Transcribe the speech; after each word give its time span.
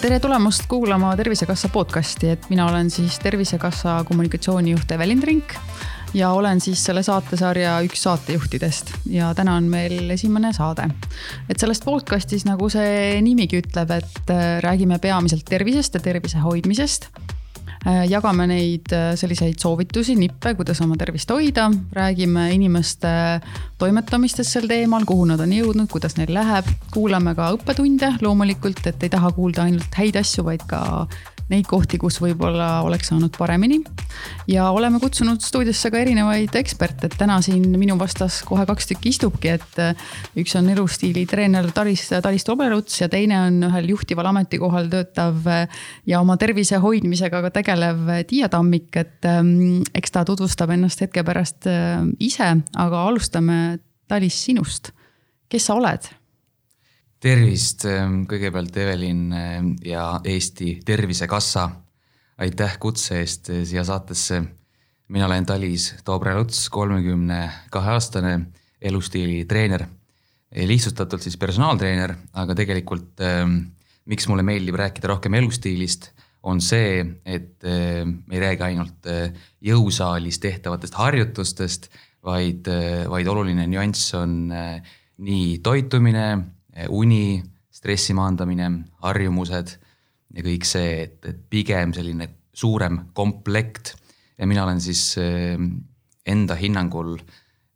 tere 0.00 0.20
tulemast 0.20 0.64
kuulama 0.68 1.12
Tervisekassa 1.16 1.68
podcasti, 1.68 2.30
et 2.32 2.48
mina 2.48 2.70
olen 2.70 2.88
siis 2.90 3.18
Tervisekassa 3.20 4.04
kommunikatsioonijuht 4.08 4.90
Evelin 4.96 5.20
Trink 5.20 5.52
ja 6.14 6.30
olen 6.30 6.60
siis 6.60 6.80
selle 6.84 7.02
saatesarja 7.04 7.80
üks 7.84 8.02
saatejuhtidest. 8.08 8.94
Ja 9.12 9.34
täna 9.36 9.60
on 9.60 9.68
meil 9.68 10.10
esimene 10.10 10.52
saade. 10.56 10.88
et 11.50 11.60
sellest 11.60 11.84
podcast'is, 11.84 12.48
nagu 12.48 12.72
see 12.72 13.20
nimigi 13.20 13.60
ütleb, 13.60 13.90
et 13.92 14.30
äh, 14.32 14.62
räägime 14.64 14.98
peamiselt 14.98 15.44
tervisest 15.44 15.94
ja 15.94 16.00
tervise 16.00 16.38
hoidmisest 16.38 17.12
jagame 17.84 18.46
neid 18.50 18.92
äh, 18.92 19.12
selliseid 19.18 19.58
soovitusi, 19.62 20.16
nippe, 20.18 20.54
kuidas 20.58 20.80
oma 20.84 20.96
tervist 20.98 21.30
hoida, 21.30 21.68
räägime 21.94 22.48
inimeste 22.54 23.08
toimetamistest 23.78 24.56
sel 24.56 24.68
teemal, 24.70 25.06
kuhu 25.08 25.28
nad 25.30 25.40
on 25.44 25.54
jõudnud, 25.54 25.90
kuidas 25.92 26.18
neil 26.18 26.32
läheb. 26.34 26.66
kuulame 26.94 27.34
ka 27.38 27.52
õppetunde 27.54 28.14
loomulikult, 28.24 28.84
et 28.86 29.02
ei 29.02 29.12
taha 29.12 29.32
kuulda 29.36 29.68
ainult 29.68 29.94
häid 29.94 30.18
asju, 30.18 30.44
vaid 30.48 30.64
ka 30.68 31.06
neid 31.48 31.66
kohti, 31.68 31.98
kus 32.00 32.18
võib-olla 32.22 32.82
oleks 32.84 33.10
saanud 33.10 33.34
paremini. 33.38 33.80
ja 34.48 34.68
oleme 34.70 35.00
kutsunud 35.00 35.40
stuudiosse 35.44 35.90
ka 35.90 36.00
erinevaid 36.02 36.54
eksperte, 36.60 37.08
et 37.08 37.16
täna 37.18 37.40
siin 37.44 37.64
minu 37.80 37.98
vastas 37.98 38.40
kohe 38.48 38.66
kaks 38.68 38.90
tükki 38.92 39.12
istubki, 39.14 39.54
et 39.56 39.80
äh, 39.82 40.08
üks 40.38 40.56
on 40.58 40.68
elustiili 40.72 41.24
treener 41.26 41.70
Talis, 41.74 42.08
Talis 42.22 42.44
Tobleruts 42.44 43.00
ja 43.00 43.08
teine 43.12 43.40
on 43.46 43.62
ühel 43.70 43.90
juhtival 43.94 44.30
ametikohal 44.32 44.90
töötav 44.92 45.48
äh, 45.48 45.80
ja 46.06 46.20
oma 46.20 46.36
tervise 46.40 46.80
hoidmisega 46.82 47.42
ka 47.46 47.52
tegelev 47.60 48.04
Tiia 48.28 48.48
Tammik, 48.52 48.94
et 48.96 49.26
eks 49.96 50.14
ta 50.14 50.24
tutvustab 50.28 50.70
ennast 50.74 51.00
hetke 51.04 51.24
pärast 51.26 51.68
ise, 52.22 52.52
aga 52.76 53.02
alustame 53.08 53.78
Talis 54.08 54.38
sinust. 54.44 54.92
kes 55.48 55.64
sa 55.64 55.76
oled? 55.80 56.17
Tervist 57.22 57.84
ähm, 57.88 58.22
kõigepealt, 58.30 58.76
Evelin 58.78 59.22
ähm, 59.34 59.72
ja 59.84 60.20
Eesti 60.24 60.78
Tervisekassa. 60.86 61.68
aitäh 62.38 62.76
kutse 62.78 63.18
eest 63.18 63.50
äh, 63.50 63.64
siia 63.66 63.84
saatesse. 63.84 64.42
mina 65.08 65.26
olen 65.26 65.46
Talis 65.46 65.94
Toobre-Luts, 66.04 66.68
kolmekümne 66.70 67.50
kahe 67.70 67.90
aastane 67.90 68.40
elustiili 68.80 69.44
treener. 69.44 69.86
lihtsustatult 70.54 71.22
siis 71.22 71.36
personaaltreener, 71.36 72.14
aga 72.32 72.54
tegelikult 72.54 73.20
ähm, 73.20 73.58
miks 74.04 74.28
mulle 74.28 74.42
meeldib 74.42 74.74
rääkida 74.74 75.08
rohkem 75.08 75.34
elustiilist, 75.34 76.12
on 76.42 76.60
see, 76.60 77.04
et 77.26 77.64
äh, 77.64 78.04
me 78.06 78.34
ei 78.34 78.40
räägi 78.40 78.62
ainult 78.62 79.06
äh, 79.06 79.32
jõusaalis 79.60 80.38
tehtavatest 80.38 80.94
harjutustest, 80.94 81.90
vaid, 82.22 82.66
vaid 83.08 83.28
oluline 83.30 83.66
nüanss 83.70 84.14
on 84.18 84.50
nii 85.22 85.58
toitumine 85.62 86.24
uni, 86.86 87.42
stressi 87.72 88.14
maandamine, 88.16 88.68
harjumused 89.04 89.74
ja 90.34 90.44
kõik 90.44 90.66
see, 90.68 91.04
et, 91.06 91.18
et 91.26 91.40
pigem 91.50 91.94
selline 91.96 92.28
suurem 92.54 93.08
komplekt. 93.16 93.94
ja 94.38 94.46
mina 94.46 94.64
olen 94.64 94.80
siis 94.80 95.02
eh, 95.18 95.58
enda 96.26 96.56
hinnangul, 96.58 97.16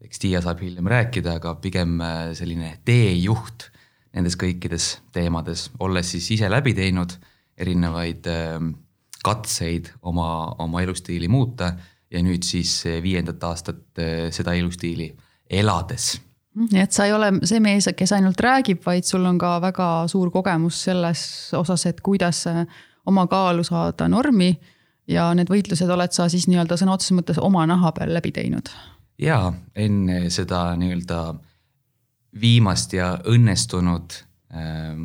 eks 0.03 0.19
Tiia 0.23 0.43
saab 0.43 0.61
hiljem 0.63 0.89
rääkida, 0.91 1.39
aga 1.41 1.55
pigem 1.63 2.01
eh, 2.01 2.33
selline 2.39 2.77
teejuht 2.85 3.71
nendes 4.13 4.37
kõikides 4.37 4.99
teemades, 5.15 5.71
olles 5.81 6.11
siis 6.13 6.29
ise 6.35 6.51
läbi 6.51 6.75
teinud 6.77 7.15
erinevaid 7.57 8.27
katseid 9.25 9.89
oma, 10.09 10.27
oma 10.61 10.83
elustiili 10.85 11.31
muuta 11.33 11.71
ja 12.13 12.21
nüüd 12.25 12.45
siis 12.45 12.83
viiendat 13.05 13.45
aastat 13.49 14.03
seda 14.37 14.53
elustiili 14.59 15.09
elades 15.49 16.11
nii 16.55 16.83
et 16.83 16.93
sa 16.93 17.07
ei 17.09 17.13
ole 17.17 17.31
see 17.49 17.61
mees, 17.65 17.89
kes 17.97 18.13
ainult 18.17 18.41
räägib, 18.41 18.83
vaid 18.85 19.07
sul 19.09 19.25
on 19.29 19.39
ka 19.41 19.57
väga 19.63 19.89
suur 20.11 20.31
kogemus 20.35 20.83
selles 20.89 21.23
osas, 21.57 21.87
et 21.89 22.01
kuidas 22.05 22.45
oma 23.07 23.27
kaalu 23.27 23.65
saada 23.65 24.09
normi 24.09 24.53
ja 25.11 25.31
need 25.35 25.51
võitlused 25.51 25.91
oled 25.91 26.13
sa 26.15 26.29
siis 26.31 26.47
nii-öelda 26.51 26.79
sõna 26.79 26.97
otseses 26.97 27.17
mõttes 27.17 27.41
oma 27.43 27.65
naha 27.67 27.93
peal 27.97 28.13
läbi 28.15 28.35
teinud? 28.35 28.69
jaa, 29.23 29.53
enne 29.77 30.29
seda 30.35 30.73
nii-öelda 30.79 31.23
viimast 32.41 32.95
ja 32.97 33.15
õnnestunud 33.29 34.15
äh, 34.55 35.03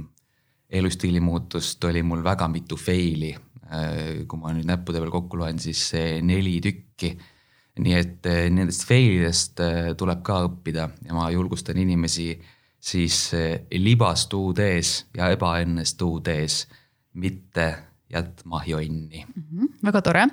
elustiili 0.69 1.19
muutust 1.23 1.83
oli 1.87 2.03
mul 2.03 2.23
väga 2.23 2.47
mitu 2.51 2.77
fail'i 2.79 3.33
äh,. 3.33 4.27
kui 4.27 4.39
ma 4.39 4.53
nüüd 4.55 4.67
näppude 4.67 5.01
peal 5.01 5.11
kokku 5.11 5.39
loen, 5.39 5.59
siis 5.59 5.89
neli 6.23 6.59
tükki 6.63 7.15
nii 7.83 7.97
et 7.97 8.29
eh, 8.29 8.45
nendest 8.53 8.85
fail 8.87 9.17
idest 9.19 9.61
eh, 9.63 9.91
tuleb 9.97 10.21
ka 10.25 10.41
õppida 10.47 10.87
ja 11.05 11.17
ma 11.17 11.29
julgustan 11.33 11.77
inimesi 11.81 12.31
siis 12.77 13.17
eh, 13.37 13.67
libastuudes 13.77 14.93
ja 15.17 15.29
ebaõnnestuudes 15.35 16.63
mitte 17.21 17.67
jätma 18.07 18.61
jonni 18.65 19.25
mm. 19.25 19.43
-hmm, 19.43 19.71
väga 19.83 20.01
tore, 20.01 20.27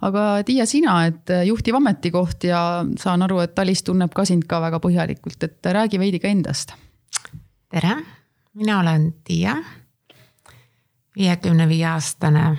aga 0.00 0.22
Tiia, 0.44 0.66
sina, 0.66 1.00
et 1.06 1.28
juhtiv 1.44 1.76
ametikoht 1.76 2.44
ja 2.48 2.84
saan 2.96 3.22
aru, 3.22 3.42
et 3.44 3.54
Talis 3.54 3.82
tunneb 3.84 4.14
ka 4.14 4.24
sind 4.24 4.46
ka 4.48 4.60
väga 4.64 4.80
põhjalikult, 4.80 5.42
et 5.44 5.66
räägi 5.66 5.98
veidi 5.98 6.18
ka 6.18 6.28
endast. 6.28 6.72
tere, 7.68 7.96
mina 8.54 8.80
olen 8.80 9.12
Tiia, 9.24 9.58
viiekümne 11.16 11.68
viie 11.68 11.86
aastane 11.86 12.56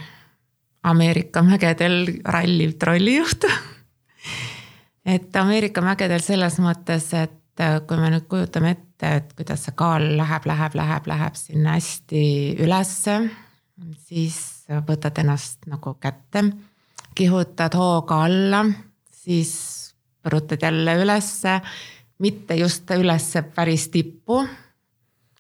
Ameerika 0.84 1.42
mägedel 1.44 2.22
ralliv 2.24 2.78
trollijuht 2.80 3.50
et 5.06 5.36
Ameerika 5.36 5.82
mägedel 5.86 6.24
selles 6.24 6.60
mõttes, 6.64 7.12
et 7.18 7.62
äh, 7.64 7.80
kui 7.88 8.00
me 8.00 8.12
nüüd 8.14 8.28
kujutame 8.32 8.74
ette, 8.76 9.14
et 9.22 9.34
kuidas 9.38 9.66
see 9.68 9.76
kaal 9.80 10.06
läheb, 10.20 10.48
läheb, 10.50 10.76
läheb, 10.80 11.10
läheb 11.12 11.38
sinna 11.40 11.78
hästi 11.78 12.24
ülesse, 12.66 13.20
siis 14.08 14.40
võtad 14.88 15.22
ennast 15.24 15.70
nagu 15.72 15.96
kätte, 16.02 16.44
kihutad 17.16 17.76
hooga 17.80 18.24
alla, 18.28 18.64
siis 19.12 19.54
põrutad 20.24 20.62
jälle 20.64 20.98
ülesse, 21.00 21.60
mitte 22.20 22.58
just 22.60 22.92
ülesse 22.92 23.44
päris 23.56 23.88
tippu 23.94 24.44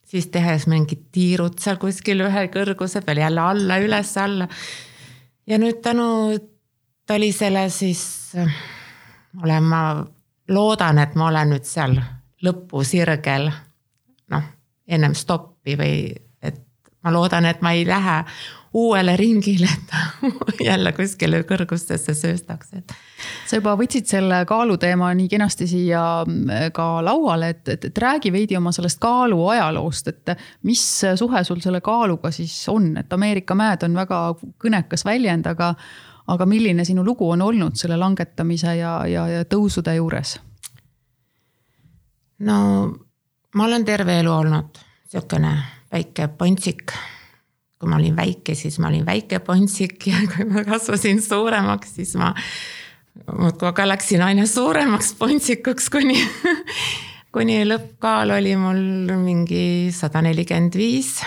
siis 0.10 0.30
tehes 0.34 0.66
mingid 0.70 1.10
tiirud 1.14 1.60
seal 1.62 1.78
kuskil 1.82 2.24
ühe 2.26 2.46
kõrguse 2.54 3.04
peal 3.06 3.22
jälle 3.24 3.44
alla, 3.44 3.78
üles-alla. 3.84 4.48
ja 5.48 5.60
nüüd 5.62 5.82
tänu 5.86 6.08
Talisele 7.10 7.70
siis 7.74 8.04
olen 9.44 9.64
ma, 9.64 9.82
loodan, 10.48 10.98
et 10.98 11.16
ma 11.16 11.28
olen 11.28 11.54
nüüd 11.56 11.68
seal 11.68 11.98
lõpusirgel. 12.46 13.52
noh, 14.30 14.48
ennem 14.88 15.14
stoppi 15.14 15.76
või 15.78 16.16
et 16.42 16.62
ma 17.04 17.14
loodan, 17.14 17.46
et 17.46 17.62
ma 17.62 17.74
ei 17.78 17.86
lähe 17.88 18.24
uuele 18.74 19.16
ringile, 19.18 19.66
et 19.66 20.62
jälle 20.70 20.92
kuskile 20.94 21.42
kõrgustesse 21.48 22.14
sööstaks, 22.14 22.74
et. 22.78 22.94
sa 23.50 23.58
juba 23.58 23.74
võtsid 23.80 24.06
selle 24.10 24.44
kaaluteema 24.50 25.10
nii 25.18 25.30
kenasti 25.32 25.68
siia 25.70 26.04
mm, 26.26 26.70
ka 26.76 26.90
lauale, 27.06 27.50
et, 27.56 27.64
et, 27.74 27.90
et 27.90 28.04
räägi 28.04 28.32
veidi 28.34 28.58
oma 28.58 28.72
sellest 28.76 29.02
kaalu 29.02 29.42
ajaloost, 29.56 30.12
et 30.14 30.36
mis 30.70 30.84
suhe 31.18 31.44
sul 31.44 31.64
selle 31.66 31.82
kaaluga 31.82 32.32
siis 32.36 32.62
on, 32.70 32.92
et 33.02 33.14
Ameerika 33.14 33.58
mäed 33.58 33.84
on 33.88 33.98
väga 33.98 34.22
kõnekas 34.62 35.06
väljend, 35.08 35.50
aga 35.50 35.74
aga 36.34 36.46
milline 36.50 36.86
sinu 36.86 37.04
lugu 37.06 37.30
on 37.34 37.42
olnud 37.42 37.78
selle 37.80 37.98
langetamise 38.00 38.76
ja, 38.78 38.94
ja, 39.10 39.28
ja 39.28 39.46
tõusude 39.50 39.96
juures? 39.98 40.38
no 42.46 42.58
ma 43.56 43.66
olen 43.66 43.86
terve 43.86 44.20
elu 44.22 44.32
olnud 44.32 44.80
sihukene 45.10 45.54
väike 45.92 46.30
pontsik. 46.38 46.94
kui 47.80 47.90
ma 47.90 47.96
olin 47.96 48.16
väike, 48.16 48.56
siis 48.60 48.76
ma 48.80 48.90
olin 48.92 49.06
väike 49.08 49.40
pontsik 49.40 50.06
ja 50.12 50.22
kui 50.34 50.48
ma 50.50 50.64
kasvasin 50.68 51.22
suuremaks, 51.24 51.96
siis 52.00 52.16
ma 52.20 52.34
muudkui 53.36 53.68
aga 53.72 53.88
läksin 53.94 54.24
aina 54.24 54.46
suuremaks 54.48 55.14
pontsikuks, 55.20 55.90
kuni 55.94 56.20
kuni 57.36 57.62
lõppkaal 57.68 58.36
oli 58.38 58.56
mul 58.60 58.84
mingi 59.24 59.90
sada 59.96 60.22
nelikümmend 60.26 60.78
viis. 60.78 61.20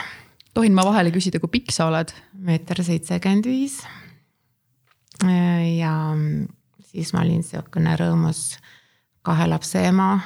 tohin 0.55 0.75
ma 0.75 0.85
vahele 0.87 1.11
küsida, 1.15 1.41
kui 1.41 1.59
pikk 1.59 1.75
sa 1.75 1.91
oled? 1.91 2.15
meeter 2.43 2.85
seitsekümmend 2.85 3.51
viis 3.51 3.83
ja 5.79 5.93
siis 6.81 7.13
ma 7.13 7.23
olin 7.23 7.43
sihukene 7.43 7.97
rõõmus 7.97 8.59
kahe 9.23 9.47
lapse 9.47 9.85
ema. 9.89 10.21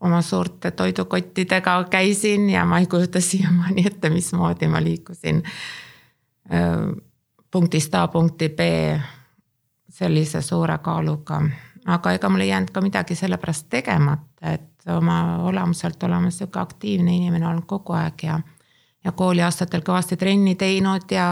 oma 0.00 0.22
suurte 0.22 0.70
toidukottidega 0.70 1.84
käisin 1.90 2.50
ja 2.50 2.64
ma 2.64 2.78
ei 2.78 2.86
kujuta 2.86 3.20
siiamaani 3.20 3.86
ette, 3.86 4.10
mismoodi 4.10 4.68
ma 4.68 4.82
liikusin 4.82 5.42
punktist 7.50 7.94
A 7.94 8.08
punkti 8.08 8.48
B 8.48 8.60
sellise 9.88 10.42
suure 10.42 10.78
kaaluga. 10.78 11.42
aga 11.86 12.12
ega 12.12 12.28
mul 12.28 12.40
ei 12.40 12.48
jäänud 12.48 12.70
ka 12.70 12.80
midagi 12.80 13.14
sellepärast 13.14 13.66
tegemata, 13.70 14.52
et 14.52 14.88
oma 14.92 15.38
olemuselt 15.48 16.02
olema 16.02 16.30
sihuke 16.30 16.60
aktiivne 16.60 17.16
inimene 17.16 17.46
olnud 17.48 17.64
kogu 17.66 17.92
aeg 17.96 18.22
ja, 18.22 18.40
ja 19.04 19.12
kooliaastatel 19.12 19.80
kõvasti 19.80 20.16
trenni 20.16 20.54
teinud 20.54 21.10
ja 21.10 21.28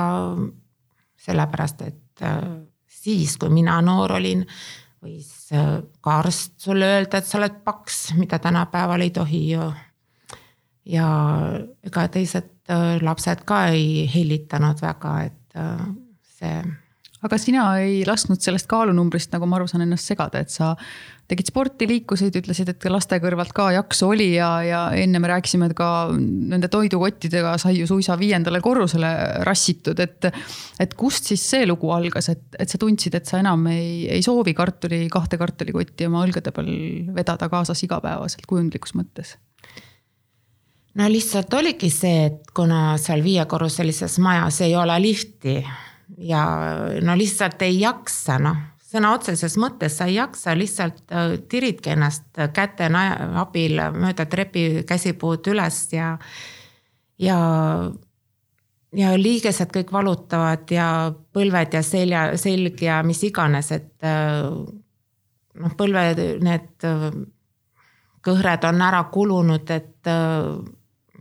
sellepärast, 1.16 1.82
et 1.82 2.00
et 2.16 2.26
äh, 2.26 2.42
siis, 2.86 3.36
kui 3.36 3.52
mina 3.52 3.76
noor 3.84 4.16
olin, 4.16 4.44
võis 5.04 5.52
äh, 5.52 5.82
ka 6.00 6.20
arst 6.22 6.56
sulle 6.64 6.88
öelda, 6.96 7.20
et 7.20 7.28
sa 7.28 7.38
oled 7.40 7.60
paks, 7.64 8.14
mida 8.16 8.38
tänapäeval 8.42 9.04
ei 9.04 9.12
tohi 9.14 9.42
ju. 9.52 9.68
ja 10.86 11.06
ega 11.84 12.08
teised 12.08 12.50
äh, 12.70 12.96
lapsed 13.02 13.44
ka 13.44 13.66
ei 13.74 14.06
hellitanud 14.14 14.80
väga, 14.82 15.20
et 15.26 15.42
see 16.36 16.58
aga 17.26 17.38
sina 17.40 17.62
ei 17.80 18.02
lasknud 18.06 18.42
sellest 18.42 18.68
kaalunumbrist, 18.70 19.32
nagu 19.32 19.48
ma 19.48 19.56
aru 19.58 19.66
saan, 19.70 19.86
ennast 19.86 20.06
segada, 20.06 20.42
et 20.44 20.52
sa 20.52 20.74
tegid 21.26 21.48
sporti, 21.50 21.88
liikusid, 21.90 22.36
ütlesid, 22.38 22.70
et 22.70 22.86
laste 22.90 23.18
kõrvalt 23.22 23.50
ka 23.56 23.68
jaksu 23.74 24.10
oli 24.12 24.28
ja, 24.36 24.50
ja 24.62 24.80
enne 24.94 25.18
me 25.22 25.30
rääkisime 25.30 25.68
ka 25.76 25.88
nende 26.14 26.70
toidukottidega 26.70 27.56
sai 27.58 27.80
ju 27.80 27.88
suisa 27.90 28.14
viiendale 28.20 28.60
korrusele 28.64 29.10
rassitud, 29.46 29.98
et. 30.02 30.30
et 30.80 30.94
kust 30.96 31.26
siis 31.32 31.42
see 31.50 31.66
lugu 31.66 31.90
algas, 31.94 32.30
et, 32.30 32.44
et 32.58 32.70
sa 32.70 32.78
tundsid, 32.80 33.16
et 33.18 33.26
sa 33.26 33.40
enam 33.42 33.66
ei, 33.72 34.06
ei 34.12 34.22
soovi 34.22 34.54
kartuli, 34.54 35.02
kahte 35.12 35.38
kartulikotti 35.40 36.06
oma 36.06 36.22
õlgade 36.26 36.52
peal 36.54 36.70
vedada 37.16 37.50
kaasas 37.52 37.82
igapäevaselt 37.86 38.46
kujundlikus 38.46 38.94
mõttes? 38.98 39.34
no 40.96 41.10
lihtsalt 41.12 41.52
oligi 41.58 41.90
see, 41.92 42.30
et 42.30 42.54
kuna 42.56 42.94
seal 43.02 43.24
viiekorruselises 43.24 44.16
majas 44.24 44.62
ei 44.64 44.78
ole 44.78 44.96
lifti 45.02 45.58
ja 46.22 46.46
no 47.02 47.18
lihtsalt 47.18 47.66
ei 47.66 47.80
jaksa, 47.82 48.38
noh 48.40 48.75
sõna 48.96 49.12
otseses 49.16 49.56
mõttes 49.60 49.98
sa 49.98 50.08
ei 50.08 50.16
jaksa, 50.16 50.56
lihtsalt 50.56 51.12
äh, 51.12 51.36
tiridki 51.50 51.92
ennast 51.92 52.40
käte 52.56 52.88
abil 52.88 53.80
mööda 53.94 54.26
trepi 54.30 54.82
käsipuud 54.88 55.46
üles 55.52 55.80
ja, 55.92 56.14
ja, 57.20 57.38
ja 58.96 59.12
liigesed 59.20 59.72
kõik 59.74 59.92
valutavad 59.92 60.64
ja 60.72 60.88
põlved 61.36 61.76
ja 61.76 61.84
selja, 61.84 62.26
selg 62.40 62.82
ja 62.82 63.02
mis 63.06 63.22
iganes, 63.28 63.70
et 63.76 63.92
äh, 64.06 64.48
noh, 65.60 65.76
põlve 65.78 66.08
need 66.42 66.88
äh, 66.88 67.06
kõhred 68.26 68.66
on 68.66 68.82
ära 68.82 69.04
kulunud, 69.12 69.70
et 69.70 70.08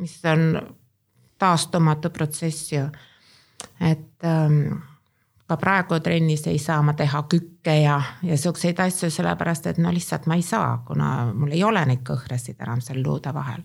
mis 0.01 0.13
on 0.25 0.55
taastumatu 1.37 2.09
protsess 2.09 2.71
ju, 2.73 2.87
et 3.77 4.25
ähm, 4.25 4.79
ka 5.45 5.57
praegu 5.61 5.99
trennis 6.01 6.45
ei 6.49 6.57
saa 6.61 6.81
ma 6.85 6.95
teha 6.97 7.21
kükke 7.29 7.75
ja, 7.83 7.99
ja 8.25 8.37
siukseid 8.39 8.79
asju, 8.81 9.11
sellepärast 9.13 9.69
et 9.69 9.81
no 9.81 9.91
lihtsalt 9.93 10.25
ma 10.29 10.37
ei 10.39 10.45
saa, 10.45 10.79
kuna 10.87 11.31
mul 11.33 11.53
ei 11.53 11.63
ole 11.63 11.83
neid 11.85 12.01
kõhresid 12.07 12.57
enam 12.65 12.81
seal 12.81 13.03
luude 13.05 13.33
vahel. 13.33 13.61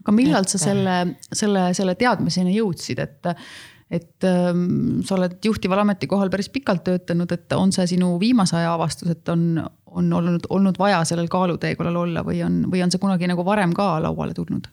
aga 0.00 0.16
millal 0.16 0.46
et, 0.46 0.54
sa 0.54 0.62
selle, 0.62 0.96
selle, 1.28 1.68
selle 1.76 1.94
teadmiseni 2.00 2.56
jõudsid, 2.56 3.02
et, 3.04 3.32
et 3.92 4.28
ähm, 4.28 5.02
sa 5.04 5.18
oled 5.18 5.36
juhtival 5.44 5.84
ametikohal 5.84 6.32
päris 6.32 6.48
pikalt 6.52 6.84
töötanud, 6.88 7.32
et 7.36 7.58
on 7.58 7.74
see 7.76 7.86
sinu 7.92 8.14
viimase 8.20 8.56
aja 8.56 8.72
avastus, 8.72 9.12
et 9.12 9.28
on, 9.28 9.60
on 9.92 10.12
olnud, 10.20 10.48
olnud 10.48 10.80
vaja 10.80 11.04
sellel 11.08 11.28
kaaluteekonnal 11.32 12.04
olla 12.06 12.24
või 12.24 12.40
on, 12.46 12.62
või 12.72 12.82
on 12.84 12.94
see 12.94 13.02
kunagi 13.02 13.28
nagu 13.28 13.44
varem 13.44 13.76
ka 13.76 13.98
lauale 14.00 14.32
tulnud? 14.38 14.70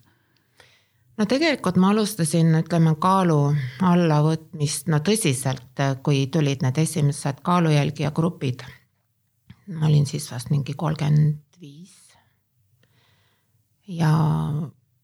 No 1.20 1.28
tegelikult 1.28 1.78
ma 1.80 1.92
alustasin, 1.94 2.54
ütleme 2.62 2.96
kaalu 3.02 3.38
allavõtmist 3.86 4.90
no 4.92 5.02
tõsiselt, 5.04 5.84
kui 6.04 6.26
tulid 6.32 6.64
need 6.64 6.80
esimesed 6.80 7.44
kaalujälgija 7.46 8.12
grupid. 8.16 8.64
ma 9.70 9.86
olin 9.86 10.06
siis 10.06 10.32
vast 10.32 10.50
mingi 10.50 10.74
kolmkümmend 10.74 11.60
viis. 11.62 11.96
ja 13.88 14.12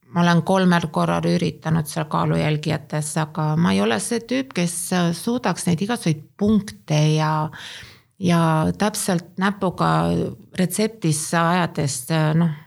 ma 0.06 0.22
olen 0.22 0.42
kolmel 0.44 0.88
korral 0.92 1.26
üritanud 1.28 1.86
seal 1.86 2.08
kaalujälgijates, 2.10 3.18
aga 3.18 3.56
ma 3.56 3.74
ei 3.74 3.82
ole 3.82 4.00
see 4.00 4.20
tüüp, 4.20 4.54
kes 4.54 4.78
suudaks 5.20 5.68
neid 5.68 5.82
igasuguseid 5.82 6.24
punkte 6.38 7.02
ja 7.16 7.50
ja 8.20 8.72
täpselt 8.78 9.36
näpuga 9.38 9.88
retseptisse 10.56 11.38
ajades 11.38 12.06
noh 12.40 12.65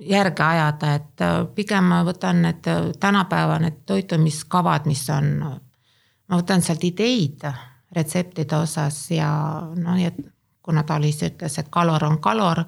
järge 0.00 0.42
ajada, 0.42 0.94
et 0.94 1.22
äh, 1.22 1.36
pigem 1.54 1.90
ma 1.90 2.02
võtan 2.06 2.42
need 2.42 2.66
äh, 2.70 2.90
tänapäeva 3.00 3.58
need 3.62 3.84
toitumiskavad, 3.86 4.88
mis 4.90 5.04
on, 5.14 5.30
ma 5.38 6.40
võtan 6.40 6.62
sealt 6.62 6.84
ideid 6.84 7.46
retseptide 7.94 8.56
osas 8.58 9.04
ja 9.14 9.30
noh, 9.76 9.94
nii 9.94 10.08
et 10.10 10.22
kuna 10.64 10.82
Talis 10.88 11.20
ütles, 11.22 11.58
et 11.60 11.68
kalor 11.70 12.06
on 12.08 12.18
kalor, 12.24 12.64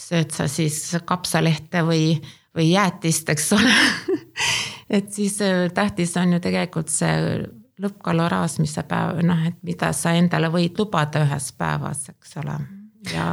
sööd 0.00 0.32
sa 0.34 0.48
siis 0.48 0.96
kapsalehte 1.06 1.84
või, 1.86 2.16
või 2.56 2.70
jäätist, 2.72 3.28
eks 3.30 3.52
ole. 3.58 3.74
Et 4.94 5.06
siis 5.12 5.38
äh, 5.42 5.70
tähtis 5.74 6.12
on 6.20 6.34
ju 6.36 6.38
tegelikult 6.44 6.90
see 6.92 7.38
lõppkaloraas, 7.80 8.58
mis 8.60 8.74
sa 8.76 8.84
päev, 8.86 9.22
noh, 9.26 9.40
et 9.48 9.56
mida 9.66 9.88
sa 9.96 10.12
endale 10.14 10.50
võid 10.52 10.76
lubada 10.78 11.24
ühes 11.24 11.48
päevas, 11.58 12.04
eks 12.12 12.36
ole, 12.42 12.58
ja 13.10 13.24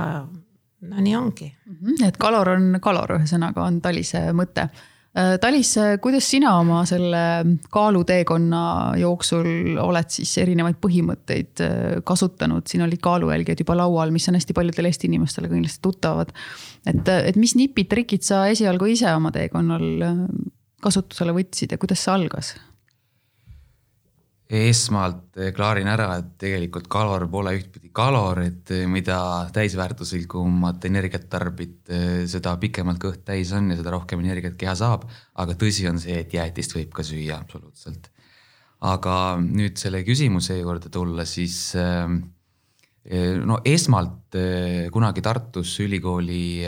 no 0.81 1.01
nii 1.01 1.15
ongi 1.15 1.51
mm. 1.51 1.75
-hmm. 1.75 2.07
et 2.07 2.17
kalor 2.17 2.55
on 2.55 2.79
kalor, 2.81 3.17
ühesõnaga 3.19 3.65
on 3.67 3.81
Talise 3.81 4.23
mõte. 4.37 4.67
Äh, 5.11 5.35
Talis, 5.43 5.73
kuidas 6.01 6.29
sina 6.31 6.53
oma 6.59 6.85
selle 6.87 7.23
kaaluteekonna 7.69 8.63
jooksul 9.01 9.77
oled 9.83 10.09
siis 10.13 10.37
erinevaid 10.39 10.79
põhimõtteid 10.81 11.63
äh, 11.65 11.75
kasutanud, 12.07 12.67
siin 12.67 12.85
olid 12.87 13.01
kaalujälgijad 13.03 13.65
juba 13.65 13.75
laual, 13.83 14.11
mis 14.11 14.29
on 14.31 14.39
hästi 14.39 14.55
paljudele 14.57 14.91
Eesti 14.91 15.11
inimestele 15.11 15.51
kindlasti 15.51 15.83
tuttavad. 15.83 16.33
et, 16.85 17.07
et 17.07 17.35
mis 17.35 17.55
nipid-trikid 17.55 18.23
sa 18.23 18.45
esialgu 18.47 18.85
ise 18.95 19.13
oma 19.13 19.31
teekonnal 19.35 19.87
äh, 20.07 20.25
kasutusele 20.81 21.35
võtsid 21.35 21.75
ja 21.75 21.77
kuidas 21.77 22.07
see 22.07 22.13
algas? 22.13 22.55
Esmalt 24.51 25.37
eh, 25.39 25.51
klaarin 25.55 25.87
ära, 25.87 26.09
et 26.19 26.33
tegelikult 26.41 26.89
kalor 26.91 27.23
pole 27.31 27.53
ühtpidi 27.55 27.91
kalor, 27.95 28.41
et 28.43 28.71
eh, 28.75 28.83
mida 28.89 29.17
täisväärtuslikumat 29.55 30.87
energiat 30.89 31.29
tarbid, 31.31 31.77
eh, 31.87 32.23
seda 32.29 32.57
pikemalt 32.59 32.99
kõht 33.01 33.23
täis 33.27 33.53
on 33.55 33.71
ja 33.71 33.79
seda 33.79 33.93
rohkem 33.95 34.19
energiat 34.23 34.57
keha 34.59 34.75
saab. 34.75 35.07
aga 35.39 35.55
tõsi 35.55 35.87
on 35.89 36.01
see, 36.03 36.19
et 36.25 36.33
jäätist 36.35 36.75
võib 36.75 36.91
ka 36.91 37.03
süüa 37.03 37.39
absoluutselt. 37.39 38.11
aga 38.81 39.15
nüüd 39.39 39.77
selle 39.77 40.03
küsimuse 40.03 40.57
juurde 40.57 40.89
tulla, 40.89 41.23
siis 41.25 41.75
no 43.45 43.59
esmalt 43.65 44.35
kunagi 44.91 45.21
Tartus 45.21 45.75
ülikooli 45.79 46.65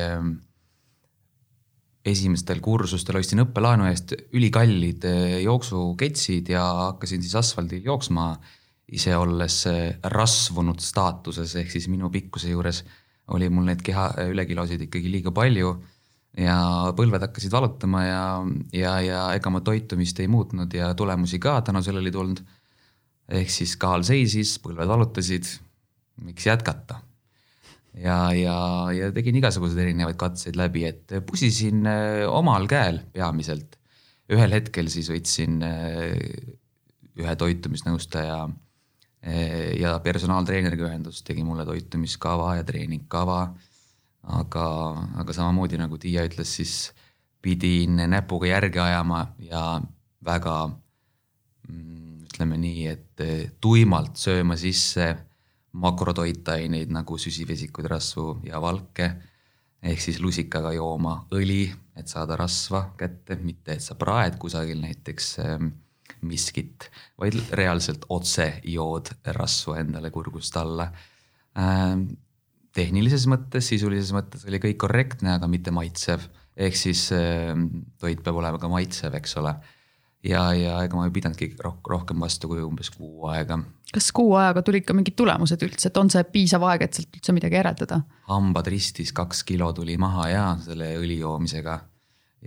esimestel 2.04 2.60
kursustel 2.64 3.18
ostsin 3.20 3.44
õppelaenu 3.46 3.88
eest 3.88 4.14
ülikallid 4.36 5.06
eh, 5.08 5.38
jooksuketsid 5.46 6.52
ja 6.52 6.64
hakkasin 6.90 7.24
siis 7.24 7.36
asfaldil 7.40 7.86
jooksma. 7.86 8.36
ise 8.94 9.16
olles 9.18 9.66
eh, 9.72 9.96
rasvunud 10.04 10.82
staatuses, 10.84 11.56
ehk 11.56 11.72
siis 11.72 11.88
minu 11.88 12.10
pikkuse 12.12 12.52
juures 12.52 12.84
oli 13.34 13.48
mul 13.50 13.70
neid 13.70 13.82
keha 13.82 14.10
eh, 14.20 14.34
ülekilosid 14.34 14.84
ikkagi 14.88 15.12
liiga 15.12 15.32
palju. 15.32 15.78
ja 16.38 16.58
põlved 16.98 17.22
hakkasid 17.22 17.52
valutama 17.54 18.04
ja, 18.04 18.22
ja, 18.74 18.94
ja 19.06 19.24
ega 19.38 19.50
ma 19.54 19.62
toitumist 19.62 20.20
ei 20.20 20.28
muutnud 20.28 20.74
ja 20.74 20.94
tulemusi 20.98 21.40
ka 21.40 21.62
tänu 21.62 21.82
sellele 21.86 22.10
ei 22.10 22.18
tulnud. 22.20 22.44
ehk 23.30 23.50
siis 23.50 23.78
kaal 23.78 24.04
seisis, 24.04 24.58
põlved 24.60 24.88
valutasid, 24.90 25.48
miks 26.22 26.52
jätkata 26.52 27.03
ja, 27.98 28.18
ja, 28.34 28.58
ja 28.94 29.12
tegin 29.14 29.38
igasuguseid 29.40 29.84
erinevaid 29.86 30.18
katseid 30.20 30.58
läbi, 30.58 30.86
et 30.90 31.14
pusisin 31.28 31.86
äh, 31.90 32.24
omal 32.30 32.68
käel 32.70 33.02
peamiselt. 33.14 33.78
ühel 34.34 34.56
hetkel 34.56 34.88
siis 34.90 35.10
võtsin 35.12 35.62
äh, 35.68 36.14
ühe 37.20 37.36
toitumisnõustaja 37.38 38.40
äh, 38.48 39.74
ja 39.80 39.98
personaaltreeneriga 40.04 40.88
ühendust, 40.90 41.26
tegi 41.28 41.44
mulle 41.44 41.66
toitumiskava 41.70 42.56
ja 42.58 42.64
treeningkava. 42.68 43.54
aga, 44.24 44.66
aga 45.20 45.34
samamoodi 45.36 45.78
nagu 45.78 45.98
Tiia 46.00 46.24
ütles, 46.24 46.56
siis 46.56 46.94
pidin 47.44 48.00
näpuga 48.08 48.48
järge 48.48 48.80
ajama 48.80 49.26
ja 49.44 49.82
väga 50.24 50.56
mm, 51.68 52.24
ütleme 52.30 52.58
nii, 52.58 52.88
et 52.88 53.24
tuimalt 53.62 54.16
sööma 54.18 54.56
sisse 54.58 55.12
makrotoitaineid 55.74 56.92
nagu 56.94 57.18
süsivesikuid, 57.18 57.88
rasvu 57.90 58.28
ja 58.48 58.62
valke. 58.62 59.12
ehk 59.84 60.00
siis 60.00 60.22
lusikaga 60.24 60.72
jooma 60.72 61.26
õli, 61.36 61.66
et 62.00 62.08
saada 62.08 62.38
rasva 62.40 62.94
kätte, 62.96 63.36
mitte 63.44 63.74
et 63.74 63.84
sa 63.84 63.98
praed 64.00 64.38
kusagil 64.40 64.80
näiteks 64.80 65.26
ähm, 65.44 65.74
miskit, 66.24 66.88
vaid 67.20 67.36
reaalselt 67.52 68.06
otse 68.10 68.62
jood 68.64 69.12
rasvu 69.36 69.76
endale 69.76 70.12
kurgust 70.12 70.56
alla 70.58 70.88
ähm,. 71.60 72.08
tehnilises 72.74 73.28
mõttes, 73.28 73.68
sisulises 73.70 74.14
mõttes 74.16 74.48
oli 74.48 74.58
kõik 74.64 74.80
korrektne, 74.82 75.36
aga 75.36 75.48
mitte 75.52 75.72
maitsev, 75.76 76.24
ehk 76.56 76.80
siis 76.80 77.10
ähm, 77.14 77.68
toit 78.00 78.24
peab 78.24 78.40
olema 78.40 78.58
ka 78.62 78.72
maitsev, 78.72 79.20
eks 79.20 79.38
ole 79.42 79.58
ja, 80.24 80.44
ja 80.56 80.80
ega 80.86 80.98
ma 80.98 81.08
ei 81.08 81.14
pidanudki 81.16 81.54
rohkem 81.60 82.22
vastu 82.24 82.50
kui 82.52 82.64
umbes 82.64 82.92
kuu 82.94 83.28
aega. 83.32 83.60
kas 83.94 84.12
kuu 84.16 84.34
ajaga 84.40 84.64
tulid 84.66 84.86
ka 84.88 84.96
mingid 84.98 85.18
tulemused 85.20 85.64
üldse, 85.66 85.90
et 85.90 86.02
on 86.02 86.12
see 86.14 86.24
piisav 86.34 86.66
aeg, 86.70 86.86
et 86.88 87.00
sealt 87.00 87.18
üldse 87.20 87.36
midagi 87.36 87.60
järeldada? 87.60 88.02
hambad 88.30 88.70
ristis, 88.72 89.14
kaks 89.16 89.44
kilo 89.48 89.72
tuli 89.74 89.98
maha 90.02 90.30
ja 90.32 90.46
selle 90.64 90.94
õli 91.00 91.20
joomisega 91.22 91.80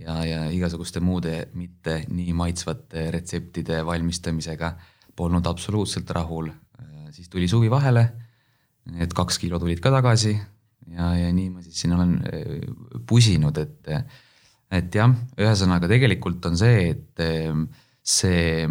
ja, 0.03 0.19
ja 0.25 0.43
igasuguste 0.53 1.01
muude 1.03 1.47
mitte 1.57 2.03
nii 2.09 2.35
maitsvate 2.37 3.09
retseptide 3.15 3.83
valmistamisega 3.85 4.75
polnud 5.17 5.45
absoluutselt 5.49 6.09
rahul. 6.13 6.51
siis 7.11 7.29
tuli 7.29 7.47
suvi 7.47 7.69
vahele. 7.71 8.03
Need 8.87 9.11
kaks 9.15 9.39
kilo 9.41 9.57
tulid 9.59 9.79
ka 9.83 9.89
tagasi 9.91 10.35
ja, 10.93 11.11
ja 11.17 11.31
nii 11.33 11.49
ma 11.51 11.63
siis 11.65 11.81
siin 11.81 11.95
olen 11.95 12.13
äh, 12.29 13.01
pusinud, 13.07 13.57
et, 13.57 13.89
et 14.71 14.95
jah, 14.95 15.13
ühesõnaga 15.39 15.89
tegelikult 15.91 16.45
on 16.49 16.57
see, 16.59 16.91
et 16.91 17.23
äh, 17.23 17.53
see 18.03 18.67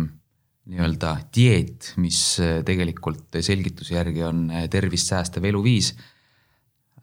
nii-öelda 0.67 1.13
dieet, 1.35 1.93
mis 2.03 2.19
tegelikult 2.67 3.39
selgituse 3.39 3.95
järgi 3.95 4.25
on 4.27 4.49
tervist 4.71 5.13
säästev 5.13 5.45
eluviis, 5.47 5.93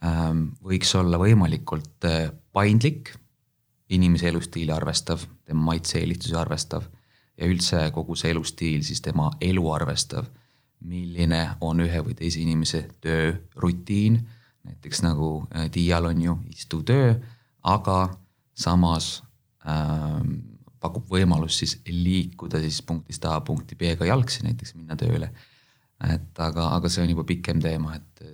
ähm, 0.04 0.50
võiks 0.60 0.92
olla 1.00 1.16
võimalikult 1.22 2.04
paindlik, 2.52 3.14
inimese 3.94 4.28
elustiili 4.28 4.72
arvestav, 4.74 5.24
tema 5.48 5.70
maitse-eelistusi 5.70 6.36
arvestav 6.36 6.84
ja 7.40 7.48
üldse 7.48 7.86
kogu 7.96 8.16
see 8.20 8.34
elustiil 8.34 8.84
siis 8.84 9.00
tema 9.04 9.30
elu 9.40 9.64
arvestav 9.72 10.28
milline 10.84 11.40
on 11.64 11.82
ühe 11.84 12.02
või 12.04 12.16
teise 12.18 12.42
inimese 12.42 12.84
töörutiin. 13.04 14.20
näiteks 14.64 15.02
nagu 15.04 15.46
Dial 15.74 16.06
on 16.08 16.20
ju 16.22 16.38
istuv 16.52 16.84
töö, 16.88 17.14
aga 17.62 17.98
samas 18.54 19.18
ähm, 19.66 20.36
pakub 20.84 21.08
võimalust 21.10 21.62
siis 21.62 21.78
liikuda 21.88 22.60
siis 22.62 22.82
punktist 22.86 23.24
A 23.28 23.38
punkti 23.44 23.76
B 23.78 23.94
ka 23.98 24.08
jalgsi 24.08 24.44
näiteks 24.46 24.76
minna 24.76 24.96
tööle. 25.00 25.30
et 26.04 26.40
aga, 26.42 26.68
aga 26.76 26.90
see 26.90 27.04
on 27.04 27.12
juba 27.14 27.24
pikem 27.24 27.62
teema, 27.64 27.94
et, 27.96 28.26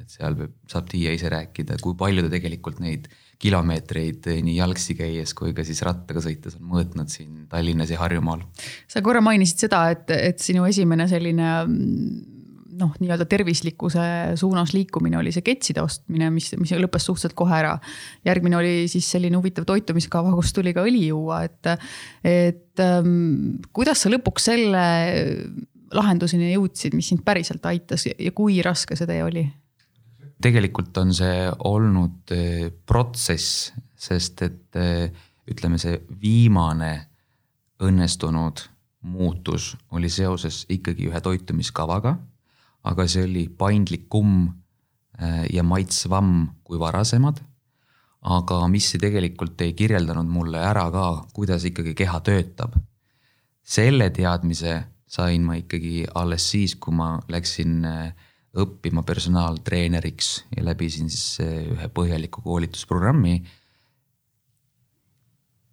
et 0.00 0.10
seal 0.12 0.36
saab 0.68 0.90
Tiia 0.90 1.14
ise 1.16 1.30
rääkida, 1.32 1.78
kui 1.80 1.96
palju 1.96 2.26
ta 2.26 2.32
tegelikult 2.34 2.82
neid 2.84 3.06
kilomeetreid 3.38 4.26
nii 4.44 4.56
jalgsi 4.56 4.96
käies 4.98 5.32
kui 5.38 5.54
ka 5.56 5.64
siis 5.64 5.80
rattaga 5.86 6.20
sõites 6.24 6.58
on 6.58 6.66
mõõtnud 6.72 7.12
siin 7.12 7.46
Tallinnas 7.48 7.92
ja 7.94 8.00
Harjumaal. 8.02 8.42
sa 8.90 9.02
korra 9.04 9.22
mainisid 9.24 9.68
seda, 9.68 9.84
et, 9.94 10.10
et 10.10 10.42
sinu 10.42 10.66
esimene 10.68 11.06
selline 11.08 11.52
noh, 12.78 12.94
nii-öelda 13.02 13.26
tervislikkuse 13.28 14.02
suunas 14.40 14.72
liikumine 14.76 15.18
oli 15.20 15.32
see 15.34 15.44
ketside 15.46 15.82
ostmine, 15.82 16.30
mis, 16.34 16.52
mis 16.60 16.74
lõppes 16.78 17.08
suhteliselt 17.08 17.36
kohe 17.38 17.56
ära. 17.58 17.76
järgmine 18.26 18.58
oli 18.58 18.74
siis 18.90 19.08
selline 19.10 19.38
huvitav 19.40 19.66
toitumiskava, 19.68 20.34
kus 20.36 20.52
tuli 20.56 20.74
ka 20.76 20.86
õli 20.86 21.08
juua, 21.08 21.42
et, 21.48 21.72
et 22.26 22.84
ähm, 22.84 23.58
kuidas 23.74 24.04
sa 24.04 24.12
lõpuks 24.12 24.50
selle 24.50 24.84
lahenduseni 25.94 26.52
jõudsid, 26.52 26.96
mis 26.96 27.08
sind 27.12 27.24
päriselt 27.24 27.64
aitas 27.66 28.06
ja 28.10 28.32
kui 28.36 28.60
raske 28.64 28.96
see 28.98 29.08
tee 29.08 29.22
oli? 29.24 29.46
tegelikult 30.42 30.96
on 31.00 31.12
see 31.16 31.48
olnud 31.66 32.32
eh, 32.34 32.68
protsess, 32.86 33.72
sest 33.98 34.42
et 34.46 34.78
eh, 34.78 35.08
ütleme, 35.50 35.80
see 35.82 35.98
viimane 36.20 36.92
õnnestunud 37.82 38.62
muutus 39.08 39.72
oli 39.94 40.10
seoses 40.10 40.64
ikkagi 40.70 41.08
ühe 41.10 41.20
toitumiskavaga. 41.22 42.16
Aga 42.88 43.06
see 43.10 43.24
oli 43.26 43.44
paindlikum 43.48 44.48
eh, 45.20 45.44
ja 45.52 45.64
maitsvam 45.66 46.48
kui 46.64 46.80
varasemad. 46.80 47.44
aga 48.28 48.56
mis 48.68 48.90
tegelikult 48.98 49.60
ei 49.62 49.72
kirjeldanud 49.78 50.26
mulle 50.26 50.58
ära 50.58 50.88
ka, 50.90 51.04
kuidas 51.32 51.64
ikkagi 51.64 51.94
keha 51.94 52.20
töötab. 52.20 52.74
selle 53.62 54.10
teadmise 54.10 54.84
sain 55.08 55.44
ma 55.44 55.54
ikkagi 55.56 56.06
alles 56.14 56.50
siis, 56.50 56.74
kui 56.76 56.92
ma 56.94 57.18
läksin 57.28 57.84
äh, 57.84 58.26
õppima 58.58 59.04
personaaltreeneriks 59.06 60.28
ja 60.56 60.64
läbisin 60.64 61.10
siis 61.12 61.38
ühe 61.44 61.88
põhjaliku 61.94 62.42
koolitusprogrammi. 62.42 63.42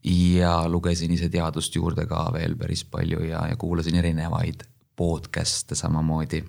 ja 0.05 0.67
lugesin 0.69 1.11
ise 1.11 1.29
teadust 1.33 1.75
juurde 1.75 2.05
ka 2.05 2.27
veel 2.33 2.53
päris 2.55 2.83
palju 2.85 3.23
ja, 3.25 3.47
ja 3.49 3.55
kuulasin 3.57 3.95
erinevaid 3.95 4.61
podcast'e 4.95 5.75
samamoodi 5.75 6.43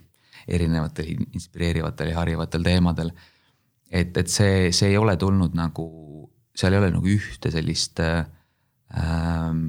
erinevatel 0.48 1.08
inspireerivatel 1.32 2.12
ja 2.12 2.20
harivatel 2.20 2.62
teemadel. 2.66 3.10
et, 3.90 4.16
et 4.16 4.28
see, 4.28 4.70
see 4.72 4.92
ei 4.92 4.98
ole 4.98 5.16
tulnud 5.16 5.54
nagu, 5.54 5.86
seal 6.56 6.74
ei 6.74 6.82
ole 6.82 6.92
nagu 6.94 7.10
ühte 7.10 7.50
sellist 7.54 8.00
ähm, 8.00 9.66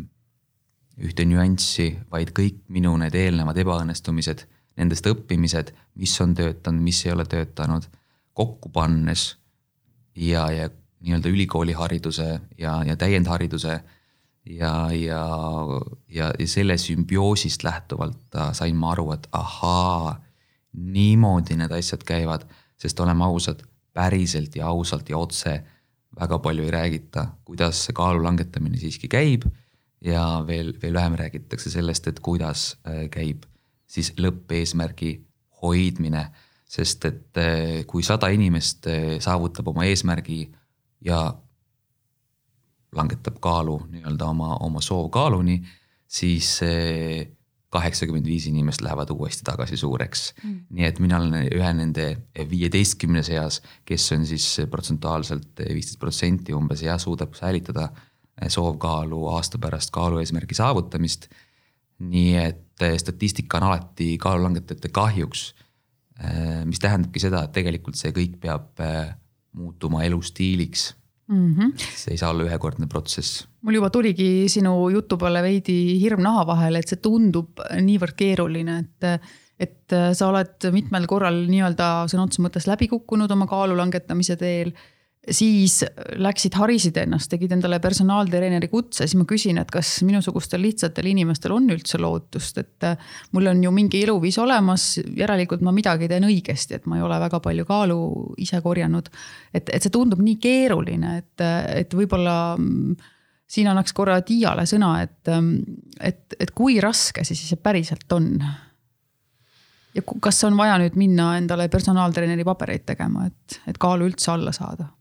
ühte 0.97 1.25
nüanssi, 1.29 1.91
vaid 2.11 2.33
kõik 2.37 2.63
minu 2.73 2.95
need 2.97 3.15
eelnevad 3.15 3.57
ebaõnnestumised 3.61 4.47
nendest 4.77 5.07
õppimised, 5.09 5.73
mis 5.97 6.13
on 6.21 6.33
töötanud, 6.37 6.81
mis 6.85 7.03
ei 7.05 7.13
ole 7.13 7.25
töötanud, 7.29 7.87
kokku 8.37 8.69
pannes 8.73 9.31
ja, 10.13 10.45
ja 10.53 10.69
nii-öelda 11.01 11.29
ülikoolihariduse 11.33 12.27
ja, 12.57 12.73
ja 12.85 12.97
täiendhariduse 12.97 13.79
ja, 14.45 14.71
ja, 14.93 15.21
ja, 16.09 16.29
ja 16.39 16.47
selle 16.49 16.77
sümbioosist 16.81 17.65
lähtuvalt 17.65 18.37
sain 18.57 18.77
ma 18.77 18.93
aru, 18.93 19.11
et 19.17 19.27
ahaa, 19.31 20.15
niimoodi 20.77 21.57
need 21.57 21.73
asjad 21.73 22.03
käivad, 22.05 22.45
sest 22.77 22.99
oleme 22.99 23.25
ausad, 23.25 23.63
päriselt 23.93 24.55
ja 24.55 24.67
ausalt 24.69 25.09
ja 25.09 25.17
otse 25.17 25.57
väga 26.19 26.39
palju 26.39 26.65
ei 26.65 26.73
räägita, 26.73 27.27
kuidas 27.45 27.85
see 27.85 27.95
kaalu 27.97 28.23
langetamine 28.23 28.77
siiski 28.77 29.09
käib. 29.09 29.47
Ja 30.01 30.43
veel, 30.45 30.75
veel 30.81 30.93
vähem 30.93 31.15
räägitakse 31.17 31.71
sellest, 31.73 32.07
et 32.07 32.19
kuidas 32.21 32.75
äh, 32.85 33.07
käib 33.09 33.47
siis 33.89 34.11
lõppeesmärgi 34.19 35.15
hoidmine, 35.61 36.27
sest 36.67 37.05
et 37.07 37.39
eh, 37.41 37.83
kui 37.87 38.03
sada 38.03 38.29
inimest 38.33 38.87
eh, 38.91 39.17
saavutab 39.23 39.71
oma 39.71 39.87
eesmärgi 39.87 40.41
ja 41.07 41.21
langetab 42.97 43.39
kaalu 43.43 43.79
nii-öelda 43.91 44.27
oma, 44.33 44.57
oma 44.65 44.81
soovkaaluni, 44.83 45.61
siis 46.07 46.59
kaheksakümmend 47.73 48.27
viis 48.27 48.45
inimest 48.47 48.81
lähevad 48.81 49.09
uuesti 49.11 49.43
tagasi 49.47 49.77
suureks. 49.77 50.33
Mm.. 50.43 50.59
nii 50.69 50.85
et 50.87 50.99
mina 51.03 51.19
olen 51.19 51.49
ühe 51.51 51.71
nende 51.75 52.05
viieteistkümne 52.49 53.23
seas, 53.27 53.61
kes 53.85 54.05
on 54.15 54.25
siis 54.25 54.45
protsentuaalselt 54.71 55.63
viisteist 55.67 55.99
protsenti 55.99 56.55
umbes 56.55 56.85
ja 56.85 56.97
suudab 57.01 57.35
säilitada 57.35 57.89
soovkaalu 58.47 59.25
aasta 59.33 59.59
pärast 59.59 59.91
kaalu 59.91 60.21
eesmärgi 60.21 60.55
saavutamist. 60.55 61.27
Nii 62.07 62.35
et 62.37 62.83
statistika 63.01 63.57
on 63.57 63.71
alati 63.71 64.17
kaalulangetajate 64.21 64.91
kahjuks. 64.93 65.47
Mis 66.65 66.79
tähendabki 66.79 67.19
seda, 67.21 67.43
et 67.43 67.53
tegelikult 67.53 67.97
see 67.97 68.13
kõik 68.13 68.37
peab 68.41 68.79
muutuma 69.57 70.03
elustiiliks 70.05 70.91
mm. 71.27 71.53
-hmm. 71.55 71.73
see 71.77 72.13
ei 72.15 72.17
saa 72.17 72.31
olla 72.33 72.47
ühekordne 72.47 72.87
protsess. 72.87 73.45
mul 73.61 73.79
juba 73.79 73.89
tuligi 73.89 74.47
sinu 74.51 74.89
jutu 74.93 75.17
peale 75.17 75.41
veidi 75.43 75.99
hirm 76.01 76.21
naha 76.23 76.45
vahele, 76.47 76.79
et 76.79 76.87
see 76.87 77.01
tundub 77.01 77.63
niivõrd 77.81 78.15
keeruline, 78.15 78.79
et 78.79 79.21
et 79.57 79.93
sa 80.13 80.27
oled 80.29 80.67
mitmel 80.71 81.07
korral 81.09 81.39
nii-öelda 81.49 82.05
sõna 82.11 82.27
otseses 82.27 82.43
mõttes 82.45 82.67
läbi 82.69 82.87
kukkunud 82.91 83.31
oma 83.33 83.47
kaalu 83.49 83.77
langetamise 83.77 84.35
teel 84.37 84.73
siis 85.31 85.81
läksid, 86.15 86.55
harisid 86.55 86.97
ennast, 87.01 87.29
tegid 87.31 87.51
endale 87.55 87.79
personaaltreeneri 87.83 88.69
kutse, 88.71 89.05
siis 89.05 89.17
ma 89.19 89.25
küsin, 89.27 89.59
et 89.61 89.71
kas 89.71 89.97
minusugustel 90.07 90.61
lihtsatel 90.63 91.09
inimestel 91.11 91.55
on 91.55 91.67
üldse 91.73 91.99
lootust, 92.01 92.61
et 92.61 92.87
äh, 92.87 93.09
mul 93.35 93.51
on 93.51 93.63
ju 93.63 93.73
mingi 93.75 94.01
eluviis 94.05 94.39
olemas, 94.43 94.89
järelikult 95.17 95.65
ma 95.65 95.73
midagi 95.75 96.09
teen 96.11 96.27
õigesti, 96.29 96.79
et 96.79 96.87
ma 96.87 96.99
ei 96.99 97.05
ole 97.05 97.19
väga 97.23 97.41
palju 97.43 97.67
kaalu 97.67 97.99
ise 98.43 98.61
korjanud. 98.63 99.11
et, 99.53 99.69
et 99.73 99.83
see 99.83 99.93
tundub 99.93 100.21
nii 100.23 100.37
keeruline, 100.41 101.17
et, 101.23 101.45
et 101.83 101.97
võib-olla 101.97 102.37
mm, 102.57 102.95
siin 103.47 103.67
annaks 103.71 103.95
korra 103.95 104.21
Tiiale 104.21 104.67
sõna, 104.69 104.97
et, 105.03 105.33
et, 105.99 106.39
et 106.39 106.55
kui 106.55 106.79
raske 106.83 107.25
see 107.27 107.35
siis 107.35 107.59
päriselt 107.63 108.11
on? 108.15 108.35
ja 109.97 110.03
kas 110.21 110.43
on 110.45 110.57
vaja 110.57 110.77
nüüd 110.79 110.95
minna 110.99 111.31
endale 111.39 111.67
personaaltreeneri 111.73 112.45
pabereid 112.45 112.85
tegema, 112.85 113.25
et, 113.27 113.59
et 113.67 113.79
kaalu 113.81 114.11
üldse 114.11 114.31
alla 114.31 114.53
saada? 114.55 114.93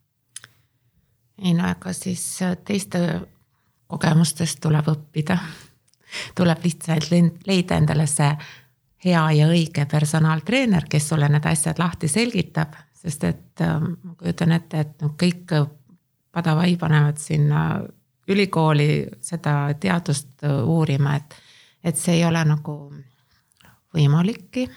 Ei 1.43 1.55
no 1.55 1.69
ega 1.71 1.93
siis 1.93 2.43
äh, 2.43 2.57
teiste 2.64 3.00
kogemustest 3.87 4.61
tuleb 4.61 4.88
õppida. 4.88 5.38
tuleb 6.35 6.64
lihtsalt 6.64 7.11
leida 7.47 7.76
endale 7.76 8.07
see 8.07 8.31
hea 9.05 9.23
ja 9.33 9.49
õige 9.49 9.87
personaaltreener, 9.90 10.87
kes 10.88 11.09
sulle 11.09 11.28
need 11.28 11.45
asjad 11.47 11.78
lahti 11.78 12.09
selgitab, 12.09 12.75
sest 12.95 13.25
et 13.25 13.61
äh, 13.61 13.81
ma 13.81 14.14
kujutan 14.14 14.52
ette, 14.52 14.81
et 14.81 15.02
noh, 15.02 15.14
kõik 15.19 15.52
padavai 16.33 16.76
panevad 16.76 17.19
sinna 17.21 17.83
ülikooli 18.28 19.07
seda 19.21 19.75
teadust 19.81 20.45
äh, 20.45 20.62
uurima, 20.64 21.16
et, 21.16 21.37
et 21.85 21.97
see 21.97 22.19
ei 22.19 22.25
ole 22.25 22.43
nagu 22.45 22.76
võimalikki. 23.95 24.69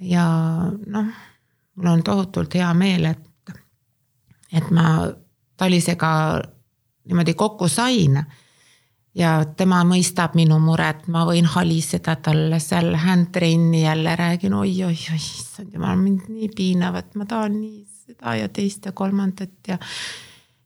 ja 0.00 0.24
noh, 0.86 1.06
mul 1.74 1.90
on 1.90 2.02
tohutult 2.02 2.54
hea 2.54 2.72
meel, 2.74 3.04
et 3.10 3.33
et 4.54 4.70
ma 4.74 4.86
Talisega 5.56 6.10
niimoodi 7.04 7.34
kokku 7.34 7.68
sain. 7.68 8.24
ja 9.14 9.44
tema 9.56 9.84
mõistab 9.86 10.32
minu 10.34 10.56
muret, 10.58 11.04
ma 11.06 11.22
võin 11.28 11.46
haliseda 11.46 12.16
talle 12.18 12.58
seal 12.58 12.96
handtrain'i 12.98 13.84
jälle 13.84 14.16
räägin 14.18 14.54
oi, 14.58 14.72
oi, 14.84 14.96
oi, 15.12 15.20
issand 15.20 15.74
jumal, 15.74 15.94
mind 16.00 16.26
nii 16.28 16.48
piinab, 16.56 16.98
et 16.98 17.14
ma 17.14 17.26
tahan 17.30 17.54
nii 17.60 17.84
seda 18.06 18.34
ja 18.40 18.48
teist 18.50 18.88
ja 18.88 18.92
kolmandat 18.92 19.70
ja. 19.70 19.78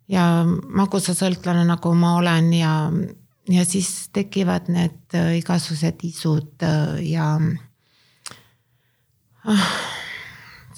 ja 0.09 0.25
magusasõltlane, 0.49 1.67
nagu 1.69 1.93
ma 1.95 2.15
olen 2.23 2.53
ja, 2.57 2.73
ja 3.53 3.69
siis 3.69 4.09
tekivad 4.17 4.73
need 4.73 5.19
igasugused 5.43 6.09
isud 6.09 6.67
ja 7.05 7.29
ah, 9.45 9.71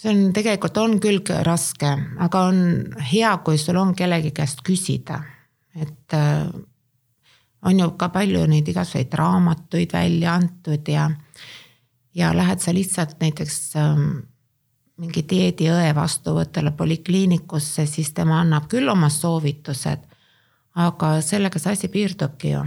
see 0.01 0.11
on 0.13 0.33
tegelikult 0.33 0.79
on 0.81 0.97
küll 1.03 1.21
raske, 1.45 1.91
aga 2.25 2.43
on 2.49 2.61
hea, 3.11 3.31
kui 3.45 3.59
sul 3.61 3.79
on 3.81 3.93
kellegi 3.97 4.33
käest 4.37 4.63
küsida, 4.67 5.21
et 5.77 6.17
äh, 6.17 6.49
on 7.69 7.81
ju 7.83 7.91
ka 8.01 8.09
palju 8.15 8.47
neid 8.49 8.69
igasuguseid 8.73 9.15
raamatuid 9.21 9.93
välja 9.93 10.35
antud 10.41 10.89
ja, 10.89 11.11
ja 12.17 12.33
lähed 12.37 12.63
sa 12.65 12.75
lihtsalt 12.75 13.19
näiteks 13.21 13.59
ähm, 13.77 14.07
mingi 15.01 15.25
dieediõe 15.29 15.93
vastuvõtule 15.97 16.73
polikliinikusse, 16.77 17.87
siis 17.87 18.13
tema 18.17 18.41
annab 18.41 18.69
küll 18.73 18.89
oma 18.89 19.09
soovitused. 19.13 20.07
aga 20.81 21.21
sellega 21.21 21.59
see 21.59 21.73
asi 21.73 21.89
piirdubki 21.89 22.55
ju, 22.55 22.63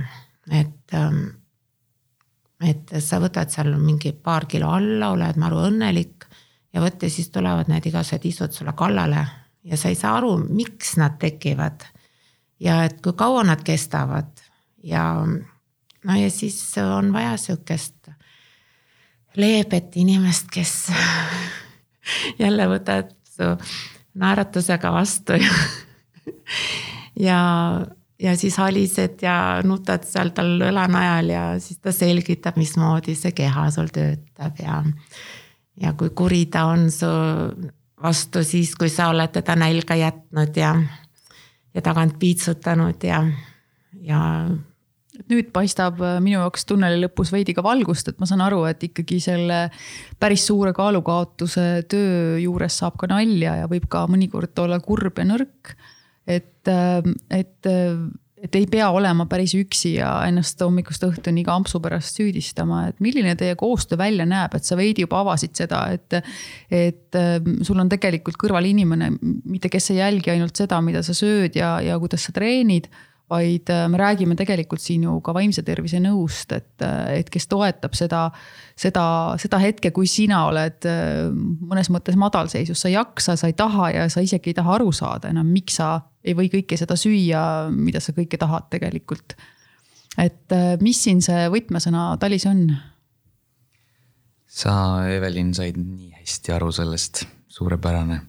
et 0.52 0.94
ähm, 0.94 1.24
et 2.64 2.94
sa 3.04 3.20
võtad 3.20 3.50
seal 3.52 3.74
mingi 3.80 4.14
paar 4.14 4.46
kilo 4.48 4.70
alla, 4.72 5.10
oled 5.12 5.40
maru 5.40 5.66
õnnelik 5.68 6.23
ja 6.74 6.82
vot 6.82 7.04
ja 7.04 7.10
siis 7.10 7.30
tulevad 7.30 7.70
need 7.72 7.86
igasugused 7.86 8.26
isud 8.26 8.52
sulle 8.56 8.74
kallale 8.78 9.26
ja 9.64 9.78
sa 9.78 9.90
ei 9.90 9.96
saa 9.96 10.18
aru, 10.18 10.38
miks 10.50 10.98
nad 10.98 11.18
tekivad. 11.20 11.86
ja 12.60 12.84
et 12.84 13.02
kui 13.02 13.14
kaua 13.14 13.44
nad 13.44 13.64
kestavad 13.64 14.32
ja 14.84 15.26
no 16.04 16.16
ja 16.20 16.30
siis 16.32 16.60
on 16.78 17.14
vaja 17.14 17.38
sihukest 17.38 18.10
leebet 19.36 19.96
inimest, 19.96 20.48
kes 20.54 20.92
jälle 22.44 22.68
võtad 22.70 23.14
su 23.26 23.50
naeratusega 24.14 24.92
vastu 24.94 25.34
ja, 25.34 25.54
ja 27.28 27.40
ja 28.24 28.38
siis 28.38 28.58
halised 28.58 29.22
ja 29.22 29.62
nutad 29.66 30.06
seal 30.08 30.32
tal 30.36 30.56
õla 30.62 30.86
najal 30.92 31.32
ja 31.34 31.44
siis 31.60 31.82
ta 31.84 31.92
selgitab, 31.92 32.58
mismoodi 32.62 33.18
see 33.20 33.34
keha 33.36 33.70
sul 33.74 33.90
töötab 33.94 34.62
ja. 34.64 34.84
Ja 35.82 35.94
kui 35.98 36.12
kuri 36.16 36.46
ta 36.52 36.66
on 36.72 36.90
su 36.92 37.10
vastu 38.04 38.44
siis, 38.44 38.76
kui 38.76 38.92
sa 38.92 39.10
oled 39.14 39.32
teda 39.34 39.56
nälga 39.56 39.96
jätnud 39.96 40.58
ja, 40.60 40.76
ja 41.74 41.82
tagant 41.86 42.20
piitsutanud 42.20 43.04
ja, 43.08 43.24
ja 44.04 44.20
nüüd 45.30 45.52
paistab 45.54 46.02
äh, 46.04 46.18
minu 46.24 46.40
jaoks 46.40 46.66
tunneli 46.70 47.02
lõpus 47.04 47.32
veidi 47.34 47.56
ka 47.56 47.64
valgust, 47.66 48.10
et 48.10 48.20
ma 48.22 48.28
saan 48.30 48.44
aru, 48.46 48.64
et 48.70 48.82
ikkagi 48.90 49.20
selle 49.24 49.60
päris 50.22 50.46
suure 50.50 50.74
kaalukaotuse 50.76 51.68
töö 51.92 52.40
juures 52.42 52.80
saab 52.82 52.98
ka 53.02 53.10
nalja 53.12 53.60
ja 53.62 53.70
võib 53.72 53.88
ka 53.92 54.06
mõnikord 54.12 54.58
olla 54.64 54.82
kurb 54.84 55.22
ja 55.22 55.28
nõrk. 55.30 55.76
Et, 56.24 56.62
ähm, 56.72 57.16
et, 57.30 57.60
äh, 57.68 57.98
et 58.44 58.56
ei 58.60 58.66
pea 58.68 58.90
olema 58.92 59.26
päris 59.32 59.54
üksi 59.56 59.94
ja 59.96 60.10
ennast 60.28 60.60
hommikust 60.62 61.06
õhtuni 61.08 61.44
iga 61.46 61.56
ampsu 61.56 61.80
pärast 61.84 62.20
süüdistama, 62.20 62.88
et 62.92 63.00
milline 63.04 63.38
teie 63.40 63.56
koostöö 63.60 63.98
välja 64.02 64.28
näeb, 64.28 64.58
et 64.58 64.68
sa 64.68 64.76
veidi 64.80 65.06
juba 65.06 65.22
avasid 65.24 65.56
seda, 65.64 65.86
et. 65.96 66.20
et 66.74 67.16
ähm, 67.16 67.62
sul 67.64 67.80
on 67.80 67.90
tegelikult 67.92 68.40
kõrval 68.42 68.66
inimene, 68.66 69.12
mitte 69.22 69.70
kes 69.72 69.92
ei 69.94 70.02
jälgi 70.02 70.34
ainult 70.34 70.58
seda, 70.58 70.82
mida 70.82 71.04
sa 71.06 71.16
sööd 71.16 71.56
ja, 71.56 71.78
ja 71.86 72.00
kuidas 72.02 72.28
sa 72.28 72.34
treenid 72.36 72.90
vaid 73.34 73.70
äh, 73.74 73.86
me 73.90 74.00
räägime 74.00 74.38
tegelikult 74.40 74.82
siin 74.84 75.06
ju 75.08 75.18
ka 75.26 75.34
vaimse 75.36 75.64
tervise 75.66 76.00
nõust, 76.04 76.54
et, 76.56 76.76
äh, 76.86 77.20
et 77.20 77.32
kes 77.34 77.48
toetab 77.52 77.96
seda, 77.98 78.28
seda, 78.80 79.06
seda 79.42 79.60
hetke, 79.62 79.94
kui 79.96 80.10
sina 80.10 80.44
oled 80.50 80.88
äh, 80.90 81.28
mõnes 81.34 81.90
mõttes 81.94 82.18
madalseisus, 82.20 82.80
sa 82.80 82.92
ei 82.92 82.98
jaksa, 82.98 83.38
sa 83.40 83.50
ei 83.50 83.58
taha 83.58 83.90
ja 83.94 84.08
sa 84.14 84.24
isegi 84.26 84.54
ei 84.54 84.58
taha 84.58 84.78
aru 84.78 84.94
saada 84.96 85.32
enam, 85.34 85.50
miks 85.54 85.80
sa 85.82 85.96
ei 86.24 86.38
või 86.38 86.50
kõike 86.54 86.78
seda 86.80 86.98
süüa, 87.00 87.44
mida 87.74 88.02
sa 88.04 88.16
kõike 88.16 88.40
tahad 88.40 88.70
tegelikult. 88.72 89.36
et 90.22 90.54
mis 90.82 91.00
siin 91.04 91.24
see 91.26 91.48
võtmesõna 91.50 92.14
Talis 92.22 92.46
on? 92.48 92.68
sa, 94.54 94.74
Evelin, 95.10 95.50
said 95.58 95.80
nii 95.82 96.14
hästi 96.20 96.54
aru 96.54 96.70
sellest, 96.72 97.26
suurepärane. 97.50 98.20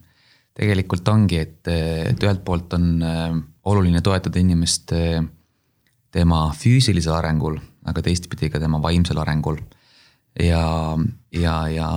tegelikult 0.55 1.07
ongi, 1.11 1.37
et, 1.39 1.67
et 1.67 2.23
ühelt 2.23 2.41
poolt 2.47 2.73
on 2.73 3.03
oluline 3.65 4.01
toetada 4.05 4.39
inimest 4.41 4.93
eh, 4.95 5.19
tema 6.13 6.47
füüsilisel 6.55 7.15
arengul, 7.17 7.57
aga 7.89 8.03
teistpidi 8.05 8.49
ka 8.53 8.61
tema 8.61 8.79
vaimsel 8.83 9.19
arengul. 9.21 9.59
ja, 10.39 10.95
ja, 11.31 11.55
ja 11.71 11.89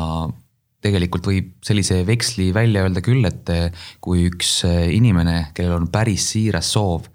tegelikult 0.83 1.27
võib 1.27 1.55
sellise 1.67 2.05
veksli 2.07 2.53
välja 2.55 2.85
öelda 2.87 3.03
küll, 3.05 3.25
et 3.27 3.51
eh, 3.53 3.87
kui 4.01 4.29
üks 4.31 4.63
eh, 4.69 4.89
inimene, 4.97 5.51
kellel 5.55 5.83
on 5.83 5.89
päris 5.93 6.31
siiras 6.33 6.73
soov 6.73 7.09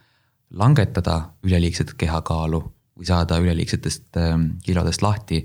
langetada 0.53 1.33
üleliigset 1.43 1.95
kehakaalu 1.97 2.61
või 2.93 3.07
saada 3.09 3.39
üleliigsetest 3.41 4.19
kilodest 4.61 5.01
lahti 5.01 5.39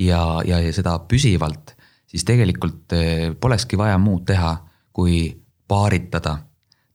ja, 0.00 0.40
ja, 0.48 0.62
ja 0.64 0.70
seda 0.72 0.94
püsivalt, 1.04 1.74
siis 2.08 2.24
tegelikult 2.24 2.94
polekski 3.36 3.76
vaja 3.76 3.98
muud 4.00 4.24
teha, 4.30 4.54
kui 4.96 5.26
paaritada 5.68 6.38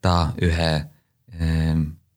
ta 0.01 0.15
ühe 0.41 0.71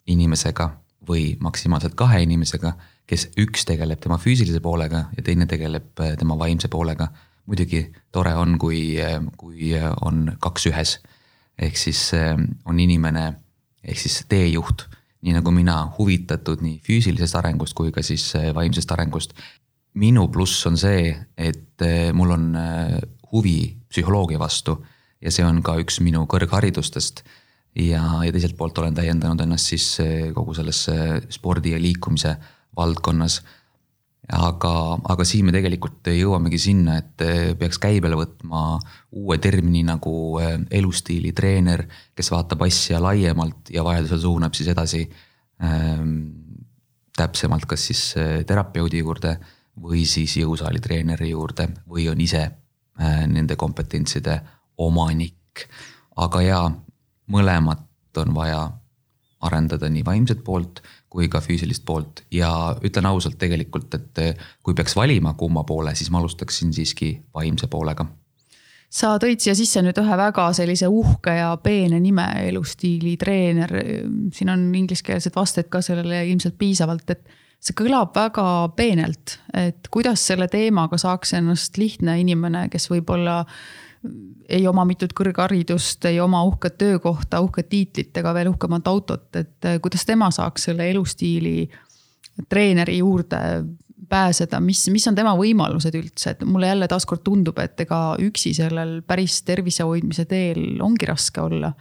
inimesega 0.06 0.66
või 1.08 1.34
maksimaalselt 1.40 1.94
kahe 1.98 2.22
inimesega, 2.24 2.74
kes 3.06 3.28
üks 3.40 3.66
tegeleb 3.68 4.00
tema 4.00 4.18
füüsilise 4.20 4.60
poolega 4.64 5.06
ja 5.16 5.24
teine 5.24 5.46
tegeleb 5.46 6.00
eh, 6.00 6.16
tema 6.20 6.38
vaimse 6.38 6.68
poolega. 6.68 7.08
muidugi 7.46 7.92
tore 8.12 8.34
on, 8.34 8.58
kui, 8.58 8.96
eh, 8.96 9.20
kui 9.36 9.72
on 10.00 10.36
kaks 10.40 10.66
ühes. 10.66 11.00
ehk 11.58 11.76
siis 11.76 12.12
eh, 12.14 12.36
on 12.64 12.80
inimene 12.80 13.34
ehk 13.84 13.98
siis 13.98 14.24
teejuht, 14.28 14.86
nii 15.22 15.32
nagu 15.32 15.50
mina, 15.50 15.92
huvitatud 15.98 16.62
nii 16.62 16.80
füüsilisest 16.80 17.36
arengust 17.36 17.74
kui 17.74 17.92
ka 17.92 18.02
siis 18.02 18.32
vaimsest 18.54 18.90
arengust. 18.92 19.34
minu 19.94 20.28
pluss 20.28 20.66
on 20.66 20.76
see, 20.76 21.14
et 21.36 21.80
mul 22.12 22.30
on 22.30 22.56
huvi 23.32 23.76
psühholoogia 23.88 24.38
vastu 24.38 24.84
ja 25.20 25.30
see 25.30 25.44
on 25.44 25.62
ka 25.62 25.76
üks 25.78 26.00
minu 26.00 26.26
kõrgharidustest 26.26 27.22
ja, 27.78 28.04
ja 28.24 28.32
teiselt 28.32 28.56
poolt 28.58 28.78
olen 28.78 28.94
täiendanud 28.96 29.40
ennast 29.44 29.72
siis 29.72 29.88
eh, 30.04 30.30
kogu 30.34 30.54
sellesse 30.56 30.96
spordi 31.34 31.74
ja 31.74 31.80
liikumise 31.82 32.36
valdkonnas. 32.76 33.42
aga, 34.32 34.70
aga 35.12 35.24
siin 35.28 35.44
me 35.44 35.52
tegelikult 35.52 36.08
jõuamegi 36.08 36.58
sinna, 36.58 36.96
et 37.02 37.24
eh, 37.24 37.50
peaks 37.58 37.78
käibele 37.82 38.16
võtma 38.16 38.78
uue 39.12 39.38
termini 39.38 39.82
nagu 39.84 40.14
eh, 40.40 40.56
elustiilitreener, 40.80 41.84
kes 42.16 42.30
vaatab 42.32 42.64
asja 42.64 43.02
laiemalt 43.02 43.74
ja 43.74 43.84
vajadusel 43.84 44.22
suunab 44.22 44.56
siis 44.56 44.70
edasi 44.72 45.04
ähm, 45.62 46.16
täpsemalt, 47.16 47.66
kas 47.70 47.84
siis 47.90 48.06
terapeudi 48.46 49.04
juurde 49.04 49.36
või 49.80 50.04
siis 50.06 50.36
jõusaali 50.38 50.80
treeneri 50.82 51.30
juurde 51.30 51.68
või 51.90 52.06
on 52.10 52.20
ise 52.20 52.42
äh, 52.44 53.24
nende 53.26 53.56
kompetentside 53.56 54.40
omanik. 54.78 55.68
aga 56.16 56.40
jaa, 56.42 56.66
mõlemat 57.32 58.20
on 58.20 58.34
vaja 58.34 58.64
arendada 59.44 59.88
nii 59.92 60.04
vaimset 60.04 60.44
poolt 60.44 60.80
kui 61.14 61.28
ka 61.30 61.38
füüsilist 61.44 61.84
poolt 61.86 62.24
ja 62.34 62.50
ütlen 62.84 63.06
ausalt 63.06 63.38
tegelikult, 63.38 63.94
et 63.94 64.42
kui 64.66 64.74
peaks 64.74 64.96
valima 64.98 65.34
kumma 65.38 65.62
poole, 65.68 65.94
siis 65.94 66.10
ma 66.10 66.18
alustaksin 66.22 66.72
siiski 66.74 67.14
vaimse 67.34 67.68
poolega. 67.70 68.06
sa 68.94 69.16
tõid 69.18 69.42
siia 69.42 69.54
sisse 69.58 69.82
nüüd 69.82 69.98
ühe 69.98 70.16
väga 70.18 70.48
sellise 70.54 70.86
uhke 70.90 71.32
ja 71.34 71.54
peene 71.62 72.00
nime, 72.00 72.26
elustiilitreener. 72.48 73.72
siin 74.32 74.50
on 74.50 74.68
ingliskeelsed 74.74 75.34
vasted 75.36 75.70
ka 75.70 75.82
sellele 75.82 76.26
ilmselt 76.26 76.58
piisavalt, 76.58 77.10
et 77.10 77.28
see 77.64 77.74
kõlab 77.78 78.14
väga 78.14 78.46
peenelt, 78.76 79.38
et 79.54 79.88
kuidas 79.90 80.26
selle 80.26 80.48
teemaga 80.48 80.98
saaks 81.00 81.32
ennast 81.38 81.78
lihtne 81.78 82.18
inimene, 82.20 82.68
kes 82.68 82.90
võib-olla 82.90 83.44
ei 84.48 84.66
oma 84.68 84.84
mitut 84.88 85.14
kõrgharidust, 85.16 86.04
ei 86.10 86.20
oma 86.20 86.42
uhket 86.44 86.76
töökohta, 86.80 87.40
uhket 87.44 87.68
tiitlit 87.72 88.20
ega 88.20 88.34
veel 88.36 88.50
uhkemat 88.52 88.90
autot, 88.90 89.28
et 89.36 89.68
eh, 89.70 89.78
kuidas 89.82 90.04
tema 90.08 90.30
saaks 90.34 90.68
selle 90.68 90.90
elustiili 90.90 91.64
treeneri 92.50 92.98
juurde 92.98 93.40
pääseda, 94.08 94.60
mis, 94.60 94.82
mis 94.92 95.06
on 95.08 95.16
tema 95.16 95.32
võimalused 95.38 95.94
üldse, 95.96 96.34
et 96.34 96.44
mulle 96.46 96.68
jälle 96.68 96.88
taaskord 96.90 97.24
tundub, 97.24 97.58
et 97.62 97.80
ega 97.86 98.00
üksi 98.22 98.52
sellel 98.56 98.98
päris 99.06 99.40
tervise 99.46 99.86
hoidmise 99.86 100.26
teel 100.30 100.80
ongi 100.84 101.08
raske 101.10 101.40
olla. 101.42 101.74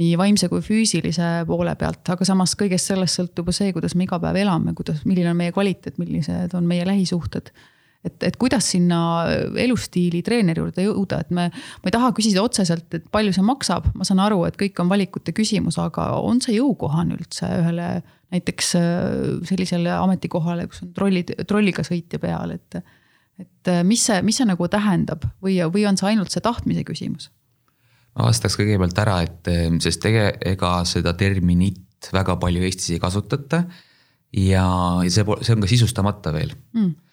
nii 0.00 0.14
vaimse 0.16 0.46
kui 0.48 0.62
füüsilise 0.62 1.42
poole 1.48 1.72
pealt, 1.76 2.06
aga 2.14 2.24
samas 2.24 2.54
kõigest 2.56 2.92
sellest 2.92 3.18
sõltub 3.18 3.48
ju 3.50 3.52
see, 3.52 3.72
kuidas 3.74 3.96
me 3.98 4.06
iga 4.06 4.20
päev 4.22 4.36
elame, 4.38 4.72
kuidas, 4.78 5.02
milline 5.04 5.32
on 5.32 5.36
meie 5.36 5.52
kvaliteet, 5.52 5.98
millised 5.98 6.54
on 6.54 6.68
meie 6.70 6.86
lähisuhted 6.86 7.50
et, 8.06 8.22
et 8.24 8.36
kuidas 8.40 8.70
sinna 8.72 9.00
elustiili 9.60 10.22
treeneri 10.24 10.62
juurde 10.62 10.84
jõuda, 10.84 11.20
et 11.24 11.32
me, 11.36 11.48
ma 11.52 11.90
ei 11.90 11.94
taha 11.94 12.12
küsida 12.16 12.44
otseselt, 12.44 12.88
et 12.96 13.08
palju 13.12 13.34
see 13.36 13.44
maksab, 13.46 13.90
ma 13.96 14.06
saan 14.08 14.22
aru, 14.24 14.42
et 14.48 14.56
kõik 14.60 14.80
on 14.82 14.92
valikute 14.92 15.34
küsimus, 15.36 15.78
aga 15.82 16.12
on 16.24 16.40
see 16.44 16.56
jõukohane 16.56 17.18
üldse 17.18 17.50
ühele 17.60 17.90
näiteks 18.30 18.72
äh, 18.78 19.10
sellisele 19.48 19.92
ametikohale, 19.96 20.68
kus 20.70 20.84
on 20.86 20.94
trollid, 20.96 21.34
trolliga 21.50 21.84
sõitja 21.86 22.22
peal, 22.22 22.56
et. 22.56 22.80
et 23.40 23.72
äh, 23.72 23.82
mis 23.86 24.06
see, 24.06 24.22
mis 24.26 24.40
see 24.40 24.48
nagu 24.48 24.70
tähendab 24.70 25.26
või, 25.42 25.58
või 25.72 25.86
on 25.90 26.00
see 26.00 26.12
ainult 26.12 26.32
see 26.32 26.44
tahtmise 26.44 26.86
küsimus? 26.88 27.30
ma 28.16 28.26
vastaks 28.26 28.56
kõigepealt 28.58 28.98
ära, 28.98 29.20
et 29.26 29.52
äh, 29.52 29.68
sest 29.82 30.04
ega, 30.08 30.32
ega 30.46 30.72
seda 30.88 31.12
terminit 31.18 32.10
väga 32.14 32.38
palju 32.40 32.64
Eestis 32.64 32.94
ei 32.94 33.02
kasutata. 33.02 33.64
ja, 34.32 34.64
ja 35.04 35.12
see, 35.12 35.26
see 35.44 35.54
on 35.54 35.66
ka 35.66 35.70
sisustamata 35.70 36.32
veel 36.34 36.56
mm 36.72 37.09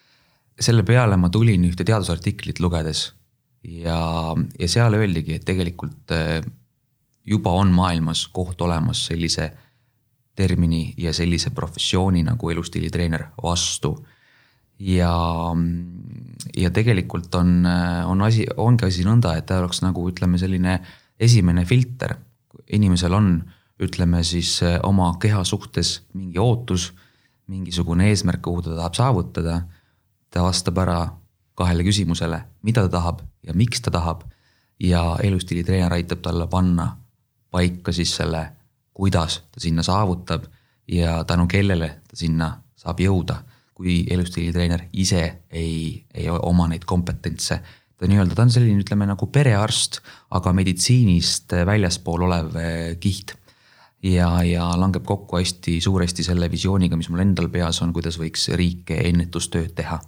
selle 0.59 0.83
peale 0.83 1.17
ma 1.17 1.29
tulin 1.29 1.63
ühte 1.67 1.85
teadusartiklit 1.85 2.59
lugedes 2.59 3.11
ja, 3.63 3.99
ja 4.59 4.69
seal 4.69 4.97
öeldigi, 4.97 5.37
et 5.37 5.45
tegelikult 5.45 6.13
äh, 6.15 6.41
juba 7.27 7.53
on 7.59 7.71
maailmas 7.75 8.27
koht 8.33 8.61
olemas 8.61 9.05
sellise 9.09 9.51
termini 10.37 10.93
ja 11.01 11.13
sellise 11.13 11.51
professiooni 11.55 12.21
nagu 12.23 12.49
elustiilitreener 12.53 13.25
vastu. 13.43 13.95
ja, 14.79 15.11
ja 16.57 16.69
tegelikult 16.71 17.35
on, 17.35 17.65
on 18.05 18.21
asi, 18.21 18.45
ongi 18.57 18.85
asi 18.85 19.05
nõnda, 19.07 19.33
et 19.37 19.47
ta 19.49 19.57
oleks 19.63 19.81
nagu 19.81 20.05
ütleme, 20.09 20.37
selline 20.37 20.77
esimene 21.19 21.65
filter. 21.65 22.15
inimesel 22.71 23.13
on, 23.13 23.41
ütleme 23.81 24.23
siis 24.23 24.59
oma 24.83 25.15
keha 25.21 25.43
suhtes 25.43 26.03
mingi 26.13 26.39
ootus, 26.39 26.91
mingisugune 27.47 28.09
eesmärk, 28.11 28.41
kuhu 28.45 28.61
ta 28.61 28.75
tahab 28.75 28.95
saavutada. 28.97 29.61
Ta 30.29 30.43
vastab 30.43 30.77
ära 30.77 30.99
kahele 31.57 31.83
küsimusele, 31.83 32.41
mida 32.61 32.83
ta 32.85 32.97
tahab 32.99 33.21
ja 33.43 33.53
miks 33.53 33.81
ta 33.81 33.91
tahab. 33.91 34.23
ja 34.79 35.17
elustiilitreener 35.23 35.93
aitab 35.93 36.19
talle 36.21 36.45
panna 36.47 36.97
paika 37.49 37.91
siis 37.91 38.11
selle, 38.15 38.43
kuidas 38.93 39.39
ta 39.51 39.59
sinna 39.59 39.83
saavutab 39.83 40.43
ja 40.87 41.23
tänu 41.23 41.47
kellele 41.47 41.87
ta 42.07 42.15
sinna 42.15 42.61
saab 42.75 42.99
jõuda. 42.99 43.43
kui 43.73 44.05
elustiilitreener 44.09 44.87
ise 44.93 45.43
ei, 45.49 46.05
ei 46.13 46.29
oma 46.29 46.67
neid 46.67 46.85
kompetentse, 46.85 47.59
ta 47.97 48.07
nii-öelda, 48.09 48.33
ta 48.35 48.41
on 48.41 48.51
selline, 48.51 48.81
ütleme 48.81 49.05
nagu 49.05 49.27
perearst, 49.29 49.99
aga 50.33 50.53
meditsiinist 50.53 51.53
väljaspool 51.65 52.25
olev 52.25 52.55
eh, 52.57 52.95
kiht 52.97 53.35
ja, 54.03 54.29
ja 54.43 54.69
langeb 54.79 55.05
kokku 55.05 55.37
hästi 55.37 55.77
suuresti 55.81 56.25
selle 56.25 56.49
visiooniga, 56.51 56.97
mis 56.97 57.09
mul 57.09 57.23
endal 57.23 57.49
peas 57.53 57.81
on, 57.85 57.93
kuidas 57.93 58.19
võiks 58.21 58.47
riik 58.57 58.91
ennetustööd 58.97 59.73
teha. 59.77 59.99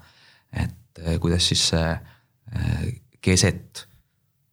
Et 0.53 1.03
eh, 1.03 1.19
kuidas 1.19 1.47
siis 1.47 1.71
eh, 1.73 1.99
keset 3.21 3.89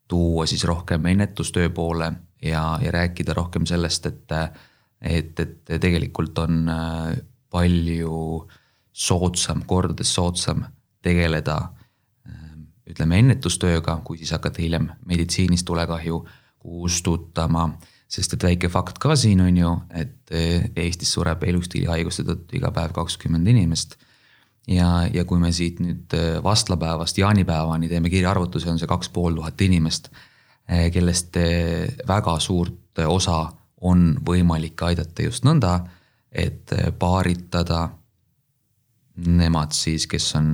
tuua 0.08 0.46
siis 0.46 0.64
rohkem 0.64 1.06
ennetustöö 1.06 1.68
poole 1.70 2.12
ja, 2.42 2.78
ja 2.82 2.90
rääkida 2.90 3.34
rohkem 3.34 3.66
sellest, 3.66 4.06
et, 4.06 4.32
et, 5.00 5.40
et 5.40 5.80
tegelikult 5.80 6.38
on 6.38 6.68
äh, 6.68 7.16
palju 7.50 8.46
soodsam, 8.92 9.62
kordades 9.66 10.14
soodsam 10.14 10.64
tegeleda 11.02 11.56
äh, 12.28 12.54
ütleme 12.86 13.18
ennetustööga, 13.22 14.00
kui 14.04 14.18
siis 14.18 14.32
hakata 14.36 14.62
hiljem 14.62 14.90
meditsiinis 15.06 15.64
tulekahju 15.64 16.24
kustutama. 16.58 17.70
sest 18.08 18.36
et 18.36 18.44
väike 18.44 18.68
fakt 18.70 18.98
ka 19.02 19.16
siin 19.16 19.40
on 19.40 19.56
ju, 19.56 19.70
et 19.90 20.30
äh, 20.30 20.70
Eestis 20.76 21.12
sureb 21.12 21.42
elustiilihaiguste 21.42 22.22
tõttu 22.22 22.60
iga 22.60 22.70
päev 22.70 22.92
kakskümmend 22.94 23.48
inimest. 23.48 23.96
Ja, 24.66 25.08
ja 25.12 25.24
kui 25.24 25.38
me 25.38 25.52
siit 25.52 25.80
nüüd 25.80 26.14
vastlapäevast 26.42 27.18
jaanipäevani 27.18 27.88
teeme 27.88 28.10
kirjaarvutuse, 28.10 28.70
on 28.70 28.78
see 28.78 28.88
kaks 28.90 29.08
pool 29.14 29.38
tuhat 29.38 29.60
inimest 29.60 30.10
Eh, 30.66 30.90
kellest 30.90 31.36
eh, 31.38 31.86
väga 32.08 32.38
suurt 32.42 32.98
osa 33.06 33.44
on 33.86 34.16
võimalik 34.26 34.82
aidata 34.82 35.22
just 35.22 35.44
nõnda, 35.46 35.76
et 36.32 36.72
paaritada 36.98 37.84
nemad 39.30 39.76
siis, 39.76 40.08
kes 40.10 40.26
on, 40.40 40.48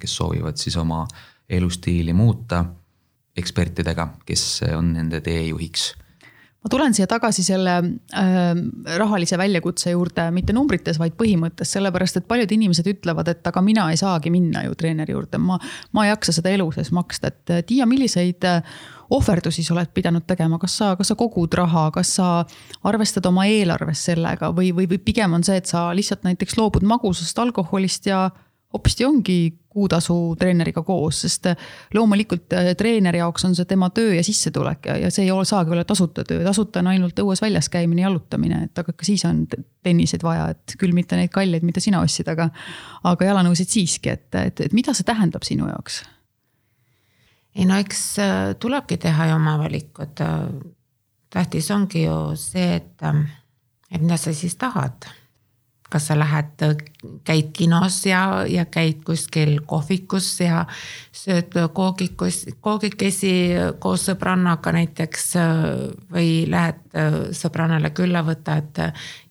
kes 0.00 0.14
soovivad 0.16 0.56
siis 0.56 0.76
oma 0.80 1.02
elustiili 1.48 2.14
muuta 2.16 2.62
ekspertidega, 3.36 4.06
kes 4.24 4.44
on 4.78 4.94
nende 4.94 5.20
teejuhiks 5.20 5.90
ma 6.58 6.70
tulen 6.72 6.94
siia 6.96 7.06
tagasi 7.10 7.44
selle 7.46 7.76
äh, 7.78 8.50
rahalise 8.98 9.38
väljakutse 9.38 9.92
juurde, 9.94 10.28
mitte 10.34 10.56
numbrites, 10.56 10.98
vaid 10.98 11.14
põhimõttes, 11.18 11.70
sellepärast 11.76 12.20
et 12.20 12.28
paljud 12.30 12.52
inimesed 12.58 12.88
ütlevad, 12.94 13.30
et 13.30 13.46
aga 13.46 13.62
mina 13.64 13.88
ei 13.92 14.00
saagi 14.00 14.32
minna 14.34 14.64
ju 14.66 14.74
treeneri 14.78 15.14
juurde, 15.14 15.40
ma, 15.42 15.58
ma 15.94 16.06
ei 16.06 16.12
jaksa 16.12 16.34
seda 16.40 16.52
elu 16.54 16.70
sees 16.74 16.90
maksta, 16.94 17.30
et 17.32 17.66
Tiia, 17.68 17.86
milliseid 17.88 18.44
äh, 18.48 18.78
ohverdusi 19.14 19.62
sa 19.64 19.74
oled 19.74 19.92
pidanud 19.94 20.26
tegema, 20.28 20.58
kas 20.60 20.76
sa, 20.80 20.90
kas 20.98 21.12
sa 21.12 21.16
kogud 21.18 21.54
raha, 21.56 21.88
kas 21.94 22.10
sa 22.18 22.28
arvestad 22.88 23.26
oma 23.30 23.46
eelarves 23.48 24.02
sellega? 24.10 24.50
Või, 24.54 24.72
või, 24.76 24.88
või 24.90 25.00
pigem 25.02 25.38
on 25.38 25.46
see, 25.46 25.56
et 25.60 25.70
sa 25.70 25.88
lihtsalt 25.96 26.26
näiteks 26.26 26.58
loobud 26.58 26.84
magusast 26.86 27.38
alkoholist 27.40 28.10
ja 28.10 28.26
hopsti 28.72 29.04
ongi 29.04 29.38
kuutasu 29.68 30.36
treeneriga 30.38 30.82
koos, 30.84 31.22
sest 31.24 31.46
loomulikult 31.94 32.52
äh, 32.56 32.70
treeneri 32.76 33.20
jaoks 33.22 33.46
on 33.48 33.54
see 33.56 33.68
tema 33.68 33.88
töö 33.94 34.12
ja 34.16 34.24
sissetulek 34.24 34.90
ja, 34.90 34.96
ja 35.04 35.10
see 35.14 35.24
ei 35.24 35.32
ole, 35.32 35.46
saagi 35.48 35.72
olla 35.72 35.84
tasuta 35.88 36.24
töö, 36.28 36.42
tasuta 36.44 36.82
on 36.82 36.90
ainult 36.92 37.20
õues 37.22 37.40
väljas 37.42 37.70
käimine, 37.72 38.04
jalutamine, 38.04 38.64
et 38.68 38.82
aga 38.82 38.92
ka 38.92 39.08
siis 39.08 39.24
on 39.28 39.46
tenniseid 39.86 40.24
vaja, 40.26 40.50
et 40.52 40.76
küll 40.80 40.92
mitte 40.96 41.16
neid 41.16 41.32
kalleid, 41.32 41.64
mida 41.64 41.80
sina 41.80 42.02
ostsid, 42.04 42.28
aga. 42.28 42.50
aga 43.08 43.30
jalanõusid 43.30 43.72
siiski, 43.72 44.12
et, 44.12 44.28
et, 44.36 44.64
et 44.66 44.76
mida 44.76 44.92
see 44.96 45.06
tähendab 45.08 45.46
sinu 45.48 45.70
jaoks? 45.70 46.02
ei 47.58 47.64
no 47.66 47.78
eks 47.80 48.02
äh, 48.22 48.34
tulebki 48.60 48.98
teha 49.00 49.30
ju 49.30 49.38
oma 49.38 49.56
valikud. 49.58 50.20
tähtis 51.30 51.70
ongi 51.70 52.04
ju 52.04 52.18
see, 52.36 52.74
et, 52.82 53.00
äh, 53.02 53.24
et 53.90 54.02
mida 54.02 54.20
sa 54.20 54.34
siis 54.36 54.60
tahad 54.60 55.08
kas 55.90 56.10
sa 56.10 56.18
lähed, 56.18 56.64
käid 57.24 57.52
kinos 57.56 58.02
ja, 58.06 58.44
ja 58.48 58.64
käid 58.64 59.00
kuskil 59.06 59.60
kohvikus 59.66 60.40
ja 60.40 60.64
sööd 61.14 61.54
koogikus, 61.72 62.44
koogikesi 62.60 63.32
koos 63.78 64.08
sõbrannaga 64.08 64.72
näiteks. 64.74 65.32
või 66.12 66.44
lähed 66.50 66.84
sõbrannale 67.36 67.90
külla, 67.94 68.22
võtad 68.24 68.80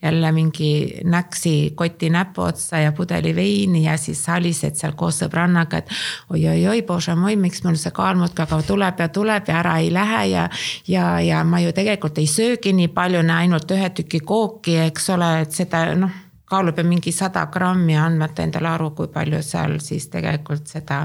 jälle 0.01 0.31
mingi 0.31 1.01
näksi 1.03 1.73
koti 1.75 2.09
näpu 2.09 2.41
otsa 2.41 2.79
ja 2.79 2.91
pudeli 2.91 3.35
veini 3.35 3.83
ja 3.83 3.97
siis 3.97 4.23
salised 4.23 4.75
seal 4.75 4.93
koos 4.95 5.19
sõbrannaga, 5.23 5.77
et. 5.77 5.89
oi-oi-oi, 6.29 6.81
bože 6.81 7.15
moi, 7.15 7.35
miks 7.35 7.63
mul 7.63 7.75
see 7.75 7.91
kaalmutk 7.91 8.39
aga 8.39 8.61
tuleb 8.67 8.99
ja 8.99 9.09
tuleb 9.09 9.49
ja 9.49 9.59
ära 9.59 9.77
ei 9.77 9.91
lähe 9.93 10.25
ja, 10.31 10.49
ja, 10.87 11.19
ja 11.21 11.43
ma 11.43 11.59
ju 11.59 11.73
tegelikult 11.73 12.17
ei 12.17 12.27
söögi 12.27 12.73
nii 12.73 12.87
palju, 12.93 13.25
ainult 13.33 13.71
ühe 13.71 13.89
tüki 13.89 14.19
kooki, 14.19 14.77
eks 14.87 15.09
ole, 15.09 15.33
et 15.41 15.51
seda 15.51 15.83
noh 15.95 16.26
kaalub 16.47 16.79
ju 16.79 16.85
mingi 16.87 17.11
sada 17.11 17.45
grammi 17.51 17.97
andmata 17.99 18.43
endale 18.45 18.69
aru, 18.71 18.91
kui 18.95 19.11
palju 19.11 19.41
seal 19.43 19.77
siis 19.83 20.07
tegelikult 20.13 20.67
seda 20.71 21.03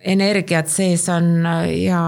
energiat 0.00 0.70
sees 0.70 1.08
on 1.12 1.44
ja, 1.74 2.00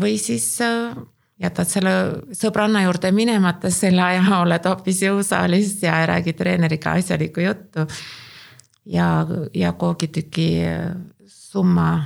või 0.00 0.18
siis 0.20 0.46
äh, 0.64 0.96
jätad 1.40 1.70
selle 1.70 1.92
sõbranna 2.36 2.82
juurde 2.84 3.12
minemata 3.16 3.70
selle 3.72 4.02
aja, 4.04 4.24
oled 4.42 4.66
hoopis 4.68 5.04
jõusaalis 5.06 5.78
ja 5.84 6.02
räägid 6.10 6.40
treeneriga 6.40 6.96
asjalikku 6.98 7.46
juttu. 7.46 7.86
ja, 8.86 9.26
ja 9.54 9.72
koogitüki 9.72 10.50
summa 11.26 12.04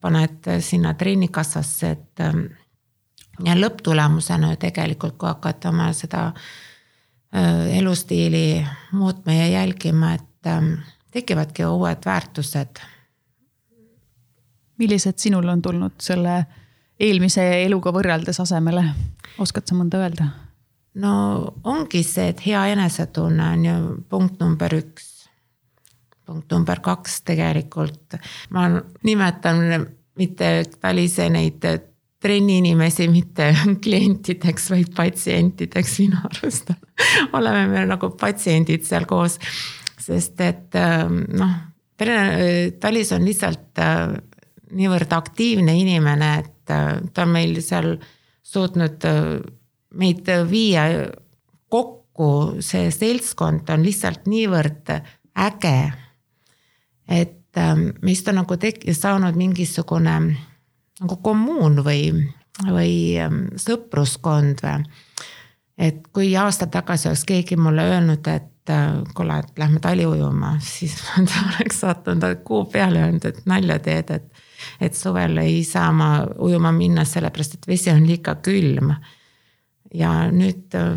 paned 0.00 0.46
sinna 0.60 0.94
trennikassasse, 0.94 1.90
et 1.90 2.20
ähm, 2.20 2.46
ja 3.44 3.56
lõpptulemusena 3.56 4.52
ju 4.52 4.60
tegelikult, 4.60 5.16
kui 5.18 5.28
hakata 5.28 5.72
oma 5.72 5.90
seda 5.96 6.26
äh, 6.28 6.34
Äh, 6.36 6.75
elustiili 7.78 8.66
muutma 8.92 9.32
ja 9.32 9.46
jälgima, 9.48 10.12
et 10.14 10.46
ähm, 10.46 10.72
tekivadki 11.10 11.64
uued 11.64 12.04
väärtused. 12.06 12.80
millised 14.78 15.18
sinul 15.18 15.48
on 15.48 15.62
tulnud 15.62 15.94
selle 16.00 16.46
eelmise 17.00 17.64
eluga 17.64 17.92
võrreldes 17.92 18.40
asemele, 18.40 18.84
oskad 19.38 19.66
sa 19.66 19.74
mõnda 19.74 20.00
öelda? 20.04 20.28
no 20.94 21.12
ongi 21.64 22.02
see, 22.04 22.30
et 22.32 22.40
hea 22.46 22.66
enesetunne 22.72 23.50
on 23.52 23.64
ju 23.64 23.76
punkt 24.08 24.40
number 24.40 24.74
üks. 24.74 25.28
punkt 26.26 26.50
number 26.52 26.80
kaks 26.80 27.20
tegelikult, 27.22 28.18
ma 28.50 28.68
nimetan 29.04 29.86
mitte 30.16 30.64
välise 30.82 31.28
neid 31.30 31.64
trenni 32.22 32.58
inimesi 32.58 33.08
mitte 33.12 33.50
klientideks, 33.84 34.70
vaid 34.72 34.92
patsientideks 34.96 35.98
minu 36.02 36.20
arust 36.30 36.72
oleme 37.36 37.66
me 37.70 37.84
nagu 37.88 38.10
patsiendid 38.18 38.86
seal 38.86 39.06
koos. 39.08 39.38
sest 40.06 40.40
et 40.40 40.76
ähm, 40.78 41.24
noh, 41.34 41.54
Talis 42.80 43.12
on 43.16 43.24
lihtsalt 43.24 43.80
äh, 43.80 44.12
niivõrd 44.76 45.12
aktiivne 45.16 45.72
inimene, 45.80 46.32
et 46.42 46.72
äh, 46.72 46.98
ta 47.12 47.24
on 47.24 47.32
meil 47.32 47.56
seal 47.64 47.96
suutnud 48.46 49.06
äh, 49.08 49.30
meid 49.96 50.28
viia 50.50 50.84
kokku, 51.72 52.60
see 52.60 52.90
seltskond 52.92 53.72
on 53.72 53.86
lihtsalt 53.86 54.28
niivõrd 54.30 54.92
äge. 55.46 55.78
et 57.08 57.56
ähm, 57.58 57.88
meist 58.02 58.28
on 58.28 58.40
nagu 58.42 58.56
tek-, 58.56 58.84
saanud 58.92 59.36
mingisugune 59.36 60.36
nagu 61.00 61.18
kommuun 61.22 61.80
või, 61.84 62.10
või 62.64 62.92
ähm, 63.20 63.46
sõpruskond 63.60 64.62
või. 64.64 64.84
et 65.78 66.06
kui 66.12 66.32
aasta 66.36 66.66
tagasi 66.72 67.10
oleks 67.10 67.24
keegi 67.28 67.58
mulle 67.60 67.84
öelnud, 67.90 68.28
et 68.32 68.72
äh, 68.72 69.02
kuule, 69.14 69.38
et 69.42 69.58
lähme 69.58 69.80
tali 69.80 70.06
ujuma, 70.06 70.56
siis 70.64 70.96
ta 71.28 71.44
oleks 71.50 71.82
saatnud 71.84 72.24
kuu 72.44 72.64
peale 72.72 73.04
öelnud, 73.04 73.24
et 73.24 73.44
nalja 73.46 73.78
teed, 73.78 74.10
et. 74.10 74.42
et 74.80 74.96
suvel 74.96 75.36
ei 75.38 75.62
saa 75.64 75.92
ma 75.92 76.24
ujuma 76.42 76.72
minna, 76.72 77.04
sellepärast 77.04 77.58
et 77.58 77.68
vesi 77.68 77.92
on 77.92 78.06
liiga 78.08 78.38
külm. 78.40 78.94
ja 79.94 80.30
nüüd 80.32 80.74
äh, 80.74 80.96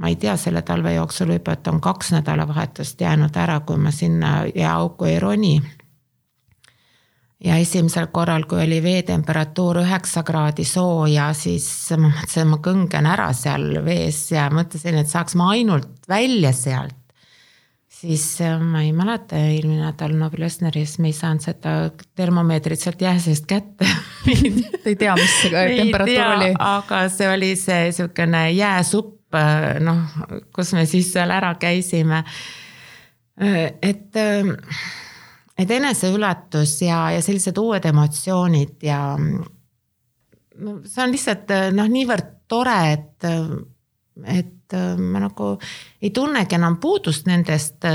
ma 0.00 0.08
ei 0.08 0.16
tea, 0.16 0.36
selle 0.40 0.62
talve 0.62 0.94
jooksul 0.94 1.34
võib-olla, 1.34 1.58
et 1.58 1.68
on 1.68 1.80
kaks 1.80 2.14
nädalavahetust 2.14 3.00
jäänud 3.00 3.36
ära, 3.36 3.60
kui 3.60 3.76
ma 3.76 3.90
sinna 3.90 4.46
jääauku 4.54 5.04
ei 5.10 5.18
roni 5.20 5.58
ja 7.44 7.56
esimesel 7.56 8.10
korral, 8.12 8.44
kui 8.48 8.62
oli 8.64 8.80
veetemperatuur 8.84 9.80
üheksa 9.82 10.22
kraadi 10.26 10.64
sooja, 10.68 11.30
siis 11.36 11.66
ma 11.96 12.10
mõtlesin, 12.10 12.48
ma 12.50 12.60
kõngen 12.64 13.08
ära 13.08 13.30
seal 13.36 13.80
vees 13.84 14.26
ja 14.34 14.48
mõtlesin, 14.52 15.00
et 15.00 15.10
saaks 15.10 15.36
ma 15.40 15.50
ainult 15.54 15.88
välja 16.08 16.52
sealt. 16.56 16.96
siis 18.00 18.40
äh, 18.40 18.60
ma 18.60 18.82
ei 18.82 18.92
mäleta, 18.96 19.36
eelmine 19.36 19.82
nädal 19.84 20.14
Noblessneris 20.16 20.98
me 20.98 21.10
ei 21.10 21.16
saanud 21.16 21.44
seda 21.44 21.72
termomeetrit 22.16 22.80
sealt 22.80 23.00
jää 23.00 23.18
seest 23.18 23.46
kätte 23.46 23.88
Te 24.24 24.88
ei 24.92 24.96
tea, 24.96 25.14
mis 25.16 25.34
see 25.42 25.66
temperatuur 25.80 26.32
oli? 26.36 26.54
aga 26.58 27.02
see 27.12 27.28
oli 27.28 27.50
see 27.56 27.90
sihukene 27.92 28.50
jääsupp, 28.52 29.34
äh, 29.36 29.80
noh, 29.84 30.04
kus 30.54 30.72
me 30.76 30.84
siis 30.88 31.12
seal 31.12 31.32
ära 31.32 31.54
käisime. 31.60 32.24
Äh, 33.40 33.72
et 33.82 34.16
et 35.60 35.70
eneseületus 35.70 36.80
ja, 36.82 37.10
ja 37.14 37.22
sellised 37.24 37.58
uued 37.60 37.84
emotsioonid 37.90 38.82
ja 38.86 39.00
see 40.84 41.04
on 41.04 41.12
lihtsalt 41.12 41.52
noh, 41.76 41.88
niivõrd 41.88 42.34
tore, 42.50 42.80
et, 42.92 43.28
et 44.26 44.76
ma 44.98 45.22
nagu 45.22 45.54
ei 46.02 46.10
tunnegi 46.14 46.58
enam 46.58 46.76
puudust 46.82 47.28
nendest 47.30 47.86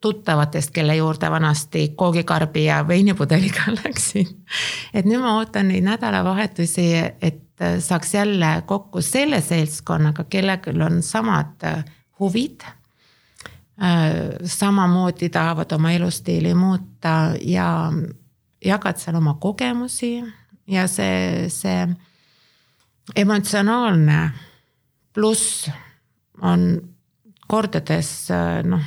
tuttavatest, 0.00 0.70
kelle 0.70 0.94
juurde 0.96 1.30
vanasti 1.30 1.88
koogikarbi 1.98 2.64
ja 2.64 2.88
veinipudeliga 2.88 3.72
läksin. 3.84 4.28
et 4.94 5.06
nüüd 5.06 5.22
ma 5.22 5.34
ootan 5.40 5.72
neid 5.72 5.86
nädalavahetusi, 5.86 6.88
et 7.22 7.44
saaks 7.82 8.14
jälle 8.14 8.52
kokku 8.66 9.02
selle 9.02 9.40
seltskonnaga, 9.40 10.24
kellel 10.30 10.82
on 10.86 11.02
samad 11.02 11.66
huvid 12.20 12.62
samamoodi 14.44 15.28
tahavad 15.30 15.72
oma 15.72 15.92
elustiili 15.92 16.54
muuta 16.54 17.34
ja 17.40 17.92
jagad 18.64 18.98
seal 18.98 19.16
oma 19.16 19.36
kogemusi 19.38 20.24
ja 20.66 20.86
see, 20.90 21.46
see 21.48 21.86
emotsionaalne 23.16 24.18
pluss 25.14 25.70
on 26.42 26.66
kordades 27.48 28.30
äh, 28.30 28.60
noh, 28.66 28.84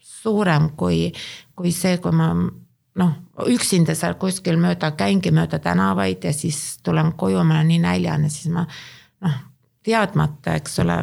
suurem 0.00 0.70
kui, 0.76 1.08
kui 1.56 1.72
see, 1.74 1.98
kui 2.02 2.14
ma 2.14 2.30
noh, 2.98 3.12
üksinda 3.50 3.94
seal 3.98 4.16
kuskil 4.20 4.58
mööda, 4.60 4.92
käingi 4.98 5.32
mööda 5.34 5.60
tänavaid 5.62 6.24
ja 6.24 6.32
siis 6.34 6.78
tulen 6.84 7.12
koju, 7.18 7.42
ma 7.44 7.58
olen 7.58 7.72
nii 7.72 7.82
näljane, 7.82 8.30
siis 8.32 8.52
ma 8.54 8.64
noh, 9.24 9.38
teadmata, 9.86 10.56
eks 10.58 10.78
ole 10.84 10.98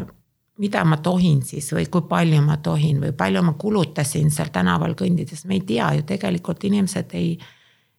mida 0.57 0.83
ma 0.87 0.97
tohin 0.97 1.41
siis 1.43 1.67
või 1.73 1.87
kui 1.91 2.05
palju 2.09 2.41
ma 2.45 2.57
tohin 2.63 3.01
või 3.03 3.11
palju 3.17 3.43
ma 3.43 3.53
kulutasin 3.59 4.31
seal 4.31 4.51
tänaval 4.55 4.95
kõndides, 4.95 5.43
me 5.45 5.59
ei 5.59 5.65
tea 5.67 5.91
ju 5.97 6.05
tegelikult 6.07 6.63
inimesed 6.63 7.11
ei, 7.13 7.35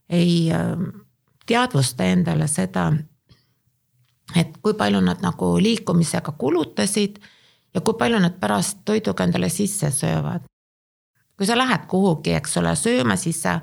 ei 0.08 0.52
ähm, 0.54 0.88
teadvusta 1.46 2.04
endale 2.04 2.48
seda. 2.48 2.92
et 4.34 4.56
kui 4.62 4.74
palju 4.74 5.00
nad 5.00 5.20
nagu 5.22 5.56
liikumisega 5.62 6.32
kulutasid 6.32 7.20
ja 7.74 7.80
kui 7.80 7.94
palju 7.94 8.18
nad 8.18 8.40
pärast 8.40 8.78
toiduga 8.84 9.24
endale 9.24 9.48
sisse 9.48 9.90
söövad. 9.90 10.48
kui 11.36 11.46
sa 11.46 11.58
lähed 11.58 11.86
kuhugi, 11.88 12.32
eks 12.32 12.56
ole, 12.56 12.76
sööma, 12.76 13.16
siis 13.16 13.42
sa 13.42 13.60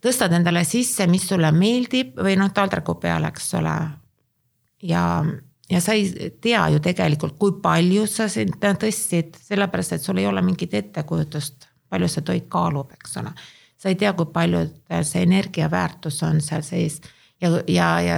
tõstad 0.00 0.32
endale 0.32 0.64
sisse, 0.64 1.06
mis 1.06 1.26
sulle 1.28 1.50
meeldib 1.52 2.14
või 2.16 2.36
noh, 2.38 2.52
taldriku 2.54 2.94
peale, 2.94 3.28
eks 3.28 3.54
ole. 3.54 3.76
ja 4.82 5.24
ja 5.70 5.80
sa 5.80 5.92
ei 5.92 6.30
tea 6.40 6.68
ju 6.74 6.80
tegelikult, 6.82 7.38
kui 7.38 7.56
palju 7.62 8.06
sa 8.10 8.28
sinna 8.28 8.74
tõstsid, 8.74 9.38
sellepärast 9.48 9.96
et 9.96 10.04
sul 10.04 10.18
ei 10.18 10.26
ole 10.26 10.42
mingit 10.42 10.74
ettekujutust, 10.74 11.68
palju 11.90 12.08
see 12.10 12.26
toit 12.26 12.46
kaalub, 12.50 12.92
eks 12.98 13.16
ole. 13.22 13.32
sa 13.80 13.88
ei 13.88 13.96
tea, 13.96 14.12
kui 14.12 14.26
palju 14.32 14.66
see 15.02 15.22
energiaväärtus 15.22 16.22
on 16.22 16.40
seal 16.44 16.62
sees 16.62 17.00
ja, 17.40 17.50
ja, 17.66 17.88
ja 18.00 18.16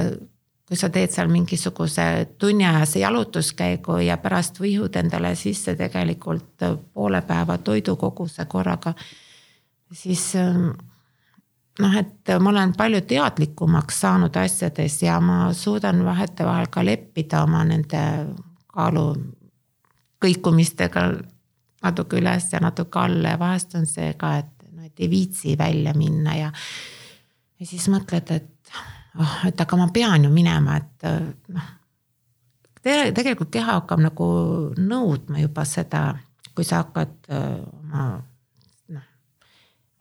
kui 0.68 0.78
sa 0.78 0.88
teed 0.88 1.12
seal 1.12 1.28
mingisuguse 1.28 2.04
tunniajase 2.38 3.02
jalutuskäigu 3.02 3.98
ja 4.06 4.16
pärast 4.16 4.60
vihud 4.60 4.96
endale 4.96 5.34
sisse 5.36 5.74
tegelikult 5.76 6.64
poole 6.94 7.20
päeva 7.28 7.58
toidukoguse 7.58 8.44
korraga, 8.48 8.94
siis 9.92 10.32
noh, 11.80 11.94
et 11.96 12.32
ma 12.40 12.50
olen 12.50 12.72
palju 12.76 13.00
teadlikumaks 13.08 14.00
saanud 14.04 14.36
asjades 14.36 14.98
ja 15.02 15.18
ma 15.20 15.52
suudan 15.56 16.04
vahetevahel 16.04 16.68
ka 16.72 16.84
leppida 16.84 17.42
oma 17.46 17.62
nende 17.64 18.02
kaalu 18.72 19.06
kõikumistega 20.22 21.06
natuke 21.82 22.20
üles 22.20 22.48
ja 22.52 22.60
natuke 22.62 23.00
alla 23.00 23.34
ja 23.34 23.40
vahest 23.40 23.74
on 23.78 23.86
see 23.90 24.12
ka, 24.18 24.36
et 24.42 24.66
noh, 24.70 24.86
et 24.86 25.00
ei 25.00 25.10
viitsi 25.10 25.56
välja 25.58 25.94
minna 25.96 26.36
ja. 26.38 26.50
ja 27.58 27.66
siis 27.66 27.88
mõtled, 27.92 28.30
et 28.30 28.74
oh, 29.18 29.38
et 29.48 29.60
aga 29.60 29.78
ma 29.80 29.88
pean 29.94 30.28
ju 30.28 30.32
minema, 30.32 30.76
et 30.78 31.08
noh. 31.56 31.70
tegelikult 32.82 33.50
keha 33.54 33.80
hakkab 33.80 34.04
nagu 34.04 34.28
nõudma 34.78 35.42
juba 35.42 35.64
seda, 35.68 36.10
kui 36.52 36.68
sa 36.68 36.84
hakkad 36.84 37.32
oma 37.32 38.06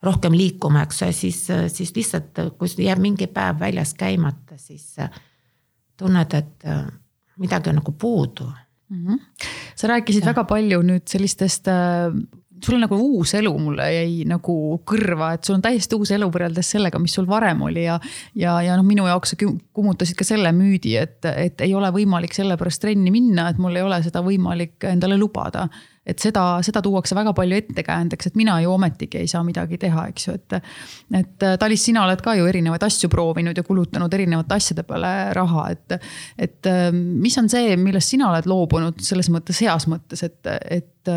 rohkem 0.02 0.34
liikuma, 0.34 0.82
eks 0.86 1.02
ju, 1.02 1.12
siis, 1.14 1.44
siis 1.70 1.92
lihtsalt, 1.96 2.40
kui 2.58 2.86
jääb 2.86 3.02
mingi 3.02 3.28
päev 3.30 3.60
väljas 3.60 3.94
käimata, 3.94 4.58
siis 4.58 4.96
tunned, 5.96 6.34
et 6.34 6.66
äh, 6.66 6.86
midagi 7.38 7.70
on 7.70 7.80
nagu 7.80 7.92
puudu 7.92 8.48
mm. 8.88 9.06
-hmm. 9.06 9.20
sa 9.74 9.88
rääkisid 9.88 10.22
ja. 10.22 10.26
väga 10.26 10.44
palju 10.44 10.82
nüüd 10.82 11.06
sellistest 11.06 11.68
äh, 11.68 12.10
sul 12.64 12.74
on 12.74 12.84
nagu 12.84 12.96
uus 12.96 13.34
elu, 13.34 13.52
mulle 13.58 13.86
jäi 13.94 14.24
nagu 14.28 14.54
kõrva, 14.86 15.32
et 15.34 15.44
sul 15.44 15.56
on 15.58 15.64
täiesti 15.64 15.98
uus 15.98 16.10
elu 16.14 16.28
võrreldes 16.30 16.70
sellega, 16.74 16.98
mis 17.02 17.14
sul 17.14 17.26
varem 17.26 17.62
oli 17.62 17.84
ja. 17.84 17.98
ja, 18.38 18.60
ja 18.62 18.76
noh, 18.78 18.86
minu 18.86 19.06
jaoks 19.06 19.34
sa 19.34 19.36
kummutasid 19.72 20.18
ka 20.18 20.24
selle 20.24 20.52
müüdi, 20.56 20.96
et, 21.00 21.24
et 21.24 21.60
ei 21.60 21.74
ole 21.74 21.90
võimalik 21.94 22.34
sellepärast 22.36 22.82
trenni 22.84 23.10
minna, 23.14 23.48
et 23.50 23.58
mul 23.58 23.76
ei 23.76 23.82
ole 23.82 24.02
seda 24.02 24.22
võimalik 24.22 24.86
endale 24.92 25.18
lubada 25.18 25.68
et 26.06 26.18
seda, 26.18 26.42
seda 26.66 26.82
tuuakse 26.82 27.14
väga 27.14 27.30
palju 27.36 27.58
ettekäändeks, 27.60 28.30
et 28.30 28.38
mina 28.38 28.56
ju 28.64 28.72
ometigi 28.74 29.20
ei 29.20 29.28
saa 29.30 29.44
midagi 29.46 29.78
teha, 29.78 30.08
eks 30.10 30.26
ju, 30.26 30.34
et. 30.34 30.56
et 31.18 31.46
Talis, 31.60 31.84
sina 31.86 32.02
oled 32.06 32.22
ka 32.24 32.34
ju 32.38 32.46
erinevaid 32.50 32.82
asju 32.82 33.10
proovinud 33.12 33.58
ja 33.58 33.62
kulutanud 33.66 34.14
erinevate 34.14 34.58
asjade 34.58 34.82
peale 34.88 35.12
raha, 35.38 35.68
et. 35.76 35.98
et 36.38 36.70
mis 36.98 37.38
on 37.38 37.50
see, 37.52 37.76
millest 37.78 38.14
sina 38.14 38.32
oled 38.32 38.48
loobunud 38.50 38.98
selles 39.02 39.30
mõttes, 39.30 39.62
heas 39.62 39.86
mõttes, 39.90 40.24
et, 40.26 40.50
et 40.70 41.12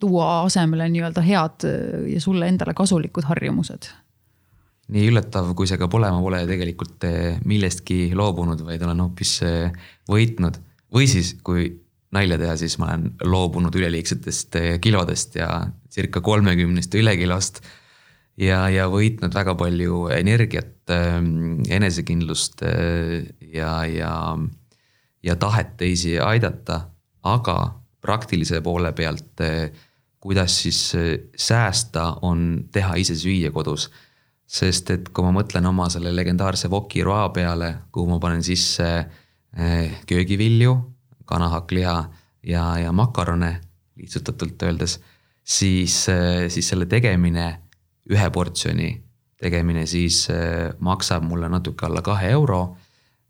tuua 0.00 0.28
asemele 0.44 0.88
nii-öelda 0.92 1.24
head 1.24 1.68
ja 2.12 2.20
sulle 2.20 2.48
endale 2.48 2.76
kasulikud 2.76 3.24
harjumused 3.28 3.88
nii 4.92 5.06
üllatav, 5.08 5.46
kui 5.56 5.64
see 5.64 5.78
ka 5.80 5.88
pole, 5.88 6.10
ma 6.12 6.20
pole 6.20 6.42
tegelikult 6.44 7.06
millestki 7.48 8.10
loobunud, 8.12 8.60
vaid 8.66 8.82
olen 8.84 9.00
hoopis 9.00 9.38
võitnud. 10.12 10.60
või 10.92 11.08
siis, 11.08 11.32
kui 11.40 11.70
nalja 12.14 12.38
teha, 12.40 12.56
siis 12.58 12.76
ma 12.80 12.92
olen 12.92 13.08
loobunud 13.30 13.74
üleliigsetest 13.78 14.58
eh, 14.60 14.68
kilodest 14.82 15.38
ja 15.38 15.48
circa 15.92 16.22
kolmekümnest 16.24 16.94
ülekilost. 16.98 17.62
ja, 18.40 18.64
ja 18.68 18.88
võitnud 18.90 19.34
väga 19.34 19.54
palju 19.54 20.08
energiat, 20.10 20.90
ehm, 20.90 21.62
enesekindlust 21.70 22.64
eh, 22.66 23.26
ja, 23.54 23.84
ja, 23.86 24.14
ja 25.22 25.36
tahet 25.36 25.76
teisi 25.78 26.18
aidata, 26.18 26.80
aga 27.22 27.58
praktilise 28.02 28.60
poole 28.60 28.92
pealt, 28.92 29.40
eh, 29.40 29.70
kuidas 30.20 30.56
siis 30.62 30.80
säästa, 31.36 32.18
on 32.22 32.64
teha 32.72 32.96
ise 32.96 33.14
süüa 33.18 33.52
kodus 33.52 33.90
sest 34.54 34.90
et 34.92 35.08
kui 35.12 35.24
ma 35.24 35.32
mõtlen 35.34 35.64
oma 35.66 35.86
selle 35.92 36.12
legendaarse 36.14 36.68
vokiroa 36.70 37.28
peale, 37.34 37.70
kuhu 37.92 38.08
ma 38.08 38.18
panen 38.22 38.42
sisse 38.44 38.88
köögivilju, 40.06 40.74
kanahakkliha 41.24 41.98
ja, 42.42 42.64
ja 42.78 42.92
makarone 42.92 43.60
lihtsustatult 43.96 44.62
öeldes, 44.62 44.98
siis, 45.44 46.06
siis 46.48 46.68
selle 46.68 46.86
tegemine, 46.90 47.46
ühe 48.10 48.30
portsjoni 48.30 49.04
tegemine 49.44 49.86
siis 49.86 50.24
äh, 50.32 50.72
maksab 50.84 51.24
mulle 51.28 51.48
natuke 51.52 51.86
alla 51.86 52.02
kahe 52.04 52.30
euro. 52.34 52.62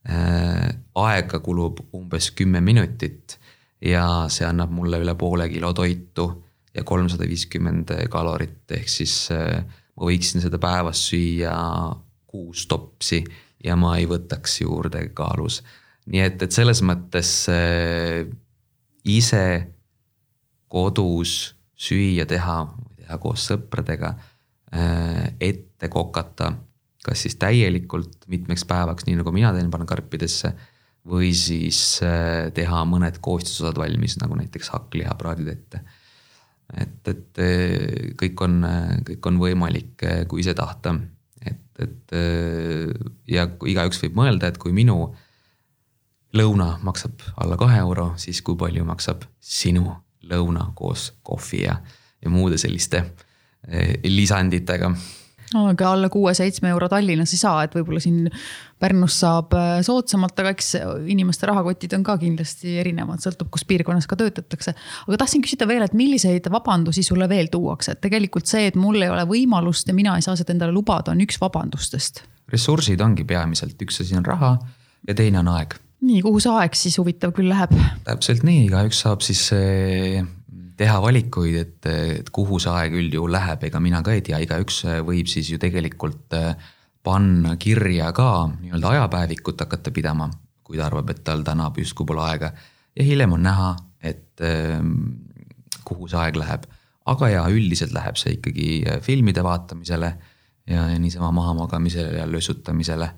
Äh, 0.05 0.69
aega 1.01 1.41
kulub 1.41 1.81
umbes 1.97 2.31
kümme 2.37 2.61
minutit 2.61 3.39
ja 3.85 4.27
see 4.33 4.47
annab 4.47 4.73
mulle 4.73 5.01
üle 5.01 5.15
poole 5.19 5.49
kilo 5.49 5.73
toitu 5.77 6.27
ja 6.75 6.85
kolmsada 6.85 7.27
viiskümmend 7.29 7.93
kalorit, 8.11 8.65
ehk 8.75 8.89
siis 8.91 9.15
ma 9.31 10.09
võiksin 10.09 10.43
seda 10.43 10.59
päevas 10.59 11.05
süüa 11.09 11.55
kuus 12.27 12.65
topsi 12.67 13.21
ja 13.65 13.77
ma 13.79 13.95
ei 14.01 14.09
võtaks 14.11 14.59
juurde 14.65 15.05
kaalus 15.15 15.61
nii 16.11 16.25
et, 16.25 16.43
et 16.45 16.53
selles 16.53 16.83
mõttes 16.85 17.31
äh, 17.53 18.25
ise 19.09 19.45
kodus 20.73 21.55
süüa 21.75 22.27
teha, 22.29 22.59
teha 22.99 23.19
koos 23.23 23.47
sõpradega 23.49 24.15
äh,, 24.75 25.33
ette 25.41 25.89
kokata, 25.93 26.53
kas 27.05 27.25
siis 27.25 27.37
täielikult 27.41 28.29
mitmeks 28.33 28.65
päevaks, 28.69 29.09
nii 29.09 29.21
nagu 29.21 29.33
mina 29.35 29.53
teen, 29.57 29.73
panen 29.73 29.89
karpidesse 29.89 30.55
või 31.09 31.33
siis 31.37 31.81
äh, 32.05 32.51
teha 32.57 32.85
mõned 32.89 33.21
koostisosad 33.25 33.81
valmis, 33.81 34.19
nagu 34.21 34.37
näiteks 34.41 34.73
hakkliha 34.77 35.17
praadid 35.21 35.53
ette. 35.53 35.83
et, 36.81 37.13
et 37.13 37.43
kõik 38.21 38.41
on, 38.45 38.63
kõik 39.09 39.27
on 39.29 39.41
võimalik, 39.41 40.07
kui 40.29 40.41
ise 40.41 40.55
tahta. 40.57 40.97
et, 41.45 41.69
et 41.79 42.17
ja 43.29 43.45
igaüks 43.69 44.01
võib 44.05 44.17
mõelda, 44.17 44.49
et 44.49 44.59
kui 44.59 44.73
minu 44.73 45.13
lõuna 46.35 46.75
maksab 46.83 47.23
alla 47.41 47.57
kahe 47.61 47.79
euro, 47.79 48.13
siis 48.17 48.43
kui 48.43 48.57
palju 48.59 48.85
maksab 48.85 49.27
sinu 49.41 49.87
lõuna 50.31 50.71
koos 50.75 51.13
kohvi 51.23 51.65
ja, 51.67 51.77
ja 52.23 52.31
muude 52.33 52.59
selliste 52.59 53.05
lisanditega 54.05 54.91
aga 55.55 55.91
alla 55.93 56.09
kuue-seitsme 56.11 56.71
euro 56.73 56.89
Tallinnas 56.89 57.33
ei 57.35 57.41
saa, 57.41 57.63
et 57.65 57.75
võib-olla 57.77 58.01
siin 58.03 58.27
Pärnus 58.81 59.17
saab 59.23 59.55
äh, 59.57 59.77
soodsamalt, 59.87 60.39
aga 60.41 60.51
eks 60.55 60.73
inimeste 61.11 61.47
rahakotid 61.49 61.95
on 61.97 62.05
ka 62.07 62.17
kindlasti 62.21 62.79
erinevad, 62.83 63.23
sõltub, 63.23 63.51
kus 63.55 63.67
piirkonnas 63.69 64.09
ka 64.11 64.19
töötatakse. 64.21 64.75
aga 65.07 65.21
tahtsin 65.21 65.45
küsida 65.45 65.69
veel, 65.71 65.85
et 65.87 65.95
milliseid 65.97 66.49
vabandusi 66.53 67.05
sulle 67.07 67.29
veel 67.31 67.51
tuuakse, 67.53 67.95
et 67.95 68.03
tegelikult 68.05 68.51
see, 68.51 68.67
et 68.71 68.79
mul 68.81 69.01
ei 69.01 69.13
ole 69.13 69.27
võimalust 69.31 69.89
ja 69.89 69.97
mina 69.97 70.17
ei 70.19 70.27
saa 70.27 70.37
seda 70.41 70.55
endale 70.57 70.75
lubada, 70.75 71.15
on 71.15 71.23
üks 71.25 71.39
vabandustest. 71.41 72.25
ressursid 72.53 73.01
ongi 73.01 73.25
peamiselt, 73.25 73.79
üks 73.81 74.03
asi 74.03 74.19
on 74.19 74.27
raha 74.27 74.57
ja 75.09 75.15
teine 75.15 75.41
on 75.45 75.53
aeg. 75.55 75.79
Nii, 76.05 76.23
kuhu 76.25 76.41
see 76.43 76.55
aeg 76.61 76.79
siis 76.79 76.97
huvitav 77.01 77.35
küll 77.37 77.51
läheb? 77.53 77.75
täpselt 78.07 78.45
nii, 78.47 78.67
igaüks 78.69 79.03
saab 79.05 79.25
siis 79.27 79.47
äh, 79.57 80.23
teha 80.79 81.01
valikuid, 81.03 81.59
et, 81.61 81.91
et 82.21 82.31
kuhu 82.35 82.61
see 82.63 82.73
aeg 82.73 82.97
üldjuhul 82.99 83.35
läheb, 83.35 83.67
ega 83.69 83.83
mina 83.83 84.03
ka 84.05 84.15
ei 84.15 84.25
tea, 84.27 84.41
igaüks 84.45 84.85
võib 85.07 85.31
siis 85.31 85.51
ju 85.53 85.61
tegelikult 85.63 86.37
äh, 86.39 86.55
panna 87.05 87.57
kirja 87.61 88.11
ka 88.17 88.49
nii-öelda 88.49 88.95
ajapäevikut 88.97 89.61
hakata 89.61 89.93
pidama, 89.95 90.31
kui 90.65 90.81
ta 90.81 90.89
arvab, 90.89 91.11
et 91.13 91.21
tal 91.25 91.45
täna 91.45 91.69
justkui 91.77 92.07
pole 92.09 92.23
aega. 92.25 92.53
ja 92.97 93.05
hiljem 93.05 93.33
on 93.37 93.43
näha, 93.45 93.75
et 94.01 94.41
ähm, 94.41 94.95
kuhu 95.85 96.09
see 96.09 96.19
aeg 96.19 96.39
läheb. 96.41 96.65
aga 97.05 97.29
jaa, 97.29 97.49
üldiselt 97.53 97.93
läheb 97.93 98.17
see 98.17 98.39
ikkagi 98.39 98.69
filmide 99.05 99.43
vaatamisele 99.45 100.15
ja, 100.67 100.89
ja 100.89 100.99
niisama 100.99 101.31
mahamagamisele 101.37 102.19
ja 102.19 102.25
lössutamisele. 102.31 103.11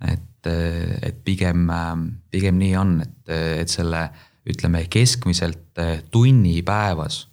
Et, 0.00 0.46
äh, 0.50 0.94
et 1.02 1.24
pigem, 1.24 1.68
pigem 2.30 2.58
nii 2.58 2.76
on, 2.80 2.96
et, 3.04 3.34
et 3.64 3.72
selle 3.72 4.08
ütleme 4.48 4.84
keskmiselt 4.92 5.80
eh, 5.80 6.02
tunni 6.12 6.58
päevas 6.66 7.24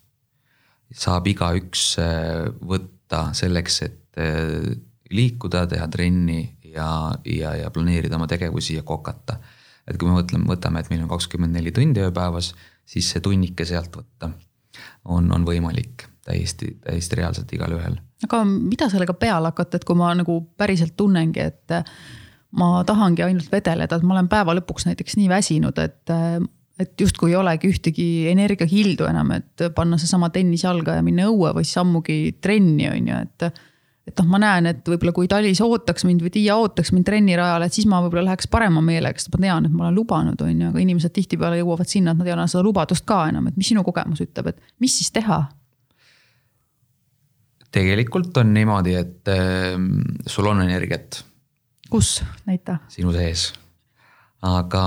saab 0.92 1.28
igaüks 1.32 1.86
eh, 2.04 2.48
võtta 2.68 3.30
selleks, 3.38 3.82
et 3.88 4.22
eh, 4.22 4.72
liikuda, 5.12 5.66
teha 5.72 5.88
trenni 5.92 6.44
ja, 6.72 7.12
ja, 7.28 7.56
ja 7.60 7.72
planeerida 7.74 8.20
oma 8.20 8.30
tegevusi 8.32 8.78
ja 8.78 8.86
kokata. 8.88 9.40
et 9.88 9.98
kui 9.98 10.08
me 10.08 10.22
mõtleme, 10.22 10.48
võtame, 10.48 10.80
et 10.80 10.92
meil 10.92 11.04
on 11.04 11.12
kakskümmend 11.12 11.58
neli 11.58 11.74
tundi 11.76 12.00
ööpäevas, 12.00 12.54
siis 12.88 13.10
see 13.12 13.24
tunnike 13.24 13.66
sealt 13.68 13.96
võtta 13.98 14.32
on, 15.04 15.28
on 15.32 15.44
võimalik 15.46 16.08
täiesti, 16.24 16.78
täiesti 16.86 17.20
reaalselt 17.20 17.52
igalühel. 17.52 18.00
aga 18.24 18.44
mida 18.48 18.88
sellega 18.90 19.14
peale 19.20 19.52
hakata, 19.52 19.82
et 19.82 19.88
kui 19.88 20.00
ma 20.00 20.14
nagu 20.16 20.40
päriselt 20.56 20.96
tunnengi, 20.96 21.44
et 21.44 21.76
ma 22.58 22.72
tahangi 22.88 23.24
ainult 23.26 23.52
vedeleda, 23.52 23.98
et 23.98 24.08
ma 24.08 24.18
olen 24.18 24.30
päeva 24.32 24.56
lõpuks 24.58 24.88
näiteks 24.90 25.18
nii 25.20 25.30
väsinud, 25.32 25.80
et 25.80 26.16
et 26.82 27.02
justkui 27.02 27.30
ei 27.30 27.38
olegi 27.38 27.70
ühtegi 27.70 28.06
energiakildu 28.32 29.06
enam, 29.06 29.36
et 29.36 29.68
panna 29.76 30.00
seesama 30.02 30.32
tennis 30.34 30.64
jalga 30.66 30.96
ja 30.98 31.04
minna 31.06 31.28
õue 31.30 31.52
või 31.58 31.68
siis 31.68 31.78
ammugi 31.82 32.18
trenni, 32.42 32.88
on 32.90 33.12
ju, 33.12 33.20
et. 33.28 33.62
et 34.10 34.18
noh, 34.18 34.30
ma 34.32 34.40
näen, 34.42 34.72
et 34.72 34.90
võib-olla 34.90 35.14
kui 35.14 35.30
Talis 35.30 35.62
ootaks 35.62 36.08
mind 36.10 36.26
või 36.26 36.34
Tiia 36.34 36.56
ootaks 36.58 36.90
mind 36.96 37.06
trennirajale, 37.06 37.70
et 37.70 37.78
siis 37.78 37.86
ma 37.92 38.02
võib-olla 38.02 38.32
läheks 38.32 38.50
parema 38.52 38.82
meelega, 38.82 39.22
sest 39.22 39.30
ma 39.36 39.44
tean, 39.46 39.70
et 39.70 39.76
ma 39.76 39.88
olen 39.88 40.00
lubanud, 40.00 40.42
on 40.42 40.52
ju, 40.56 40.74
aga 40.74 40.82
inimesed 40.82 41.14
tihtipeale 41.14 41.62
jõuavad 41.62 41.92
sinna, 41.92 42.16
et 42.16 42.24
nad 42.24 42.32
ei 42.32 42.34
ole 42.34 42.48
seda 42.50 42.66
lubadust 42.66 43.06
ka 43.06 43.24
enam, 43.30 43.52
et 43.52 43.60
mis 43.62 43.70
sinu 43.72 43.86
kogemus 43.86 44.24
ütleb, 44.26 44.54
et 44.54 44.72
mis 44.82 45.00
siis 45.02 45.14
teha? 45.14 45.44
tegelikult 47.72 48.36
on 48.42 48.50
niimoodi, 48.52 48.96
et 49.00 49.30
äh, 49.32 49.78
sul 50.28 50.50
on 50.52 50.60
energiat. 50.66 51.22
Kus, 51.92 52.22
näita. 52.48 52.80
sinu 52.92 53.12
sees 53.16 53.52
aga 54.42 54.84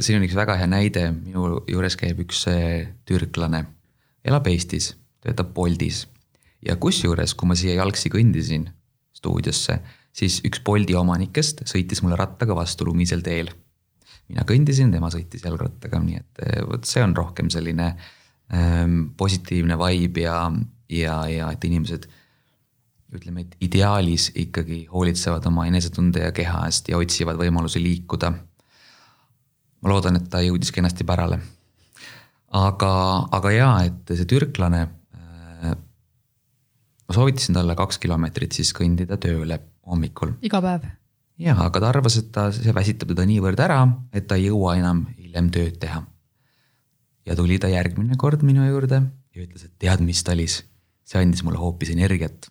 siin 0.00 0.18
on 0.18 0.26
üks 0.26 0.36
väga 0.36 0.56
hea 0.58 0.68
näide, 0.70 1.08
minu 1.12 1.60
juures 1.68 1.96
käib 2.00 2.22
üks 2.24 2.46
türklane, 3.08 3.64
elab 4.24 4.48
Eestis, 4.48 4.94
töötab 5.24 5.52
Boltis. 5.54 6.06
ja 6.64 6.74
kusjuures, 6.76 7.36
kui 7.38 7.46
ma 7.46 7.54
siia 7.54 7.76
jalgsi 7.78 8.10
kõndisin 8.10 8.66
stuudiosse, 9.14 9.78
siis 10.12 10.40
üks 10.46 10.62
Bolti 10.64 10.96
omanikest 10.98 11.62
sõitis 11.68 12.02
mulle 12.02 12.16
rattaga 12.18 12.56
vastu 12.56 12.88
lumisel 12.88 13.22
teel. 13.22 13.52
mina 14.28 14.44
kõndisin, 14.48 14.92
tema 14.92 15.10
sõitis 15.12 15.44
jalgrattaga, 15.44 16.00
nii 16.00 16.16
et 16.16 16.42
eh, 16.46 16.62
vot 16.64 16.84
see 16.84 17.02
on 17.04 17.14
rohkem 17.16 17.50
selline 17.52 17.92
ähm, 18.52 19.12
positiivne 19.16 19.76
vibe 19.78 20.24
ja, 20.24 20.40
ja, 20.88 21.20
ja 21.28 21.52
et 21.52 21.64
inimesed 21.64 22.08
ütleme, 23.14 23.46
et 23.46 23.56
ideaalis 23.64 24.30
ikkagi 24.36 24.86
hoolitsevad 24.92 25.46
oma 25.48 25.64
enesetunde 25.70 26.26
ja 26.26 26.32
keha 26.36 26.66
eest 26.68 26.90
ja 26.92 26.98
otsivad 27.00 27.40
võimalusi 27.40 27.80
liikuda 27.82 28.34
ma 29.82 29.92
loodan, 29.92 30.18
et 30.18 30.28
ta 30.30 30.42
jõudis 30.42 30.72
kenasti 30.74 31.06
pärale. 31.06 31.40
aga, 32.48 32.92
aga 33.36 33.50
jaa, 33.52 33.74
et 33.84 34.14
see 34.16 34.28
türklane 34.28 34.86
äh,. 34.86 35.74
ma 37.08 37.16
soovitasin 37.16 37.58
talle 37.58 37.76
kaks 37.76 38.00
kilomeetrit 38.02 38.56
siis 38.56 38.72
kõndida 38.76 39.18
tööle 39.20 39.60
hommikul. 39.86 40.34
iga 40.42 40.62
päev? 40.64 40.88
jaa, 41.38 41.58
aga 41.66 41.80
ta 41.80 41.90
arvas, 41.92 42.18
et 42.20 42.32
ta, 42.34 42.48
see 42.54 42.74
väsitab 42.74 43.12
teda 43.12 43.26
niivõrd 43.28 43.60
ära, 43.62 43.82
et 44.12 44.26
ta 44.26 44.38
ei 44.38 44.48
jõua 44.48 44.78
enam 44.80 45.06
hiljem 45.18 45.52
tööd 45.54 45.78
teha. 45.82 46.02
ja 47.28 47.36
tuli 47.38 47.60
ta 47.60 47.70
järgmine 47.70 48.16
kord 48.18 48.42
minu 48.42 48.66
juurde 48.66 49.02
ja 49.34 49.44
ütles, 49.44 49.68
et 49.68 49.76
tead, 49.78 50.02
mis 50.02 50.24
Talis, 50.24 50.62
see 51.06 51.20
andis 51.20 51.44
mulle 51.46 51.60
hoopis 51.60 51.92
energiat. 51.94 52.50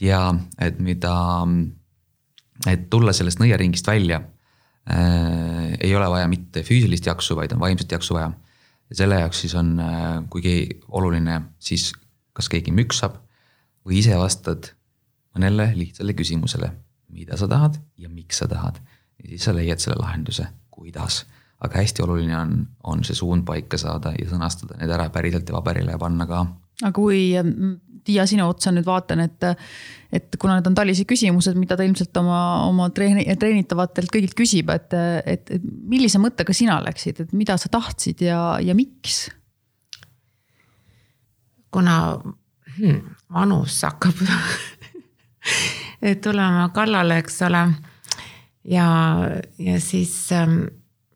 Ja 0.00 0.34
et 0.60 0.78
mida, 0.78 1.14
et 2.66 2.88
tulla 2.90 3.12
sellest 3.16 3.40
nõiaringist 3.42 3.86
välja 3.86 4.20
äh, 4.90 5.74
ei 5.80 5.94
ole 5.96 6.10
vaja 6.10 6.28
mitte 6.30 6.62
füüsilist 6.66 7.06
jaksu, 7.06 7.36
vaid 7.36 7.54
on 7.54 7.62
vaimset 7.62 7.92
jaksu 7.92 8.14
vaja. 8.14 8.32
ja 8.90 9.00
selle 9.02 9.20
jaoks 9.20 9.40
siis 9.44 9.54
on 9.58 9.78
äh,, 9.80 10.22
kuigi 10.30 10.80
oluline, 10.88 11.40
siis 11.58 11.92
kas 12.32 12.48
keegi 12.48 12.72
müksab 12.74 13.18
või 13.86 13.98
ise 14.02 14.16
vastad 14.18 14.72
mõnele 15.34 15.72
lihtsale 15.76 16.14
küsimusele, 16.18 16.70
mida 17.14 17.38
sa 17.40 17.48
tahad 17.50 17.78
ja 17.98 18.10
miks 18.12 18.42
sa 18.42 18.48
tahad. 18.50 18.78
ja 19.22 19.32
siis 19.32 19.44
sa 19.48 19.54
leiad 19.54 19.82
selle 19.82 19.98
lahenduse, 20.00 20.46
kuidas. 20.70 21.26
aga 21.58 21.80
hästi 21.80 22.02
oluline 22.04 22.36
on, 22.38 22.68
on 22.86 23.00
see 23.04 23.16
suund 23.18 23.42
paika 23.44 23.78
saada 23.78 24.12
ja 24.14 24.28
sõnastada 24.30 24.76
need 24.78 24.92
ära 24.94 25.08
päriselt 25.10 25.48
ja 25.48 25.56
paberile 25.56 25.90
ja 25.96 25.98
panna 25.98 26.26
ka. 26.26 26.44
aga 26.82 26.92
kui 26.94 27.32
Tiia 28.08 28.24
sinu 28.28 28.46
otsa 28.48 28.72
nüüd 28.72 28.86
vaatan, 28.88 29.20
et, 29.26 29.44
et 30.14 30.36
kuna 30.40 30.56
need 30.56 30.68
on 30.70 30.76
Talise 30.76 31.04
küsimused, 31.08 31.58
mida 31.60 31.76
ta 31.76 31.84
ilmselt 31.84 32.16
oma, 32.16 32.38
oma 32.64 32.88
treeni-, 32.96 33.26
treenitavatelt 33.36 34.08
kõigilt 34.14 34.36
küsib, 34.38 34.72
et, 34.72 34.96
et 35.28 35.52
millise 35.60 36.20
mõttega 36.22 36.56
sina 36.56 36.78
läksid, 36.84 37.26
et 37.26 37.34
mida 37.36 37.58
sa 37.60 37.68
tahtsid 37.72 38.24
ja, 38.28 38.40
ja 38.64 38.76
miks? 38.78 39.26
kuna 41.68 42.16
hmm, 42.78 43.02
vanus 43.36 43.74
hakkab 43.84 44.22
tulema 46.24 46.70
kallale, 46.72 47.18
eks 47.20 47.42
ole. 47.44 47.66
ja, 48.72 48.86
ja 49.60 49.80
siis 49.84 50.14
ähm, 50.32 50.62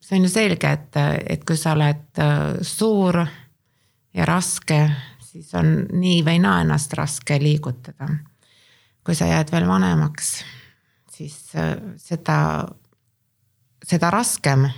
see 0.00 0.18
on 0.18 0.28
ju 0.28 0.32
selge, 0.32 0.74
et, 0.76 1.00
et 1.24 1.46
kui 1.48 1.56
sa 1.56 1.72
oled 1.76 2.20
äh, 2.20 2.60
suur 2.66 3.22
ja 4.12 4.28
raske 4.28 4.82
siis 5.32 5.54
on 5.56 5.72
nii 5.92 6.20
või 6.26 6.40
naa 6.42 6.60
ennast 6.64 6.92
raske 6.98 7.38
liigutada. 7.40 8.08
kui 9.04 9.14
sa 9.18 9.26
jääd 9.26 9.50
veel 9.50 9.66
vanemaks, 9.66 10.44
siis 11.10 11.36
äh, 11.56 11.74
seda, 11.98 12.68
seda 13.84 14.10
raskem. 14.10 14.68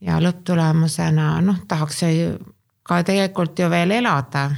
ja 0.00 0.18
lõpptulemusena 0.20 1.40
noh, 1.40 1.62
tahaks 1.68 2.02
ju 2.02 2.38
ka 2.82 3.02
tegelikult 3.02 3.58
ju 3.58 3.70
veel 3.70 3.90
elada, 3.90 4.50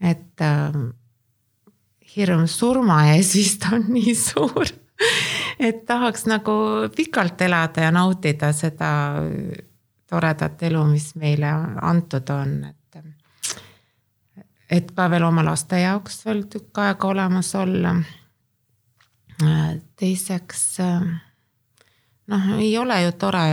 et 0.00 0.40
äh, 0.40 0.80
hirm 2.16 2.46
surma 2.46 3.06
ees 3.14 3.34
vist 3.34 3.66
on 3.72 3.88
nii 3.96 4.14
suur 4.14 4.76
et 5.58 5.84
tahaks 5.86 6.26
nagu 6.26 6.54
pikalt 6.96 7.40
elada 7.40 7.86
ja 7.86 7.92
nautida 7.92 8.52
seda 8.52 8.90
toredat 10.06 10.62
elu, 10.62 10.84
mis 10.90 11.14
meile 11.18 11.50
antud 11.82 12.30
on, 12.30 12.58
et 12.70 12.85
et 14.70 14.90
ka 14.94 15.10
veel 15.10 15.24
oma 15.26 15.44
laste 15.46 15.80
jaoks 15.80 16.24
veel 16.26 16.44
tükk 16.50 16.78
aega 16.82 17.08
olemas 17.08 17.54
olla. 17.54 17.94
teiseks 19.96 20.64
noh, 22.26 22.52
ei 22.58 22.78
ole 22.78 23.02
ju 23.02 23.12
tore 23.12 23.46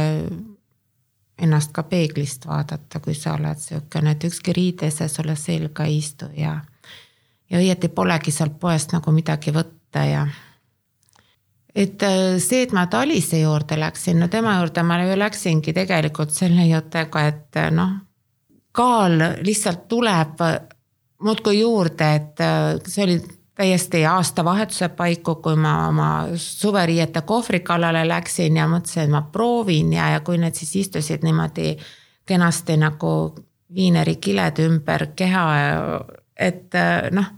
ennast 1.37 1.73
ka 1.73 1.83
peeglist 1.83 2.45
vaadata, 2.47 2.99
kui 2.99 3.13
sa 3.17 3.33
oled 3.35 3.59
sihukene, 3.59 4.13
et 4.13 4.23
ükski 4.23 4.53
riidese 4.53 5.07
sulle 5.07 5.35
selga 5.35 5.85
ei 5.89 5.97
istu 5.97 6.29
ja. 6.37 6.55
ja 7.49 7.59
õieti 7.59 7.89
polegi 7.89 8.31
sealt 8.31 8.59
poest 8.59 8.93
nagu 8.93 9.11
midagi 9.11 9.51
võtta 9.51 10.05
ja. 10.07 10.27
et 11.75 12.05
see, 12.39 12.63
et 12.63 12.71
ma 12.71 12.85
Talise 12.87 13.41
juurde 13.41 13.79
läksin, 13.79 14.19
no 14.19 14.27
tema 14.27 14.59
juurde 14.61 14.83
ma 14.87 15.01
ju 15.03 15.17
läksingi 15.19 15.73
tegelikult 15.73 16.31
selle 16.31 16.67
juttega, 16.69 17.27
et 17.27 17.61
noh. 17.71 17.97
kaal 18.71 19.19
lihtsalt 19.41 19.87
tuleb 19.87 20.41
muudkui 21.23 21.59
juurde, 21.59 22.09
et 22.15 22.43
äh, 22.43 22.75
see 22.87 23.05
oli 23.05 23.17
täiesti 23.55 24.05
aastavahetuse 24.09 24.89
paiku, 24.97 25.35
kui 25.35 25.55
ma 25.55 25.87
oma 25.87 26.09
suveriiete 26.35 27.21
kohvri 27.21 27.59
kallale 27.65 28.01
läksin 28.07 28.57
ja 28.57 28.67
mõtlesin, 28.69 29.05
et 29.05 29.13
ma 29.13 29.21
proovin 29.31 29.93
ja, 29.93 30.09
ja 30.15 30.23
kui 30.25 30.39
need 30.41 30.57
siis 30.57 30.75
istusid 30.87 31.25
niimoodi 31.25 31.75
kenasti 32.25 32.79
nagu 32.81 33.13
viinerikiled 33.73 34.59
ümber 34.65 35.07
keha, 35.17 35.45
et 36.39 36.75
noh 37.13 37.31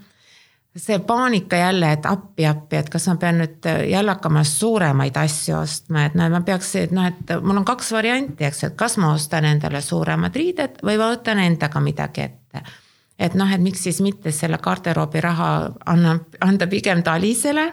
see 0.75 0.99
paanika 0.99 1.55
jälle, 1.55 1.91
et 1.91 2.05
appi, 2.05 2.45
appi, 2.45 2.75
et 2.75 2.89
kas 2.89 3.07
ma 3.07 3.15
pean 3.19 3.37
nüüd 3.39 3.67
jälle 3.89 4.11
hakkama 4.11 4.43
suuremaid 4.43 5.15
asju 5.17 5.57
ostma, 5.57 6.05
et 6.05 6.17
noh, 6.19 6.29
ma 6.31 6.41
peaks, 6.45 6.73
et 6.81 6.95
noh, 6.95 7.07
et 7.07 7.35
mul 7.41 7.61
on 7.61 7.67
kaks 7.67 7.93
varianti, 7.95 8.43
eks, 8.47 8.63
et 8.67 8.75
kas 8.79 8.97
ma 8.99 9.13
ostan 9.15 9.47
endale 9.47 9.81
suuremad 9.81 10.35
riided 10.35 10.81
või 10.83 10.99
ma 10.99 11.13
võtan 11.13 11.39
endaga 11.45 11.79
midagi 11.83 12.25
ette. 12.27 12.63
Et 13.19 13.33
noh, 13.33 13.51
et 13.53 13.61
miks 13.61 13.83
siis 13.83 14.01
mitte 14.03 14.31
selle 14.35 14.57
garderoobi 14.61 15.21
raha 15.23 15.49
anna, 15.85 16.17
anda 16.41 16.67
pigem 16.67 17.03
talisele 17.03 17.69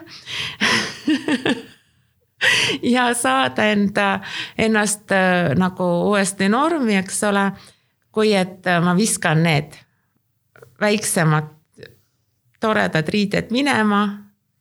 ja 2.95 3.13
saada 3.13 3.65
enda, 3.71 4.19
ennast 4.57 5.11
äh, 5.11 5.51
nagu 5.59 5.89
uuesti 6.09 6.49
normi, 6.49 6.95
eks 7.01 7.23
ole. 7.29 7.51
kui 8.13 8.29
et 8.37 8.67
ma 8.85 8.93
viskan 8.93 9.39
need 9.43 9.73
väiksemad 10.81 11.47
toredad 12.61 13.07
riided 13.09 13.49
minema, 13.49 14.03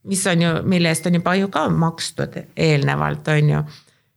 mis 0.09 0.27
on 0.27 0.43
ju, 0.43 0.53
mille 0.65 0.89
eest 0.89 1.07
on 1.07 1.19
juba 1.19 1.35
ju 1.35 1.51
ka 1.53 1.67
makstud 1.69 2.39
eelnevalt, 2.57 3.29
on 3.29 3.51
ju. 3.51 3.63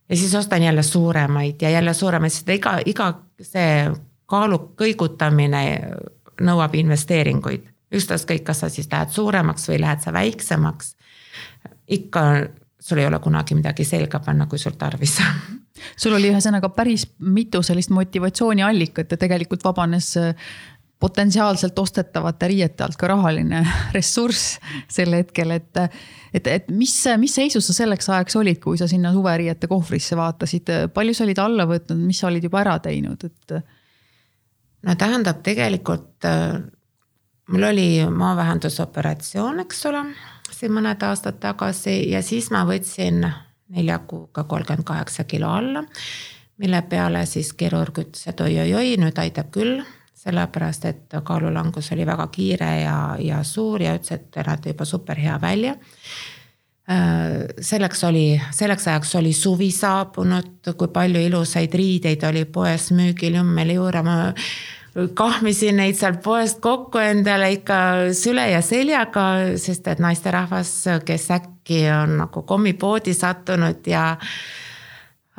ja 0.09 0.15
siis 0.15 0.35
ostan 0.35 0.63
jälle 0.63 0.83
suuremaid 0.83 1.61
ja 1.61 1.69
jälle 1.69 1.93
suuremaid, 1.93 2.31
sest 2.31 2.49
iga, 2.49 2.79
iga 2.85 3.13
see 3.41 3.91
kaalu 4.25 4.59
kõigutamine 4.79 5.63
nõuab 6.41 6.75
investeeringuid. 6.75 7.71
ükstaskõik, 7.95 8.43
kas 8.43 8.59
sa 8.59 8.69
siis 8.69 8.89
lähed 8.91 9.13
suuremaks 9.13 9.69
või 9.69 9.79
lähed 9.79 10.01
sa 10.01 10.13
väiksemaks. 10.13 10.95
ikka 11.87 12.21
sul 12.79 12.97
ei 12.97 13.05
ole 13.05 13.19
kunagi 13.19 13.55
midagi 13.55 13.85
selga 13.85 14.19
panna, 14.19 14.45
kui 14.45 14.59
sul 14.59 14.77
tarvis 14.77 15.19
sul 16.01 16.13
oli 16.13 16.29
ühesõnaga 16.31 16.69
päris 16.69 17.07
mitu 17.19 17.61
sellist 17.63 17.89
motivatsiooniallikat 17.89 19.11
ja 19.11 19.17
tegelikult 19.17 19.63
vabanes 19.63 20.15
potentsiaalselt 20.99 21.79
ostetavate 21.79 22.47
riiete 22.47 22.83
alt 22.83 22.97
ka 22.97 23.09
rahaline 23.11 23.61
ressurss 23.95 24.59
sel 24.91 25.13
hetkel, 25.17 25.51
et. 25.57 25.81
et, 26.33 26.47
et 26.47 26.69
mis, 26.71 26.93
mis 27.21 27.35
seisus 27.35 27.67
sa 27.67 27.75
selleks 27.81 28.09
ajaks 28.09 28.37
olid, 28.39 28.61
kui 28.63 28.79
sa 28.79 28.87
sinna 28.87 29.11
suveriiete 29.13 29.69
kohvrisse 29.71 30.17
vaatasid, 30.17 30.71
palju 30.95 31.15
sa 31.15 31.25
olid 31.27 31.41
alla 31.43 31.67
võtnud, 31.69 31.99
mis 31.99 32.21
sa 32.23 32.29
olid 32.31 32.47
juba 32.47 32.63
ära 32.63 32.79
teinud, 32.83 33.27
et? 33.27 33.57
No 34.85 34.95
tähendab 34.95 35.41
tegelikult 35.43 36.27
mul 37.49 37.63
oli 37.63 37.87
maavähendusoperatsioon, 38.09 39.59
eks 39.65 39.85
ole, 39.89 40.05
siin 40.51 40.73
mõned 40.73 41.03
aastad 41.05 41.41
tagasi 41.41 41.97
ja 42.11 42.21
siis 42.25 42.51
ma 42.53 42.63
võtsin 42.69 43.25
nelja 43.75 43.99
kuuga 44.07 44.43
kolmkümmend 44.43 44.85
kaheksa 44.85 45.23
kilo 45.23 45.49
alla. 45.49 45.83
mille 46.57 46.81
peale 46.81 47.25
siis 47.25 47.53
kirurg 47.53 47.97
ütles, 47.99 48.27
et 48.27 48.41
oi-oi-oi, 48.41 48.95
nüüd 48.97 49.17
aitab 49.19 49.51
küll 49.51 49.81
sellepärast 50.25 50.85
et 50.89 51.15
kaalulangus 51.23 51.91
oli 51.93 52.05
väga 52.05 52.27
kiire 52.33 52.69
ja, 52.81 52.97
ja 53.19 53.43
suur 53.43 53.81
ja 53.81 53.93
ütles, 53.97 54.15
et 54.15 54.31
te 54.33 54.45
näete 54.47 54.73
juba 54.73 54.85
super 54.85 55.19
hea 55.21 55.35
välja. 55.41 55.75
Äh, 56.85 57.47
selleks 57.61 58.03
oli, 58.03 58.41
selleks 58.53 58.87
ajaks 58.87 59.15
oli 59.15 59.31
suvi 59.33 59.71
saabunud, 59.73 60.67
kui 60.77 60.87
palju 60.93 61.23
ilusaid 61.25 61.73
riideid 61.73 62.21
oli 62.29 62.43
poes 62.45 62.91
müügil 62.93 63.39
jummel 63.39 63.71
juurde, 63.73 64.03
ma 64.05 64.17
kahmisin 65.17 65.79
neid 65.81 65.97
sealt 65.97 66.21
poest 66.21 66.61
kokku 66.61 67.01
endale 67.01 67.49
ikka 67.55 67.79
süle 68.13 68.45
ja 68.51 68.61
seljaga, 68.61 69.23
sest 69.57 69.89
et 69.89 70.03
naisterahvas, 70.03 70.75
kes 71.07 71.25
äkki 71.33 71.81
on 71.89 72.19
nagu 72.21 72.45
kommipoodi 72.45 73.17
sattunud 73.17 73.81
ja 73.89 74.05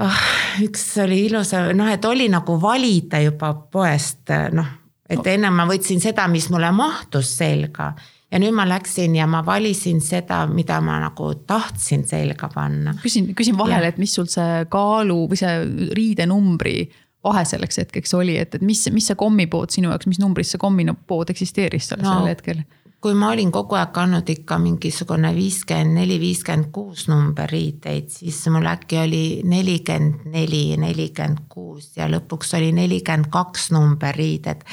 oh, 0.03 0.21
üks 0.67 0.85
oli 1.07 1.23
ilus, 1.29 1.55
noh, 1.79 1.93
et 1.95 2.11
oli 2.11 2.27
nagu 2.33 2.59
valida 2.59 3.23
juba 3.23 3.55
poest, 3.55 4.35
noh, 4.51 4.75
et 5.07 5.31
enne 5.31 5.55
ma 5.55 5.71
võtsin 5.71 6.03
seda, 6.03 6.27
mis 6.27 6.51
mulle 6.51 6.75
mahtus 6.75 7.37
selga 7.39 7.93
ja 8.37 8.43
nüüd 8.43 8.53
ma 8.53 8.67
läksin 8.69 9.17
ja 9.17 9.25
ma 9.31 9.41
valisin 9.47 10.03
seda, 10.05 10.43
mida 10.51 10.77
ma 10.85 10.99
nagu 11.01 11.33
tahtsin 11.49 12.05
selga 12.09 12.51
panna. 12.53 12.93
küsin, 13.01 13.33
küsin 13.39 13.57
vahele, 13.59 13.89
et 13.89 13.99
mis 14.03 14.13
sul 14.15 14.29
see 14.29 14.67
kaalu 14.69 15.23
või 15.31 15.41
see 15.41 15.57
riidenumbri 15.97 16.79
vahe 17.25 17.45
selleks 17.49 17.81
hetkeks 17.83 18.13
oli, 18.15 18.37
et, 18.39 18.59
et 18.59 18.65
mis, 18.65 18.85
mis 18.95 19.09
see 19.09 19.19
kommipood 19.19 19.73
sinu 19.75 19.91
jaoks, 19.91 20.09
mis 20.11 20.21
numbris 20.23 20.53
see 20.55 20.61
kommipood 20.63 21.33
eksisteeris 21.33 21.89
seal 21.91 22.05
no, 22.05 22.19
sel 22.19 22.35
hetkel? 22.35 22.67
kui 23.07 23.15
ma 23.15 23.29
olin 23.31 23.53
kogu 23.55 23.77
aeg 23.79 23.93
kandnud 23.95 24.29
ikka 24.33 24.57
mingisugune 24.59 25.31
viiskümmend 25.37 25.95
neli, 26.01 26.17
viiskümmend 26.19 26.73
kuus 26.75 27.07
number 27.11 27.49
riideid, 27.53 28.09
siis 28.11 28.41
mul 28.51 28.67
äkki 28.67 28.99
oli 28.99 29.25
nelikümmend 29.47 30.25
neli, 30.33 30.63
nelikümmend 30.81 31.45
kuus 31.53 31.93
ja 31.99 32.09
lõpuks 32.11 32.57
oli 32.59 32.73
nelikümmend 32.75 33.31
kaks 33.33 33.71
number 33.77 34.17
riided. 34.17 34.65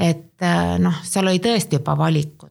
et 0.00 0.42
äh, 0.42 0.78
noh, 0.82 1.02
seal 1.04 1.28
oli 1.30 1.42
tõesti 1.44 1.78
juba 1.78 1.94
valikut. 1.98 2.49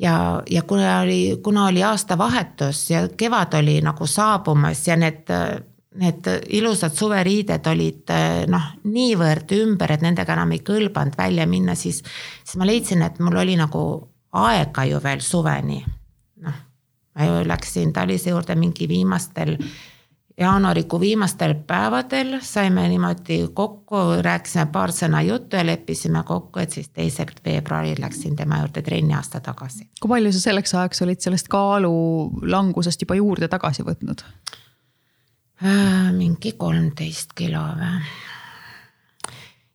Ja, 0.00 0.42
ja 0.50 0.62
kuna 0.62 1.00
oli, 1.00 1.40
kuna 1.44 1.66
oli 1.66 1.82
aastavahetus 1.84 2.90
ja 2.90 3.08
kevad 3.08 3.54
oli 3.60 3.80
nagu 3.84 4.06
saabumas 4.06 4.86
ja 4.88 4.96
need 4.96 5.28
need 6.00 6.26
ilusad 6.54 6.94
suveriided 6.94 7.66
olid 7.66 8.12
noh, 8.50 8.66
niivõrd 8.86 9.50
ümber, 9.56 9.90
et 9.90 10.04
nendega 10.04 10.36
enam 10.36 10.54
ei 10.54 10.62
kõlbanud 10.62 11.16
välja 11.18 11.46
minna, 11.50 11.74
siis, 11.74 11.98
siis 12.44 12.58
ma 12.60 12.68
leidsin, 12.68 13.02
et 13.02 13.18
mul 13.18 13.40
oli 13.42 13.56
nagu 13.58 13.82
aega 14.38 14.84
ju 14.86 15.00
veel 15.02 15.22
suveni. 15.24 15.80
noh, 16.44 16.60
ma 17.14 17.26
ju 17.26 17.40
läksin 17.48 17.92
Talise 17.92 18.30
juurde 18.30 18.54
mingi 18.54 18.88
viimastel, 18.88 19.56
jaanuarikuu 20.40 21.00
viimastel 21.00 21.54
päevadel 21.66 22.38
saime 22.42 22.88
niimoodi 22.88 23.38
kokku, 23.54 23.96
rääkisime 24.22 24.66
paar 24.72 24.92
sõna 24.94 25.22
juttu 25.26 25.56
ja 25.56 25.66
leppisime 25.66 26.22
kokku, 26.26 26.62
et 26.62 26.72
siis 26.72 26.88
teisel 26.88 27.32
veebruaril 27.44 28.00
läksin 28.00 28.36
tema 28.36 28.62
juurde 28.62 28.82
trenni 28.82 29.14
aasta 29.14 29.40
tagasi. 29.40 29.90
kui 30.00 30.08
palju 30.08 30.32
sa 30.32 30.40
selleks 30.40 30.74
ajaks 30.74 31.02
olid 31.02 31.20
sellest 31.20 31.48
kaalulangusest 31.52 33.06
juba 33.06 33.20
juurde 33.20 33.48
tagasi 33.48 33.84
võtnud? 33.86 34.24
Äh, 35.60 36.12
mingi 36.16 36.52
kolmteist 36.56 37.36
kilo 37.36 37.60
või 37.76 37.94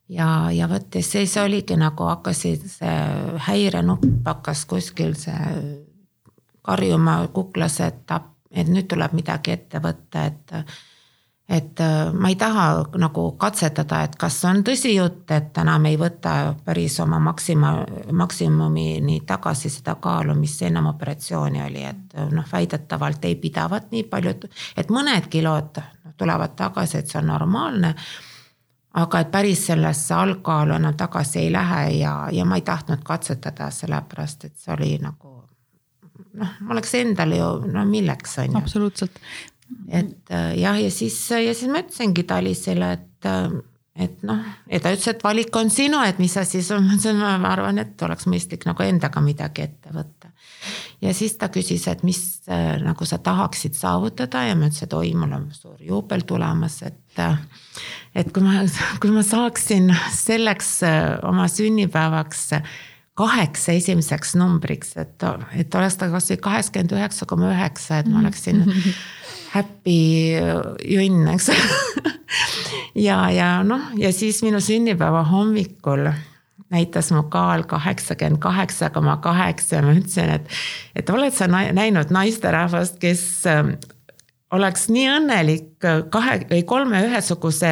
ja, 0.08 0.50
ja 0.50 0.68
vot 0.68 0.94
ja 0.94 1.02
siis 1.02 1.36
oligi 1.36 1.76
nagu 1.78 2.10
hakkasid 2.10 2.66
see 2.70 2.96
häirenupp 3.48 4.26
hakkas 4.26 4.64
kuskil 4.66 5.14
see 5.18 5.84
karjuma 6.66 7.20
kuklas, 7.32 7.80
et, 7.80 8.10
et 8.56 8.68
nüüd 8.72 8.88
tuleb 8.90 9.16
midagi 9.16 9.52
ette 9.52 9.80
võtta, 9.84 10.26
et. 10.26 10.54
et 11.48 11.80
äh, 11.80 12.12
ma 12.12 12.28
ei 12.32 12.36
taha 12.36 12.66
nagu 12.98 13.26
katsetada, 13.38 14.02
et 14.02 14.16
kas 14.18 14.40
on 14.48 14.64
tõsi 14.66 14.96
jutt, 14.96 15.30
et 15.30 15.58
enam 15.62 15.84
ei 15.86 15.98
võta 16.00 16.54
päris 16.64 16.98
oma 17.04 17.20
maksima, 17.22 17.72
maksimumini 18.12 19.20
tagasi 19.26 19.70
seda 19.70 19.94
kaalu, 20.02 20.34
mis 20.34 20.56
ennem 20.66 20.88
operatsiooni 20.90 21.62
oli, 21.62 21.84
et 21.86 22.16
noh, 22.32 22.48
väidetavalt 22.52 23.24
ei 23.24 23.36
pidavat 23.38 23.92
nii 23.92 24.08
palju, 24.10 24.34
et 24.76 24.90
mõned 24.90 25.28
kilod 25.30 25.78
tulevad 26.16 26.56
tagasi, 26.56 26.98
et 26.98 27.12
see 27.12 27.20
on 27.20 27.30
normaalne 27.30 27.94
aga 28.96 29.20
et 29.20 29.30
päris 29.30 29.66
sellesse 29.68 30.14
algkaalu 30.14 30.76
enam 30.78 30.96
tagasi 30.96 31.38
ei 31.44 31.52
lähe 31.52 31.82
ja, 31.98 32.14
ja 32.32 32.44
ma 32.44 32.56
ei 32.56 32.64
tahtnud 32.64 33.04
katsetada, 33.04 33.70
sellepärast 33.70 34.48
et 34.48 34.56
see 34.56 34.72
oli 34.72 34.96
nagu 35.02 35.25
noh, 36.40 36.56
oleks 36.72 36.94
endale 36.98 37.40
ju, 37.40 37.52
no 37.72 37.84
milleks 37.88 38.38
on 38.42 38.52
ju. 38.52 38.58
absoluutselt. 38.60 39.20
et 39.88 40.34
äh, 40.34 40.52
jah, 40.60 40.78
ja 40.80 40.90
siis, 40.90 41.18
ja 41.30 41.54
siis 41.54 41.70
ma 41.72 41.82
ütlesingi 41.82 42.26
Talisele, 42.28 42.92
et, 42.98 43.28
äh, 43.28 43.56
et 44.06 44.22
noh, 44.26 44.44
ja 44.70 44.80
ta 44.82 44.92
ütles, 44.94 45.08
et 45.12 45.24
valik 45.24 45.56
on 45.58 45.72
sinu, 45.72 46.00
et 46.06 46.20
mis 46.22 46.32
sa 46.36 46.46
siis, 46.48 46.70
ma 46.74 46.94
ütlesin, 46.94 47.20
ma 47.20 47.50
arvan, 47.50 47.80
et 47.82 48.06
oleks 48.06 48.28
mõistlik 48.30 48.68
nagu 48.68 48.86
endaga 48.86 49.22
midagi 49.24 49.66
ette 49.66 49.94
võtta. 49.94 50.32
ja 51.02 51.14
siis 51.14 51.36
ta 51.40 51.50
küsis, 51.52 51.86
et 51.90 52.02
mis 52.06 52.20
äh, 52.48 52.76
nagu 52.82 53.08
sa 53.08 53.18
tahaksid 53.18 53.76
saavutada 53.78 54.46
ja 54.48 54.58
ma 54.58 54.70
ütlesin, 54.70 54.90
et 54.90 54.98
oi, 54.98 55.14
mul 55.18 55.38
on 55.38 55.48
suur 55.54 55.80
juubel 55.82 56.26
tulemas, 56.28 56.82
et 56.86 57.02
et 58.16 58.28
kui 58.32 58.44
ma, 58.44 58.60
kui 59.00 59.10
ma 59.10 59.22
saaksin 59.24 59.88
selleks 60.14 60.76
oma 61.24 61.48
sünnipäevaks 61.48 62.50
kaheksa 63.16 63.72
esimeseks 63.76 64.34
numbriks, 64.36 64.92
et, 65.00 65.24
et 65.56 65.74
oleks 65.74 65.96
ta 65.96 66.10
kasvõi 66.12 66.36
kaheksakümmend 66.44 66.92
üheksa 66.98 67.28
koma 67.28 67.50
üheksa, 67.54 68.02
et 68.02 68.10
ma 68.12 68.20
oleksin 68.20 68.62
happy 69.54 70.00
junn, 70.84 71.26
eks. 71.34 71.50
Ja, 72.96 73.26
ja 73.28 73.60
noh, 73.60 73.90
ja 74.00 74.08
siis 74.12 74.38
minu 74.40 74.56
sünnipäeva 74.64 75.20
hommikul 75.28 76.08
näitas 76.72 77.10
mu 77.12 77.26
kaal 77.30 77.66
kaheksakümmend 77.68 78.40
kaheksa 78.40 78.88
koma 78.90 79.18
kaheksa 79.22 79.76
ja 79.76 79.82
ma 79.84 79.92
ütlesin, 79.92 80.32
et, 80.38 80.48
et 80.96 81.12
oled 81.12 81.34
sa 81.36 81.46
näinud 81.46 82.10
naisterahvast, 82.10 82.96
kes 83.02 83.44
oleks 84.56 84.88
nii 84.92 85.06
õnnelik 85.12 85.86
kahe 86.12 86.38
või 86.50 86.64
kolme 86.68 87.04
ühesuguse 87.06 87.70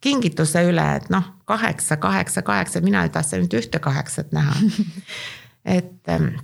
kingituse 0.00 0.62
üle, 0.68 0.84
et 0.96 1.08
noh, 1.10 1.24
kaheksa, 1.44 1.96
kaheksa, 1.96 2.42
kaheksa, 2.42 2.80
mina 2.80 3.02
ei 3.06 3.10
tahtnud 3.14 3.54
ühte 3.58 3.80
kaheksat 3.82 4.32
näha 4.32 4.54
et, 5.78 6.08
ähm, 6.08 6.34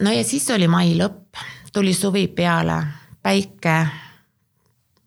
no 0.00 0.12
ja 0.12 0.24
siis 0.24 0.50
oli 0.50 0.68
mai 0.68 0.92
lõpp, 0.98 1.40
tuli 1.72 1.94
suvi 1.94 2.26
peale, 2.28 2.82
päike, 3.22 3.78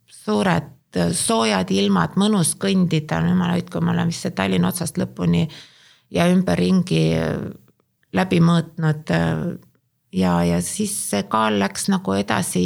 suured 0.08 0.74
soojad 1.14 1.70
ilmad, 1.72 2.16
mõnus 2.18 2.56
kõndida, 2.60 3.20
jumal 3.30 3.54
hoidku, 3.54 3.82
ma 3.84 3.94
olen 3.94 4.10
vist 4.10 4.30
Tallinna 4.36 4.72
otsast 4.72 4.98
lõpuni 4.98 5.46
ja 6.14 6.28
ümberringi 6.32 7.04
läbi 8.16 8.40
mõõtnud. 8.42 9.12
ja, 10.12 10.34
ja 10.44 10.62
siis 10.62 10.96
see 11.10 11.24
kaal 11.30 11.60
läks 11.60 11.90
nagu 11.92 12.14
edasi 12.18 12.64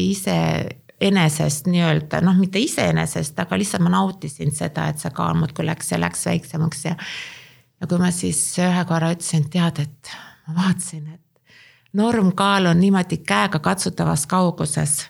iseenesest 1.02 1.66
nii-öelda, 1.68 2.22
noh, 2.22 2.38
mitte 2.38 2.60
iseenesest, 2.62 3.40
aga 3.40 3.58
lihtsalt 3.58 3.84
ma 3.84 3.90
nautisin 3.90 4.52
seda, 4.54 4.88
et 4.92 5.02
see 5.02 5.12
kaal 5.16 5.34
muudkui 5.40 5.66
läks 5.66 5.92
ja 5.92 6.00
läks 6.00 6.26
väiksemaks 6.26 6.86
ja. 6.86 6.96
ja 7.82 7.88
kui 7.88 7.98
ma 7.98 8.12
siis 8.14 8.42
ühe 8.62 8.86
korra 8.86 9.12
ütlesin, 9.16 9.48
tead, 9.50 9.82
et 9.82 10.12
ma 10.48 10.56
vaatasin, 10.60 11.08
et 11.16 11.58
normkaal 11.98 12.70
on 12.72 12.80
niimoodi 12.80 13.18
käega 13.18 13.60
katsutavas 13.60 14.28
kauguses 14.30 15.08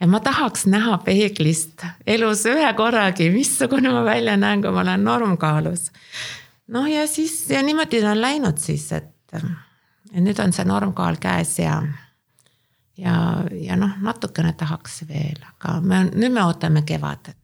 ja 0.00 0.06
ma 0.06 0.20
tahaks 0.20 0.66
näha 0.70 0.98
peeglist 1.04 1.84
elus 2.06 2.46
ühe 2.46 2.70
korragi, 2.78 3.30
missugune 3.34 3.90
ma 3.92 4.04
välja 4.06 4.36
näen, 4.36 4.62
kui 4.62 4.70
ma 4.70 4.86
olen 4.86 5.04
normkaalus. 5.04 5.90
noh, 6.68 6.86
ja 6.86 7.06
siis 7.06 7.50
ja 7.50 7.62
niimoodi 7.62 8.04
on 8.06 8.20
läinud 8.20 8.58
siis, 8.58 8.92
et, 8.92 9.10
et 9.34 10.22
nüüd 10.22 10.38
on 10.38 10.54
see 10.54 10.64
normkaal 10.64 11.18
käes 11.20 11.58
ja 11.58 11.82
ja, 12.96 13.44
ja 13.52 13.76
noh, 13.76 13.96
natukene 14.02 14.52
tahaks 14.58 15.02
veel, 15.08 15.38
aga 15.54 15.78
me 15.80 16.04
nüüd 16.10 16.34
me 16.34 16.44
ootame 16.44 16.84
kevadet 16.88 17.36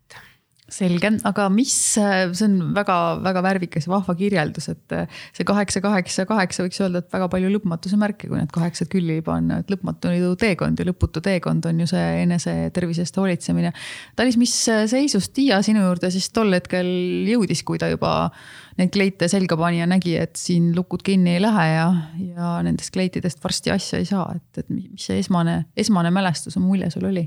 selge, 0.68 1.10
aga 1.28 1.46
mis, 1.52 1.72
see 1.96 2.44
on 2.44 2.56
väga-väga 2.76 3.42
värvikas 3.44 3.88
ja 3.88 3.92
vahva 3.94 4.14
kirjeldus, 4.18 4.68
et 4.72 4.94
see 5.36 5.46
kaheksa, 5.48 5.80
kaheksa, 5.84 6.26
kaheksa 6.28 6.66
võiks 6.66 6.80
öelda, 6.84 7.02
et 7.02 7.14
väga 7.14 7.30
palju 7.32 7.52
lõpmatuse 7.54 7.98
märke, 8.00 8.28
kui 8.28 8.36
need 8.36 8.52
kaheksad 8.54 8.90
külli 8.92 9.20
panna, 9.24 9.62
et 9.62 9.72
lõpmatu 9.72 10.12
teekond 10.40 10.80
ja 10.80 10.88
lõputu 10.88 11.22
teekond 11.24 11.68
on 11.70 11.82
ju 11.84 11.88
see 11.90 12.06
enese 12.24 12.54
tervise 12.76 13.06
eest 13.06 13.16
hoolitsemine. 13.20 13.72
Talis, 14.18 14.36
mis 14.40 14.54
seisus 14.92 15.30
Tiia 15.32 15.62
sinu 15.64 15.86
juurde 15.86 16.12
siis 16.12 16.28
tol 16.34 16.52
hetkel 16.56 16.88
jõudis, 17.28 17.64
kui 17.64 17.80
ta 17.80 17.88
juba 17.92 18.30
neid 18.78 18.92
kleite 18.94 19.28
selga 19.30 19.56
pani 19.58 19.80
ja 19.80 19.88
nägi, 19.90 20.14
et 20.20 20.36
siin 20.38 20.70
lukud 20.76 21.02
kinni 21.06 21.36
ei 21.36 21.42
lähe 21.42 21.66
ja, 21.72 21.88
ja 22.34 22.52
nendest 22.66 22.92
kleitidest 22.94 23.42
varsti 23.44 23.72
asja 23.74 24.02
ei 24.02 24.08
saa, 24.08 24.28
et, 24.36 24.62
et 24.62 24.70
mis 24.70 25.08
see 25.08 25.18
esmane, 25.22 25.62
esmane 25.78 26.12
mälestus 26.14 26.60
või 26.60 26.68
mulje 26.72 26.92
sul 26.94 27.08
oli? 27.10 27.26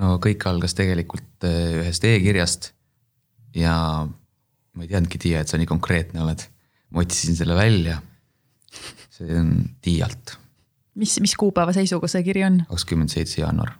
No 0.00 0.16
kõik 0.22 0.44
algas 0.50 0.74
tegelikult 0.76 1.46
äh, 1.46 1.80
ühest 1.82 2.04
e-kirjast 2.08 2.72
ja 3.56 3.74
ma 4.74 4.82
ei 4.82 4.90
teadnudki, 4.90 5.20
Tiia, 5.22 5.42
et 5.44 5.50
sa 5.50 5.60
nii 5.60 5.68
konkreetne 5.70 6.22
oled. 6.24 6.42
ma 6.90 7.02
otsisin 7.02 7.36
selle 7.38 7.56
välja. 7.58 8.00
see 9.14 9.38
on 9.38 9.54
Tiialt. 9.82 10.36
mis, 10.98 11.18
mis 11.20 11.36
kuupäeva 11.38 11.74
seisuga 11.76 12.10
see 12.10 12.24
kiri 12.26 12.44
on? 12.46 12.60
kakskümmend 12.70 13.14
seitse 13.14 13.40
jaanuar. 13.40 13.76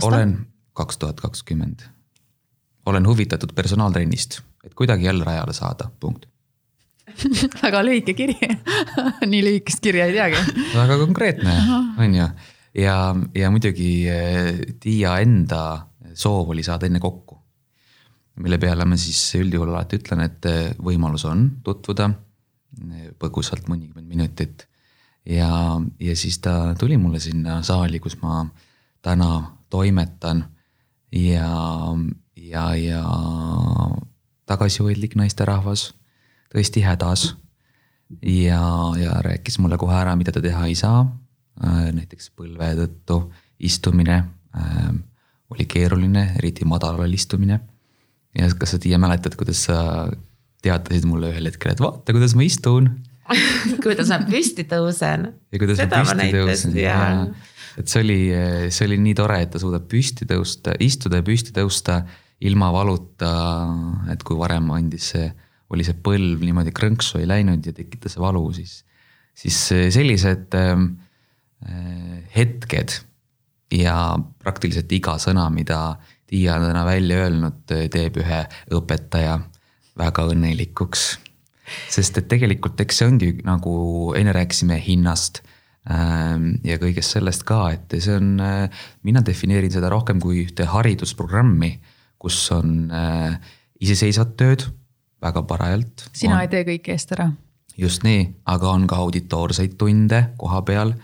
olen 0.00 0.38
kaks 0.72 0.98
tuhat 0.98 1.20
kakskümmend. 1.20 1.84
olen 2.86 3.06
huvitatud 3.06 3.52
personaaltrennist, 3.54 4.40
et 4.64 4.74
kuidagi 4.74 5.04
jälle 5.04 5.24
rajale 5.24 5.52
saada, 5.52 5.90
punkt 6.00 6.26
väga 7.62 7.82
lühike 7.84 8.14
kiri 8.14 8.36
nii 9.32 9.42
lühikest 9.44 9.84
kirja 9.84 10.08
ei 10.08 10.16
teagi. 10.16 10.62
väga 10.74 10.98
konkreetne, 11.04 11.58
on 11.98 12.14
ju 12.14 12.28
ja, 12.78 13.16
ja 13.34 13.50
muidugi 13.52 13.90
eh, 14.10 14.60
Tiia 14.80 15.18
enda 15.22 15.62
soov 16.18 16.52
oli 16.54 16.64
saada 16.66 16.88
enne 16.88 17.00
kokku. 17.00 17.36
mille 18.38 18.58
peale 18.62 18.84
ma 18.86 18.94
siis 18.96 19.18
üldjuhul 19.34 19.72
alati 19.72 19.98
ütlen, 19.98 20.20
et 20.22 20.46
eh, 20.46 20.74
võimalus 20.78 21.24
on 21.26 21.48
tutvuda 21.64 22.10
eh, 22.10 23.10
põgusalt 23.18 23.68
mõnikümmend 23.68 24.08
minutit. 24.08 24.66
ja, 25.26 25.50
ja 26.00 26.16
siis 26.16 26.38
ta 26.38 26.74
tuli 26.78 26.96
mulle 26.96 27.20
sinna 27.20 27.62
saali, 27.62 28.00
kus 28.00 28.18
ma 28.22 28.46
täna 29.02 29.58
toimetan 29.70 30.44
ja, 31.12 31.50
ja, 32.36 32.64
ja 32.74 33.02
tagasihoidlik 34.46 35.16
naisterahvas, 35.16 35.92
tõesti 36.54 36.82
hädas. 36.84 37.34
ja, 38.22 38.62
ja 38.96 39.20
rääkis 39.24 39.58
mulle 39.58 39.76
kohe 39.78 39.96
ära, 39.96 40.16
mida 40.16 40.32
ta 40.32 40.40
teha 40.40 40.66
ei 40.66 40.74
saa 40.74 41.04
näiteks 41.62 42.30
põlve 42.36 42.70
tõttu 42.78 43.18
istumine 43.58 44.16
äh, 44.54 44.88
oli 45.50 45.66
keeruline, 45.68 46.32
eriti 46.38 46.66
madalal 46.68 47.12
istumine. 47.12 47.60
ja 48.38 48.48
kas 48.58 48.74
sa, 48.74 48.78
Tiia, 48.78 48.98
mäletad, 49.00 49.34
kuidas 49.38 49.64
sa 49.66 50.08
teatasid 50.62 51.06
mulle 51.08 51.32
ühel 51.32 51.48
hetkel, 51.48 51.72
et 51.72 51.80
vaata, 51.82 52.14
kuidas 52.14 52.34
ma 52.36 52.44
istun 52.46 52.90
kuidas 53.84 54.10
ma 54.12 54.20
püsti 54.28 54.66
tõusen. 54.68 55.28
ja 55.52 55.60
kuidas 55.60 55.80
Seda 55.80 56.02
ma 56.04 56.14
püsti 56.14 56.30
tõusen 56.36 56.78
ja 56.78 57.00
et 57.78 57.90
see 57.90 58.02
oli, 58.02 58.20
see 58.74 58.88
oli 58.88 59.00
nii 59.02 59.18
tore, 59.18 59.42
et 59.44 59.52
ta 59.54 59.60
suudab 59.62 59.86
püsti 59.90 60.26
tõusta, 60.28 60.74
istuda 60.82 61.20
ja 61.20 61.26
püsti 61.26 61.54
tõusta 61.56 62.02
ilma 62.44 62.70
valuta. 62.74 63.32
et 64.12 64.22
kui 64.22 64.38
varem 64.38 64.70
andis 64.74 65.12
see, 65.14 65.28
oli 65.74 65.84
see 65.86 65.96
põlv 66.04 66.42
niimoodi 66.44 66.72
krõnksu 66.74 67.18
ei 67.22 67.28
läinud 67.28 67.66
ja 67.66 67.74
tekitas 67.74 68.16
valu, 68.20 68.44
siis, 68.56 68.82
siis 69.36 69.58
sellised 69.94 70.54
äh, 70.58 70.74
Äh, 70.76 71.07
hetked 72.34 72.92
ja 73.74 73.96
praktiliselt 74.42 74.92
iga 74.92 75.16
sõna, 75.20 75.48
mida 75.50 75.98
Tiia 76.28 76.58
on 76.58 76.66
täna 76.68 76.84
välja 76.84 77.22
öelnud, 77.24 77.62
teeb 77.66 78.18
ühe 78.20 78.42
õpetaja 78.76 79.38
väga 79.98 80.26
õnnelikuks. 80.28 81.06
sest 81.88 82.18
et 82.20 82.28
tegelikult, 82.28 82.80
eks 82.80 83.00
see 83.00 83.08
ongi 83.08 83.30
nagu 83.44 83.72
enne 84.16 84.32
rääkisime 84.32 84.78
hinnast 84.80 85.42
ähm, 85.90 86.54
ja 86.64 86.78
kõigest 86.80 87.16
sellest 87.16 87.44
ka, 87.48 87.70
et 87.76 87.96
see 87.96 88.14
on, 88.16 88.38
äh, 88.40 88.84
mina 89.04 89.20
defineerin 89.24 89.72
seda 89.72 89.90
rohkem 89.92 90.20
kui 90.20 90.44
ühte 90.46 90.68
haridusprogrammi, 90.68 91.74
kus 92.20 92.38
on 92.56 92.88
äh, 92.92 93.36
iseseisvat 93.80 94.36
tööd 94.36 94.64
väga 95.20 95.42
parajalt. 95.48 96.08
sina 96.12 96.38
on, 96.38 96.46
ei 96.46 96.52
tee 96.52 96.64
kõike 96.68 96.96
eest 96.96 97.12
ära. 97.16 97.30
just 97.76 98.04
nii, 98.04 98.24
aga 98.48 98.72
on 98.72 98.88
ka 98.88 99.00
auditoorseid 99.04 99.76
tunde 99.80 100.26
koha 100.40 100.62
peal 100.64 100.94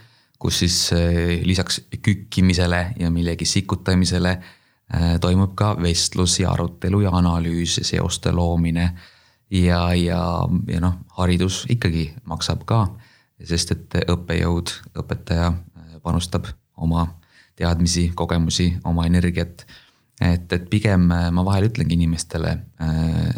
kus 0.45 0.59
siis 0.61 0.77
eh, 0.93 1.41
lisaks 1.43 1.81
kükkimisele 2.03 2.81
ja 3.01 3.11
millegi 3.11 3.47
sikutamisele 3.49 4.33
eh, 4.35 5.15
toimub 5.21 5.55
ka 5.57 5.73
vestlus 5.81 6.37
ja 6.43 6.53
arutelu 6.53 7.01
ja 7.07 7.15
analüüs 7.17 7.79
ja 7.81 7.85
seoste 7.85 8.33
loomine. 8.33 8.91
ja, 9.51 9.95
ja, 9.95 10.21
ja 10.69 10.81
noh, 10.81 10.99
haridus 11.17 11.65
ikkagi 11.71 12.11
maksab 12.29 12.65
ka, 12.69 12.83
sest 13.45 13.73
et 13.73 13.97
õppejõud, 14.05 14.75
õpetaja 15.01 15.49
eh, 15.55 15.97
panustab 16.05 16.51
oma 16.77 17.07
teadmisi, 17.57 18.11
kogemusi, 18.15 18.75
oma 18.85 19.07
energiat. 19.07 19.65
et, 20.21 20.53
et 20.53 20.69
pigem 20.71 21.09
ma 21.09 21.45
vahel 21.45 21.71
ütlengi 21.71 21.97
inimestele, 21.97 22.53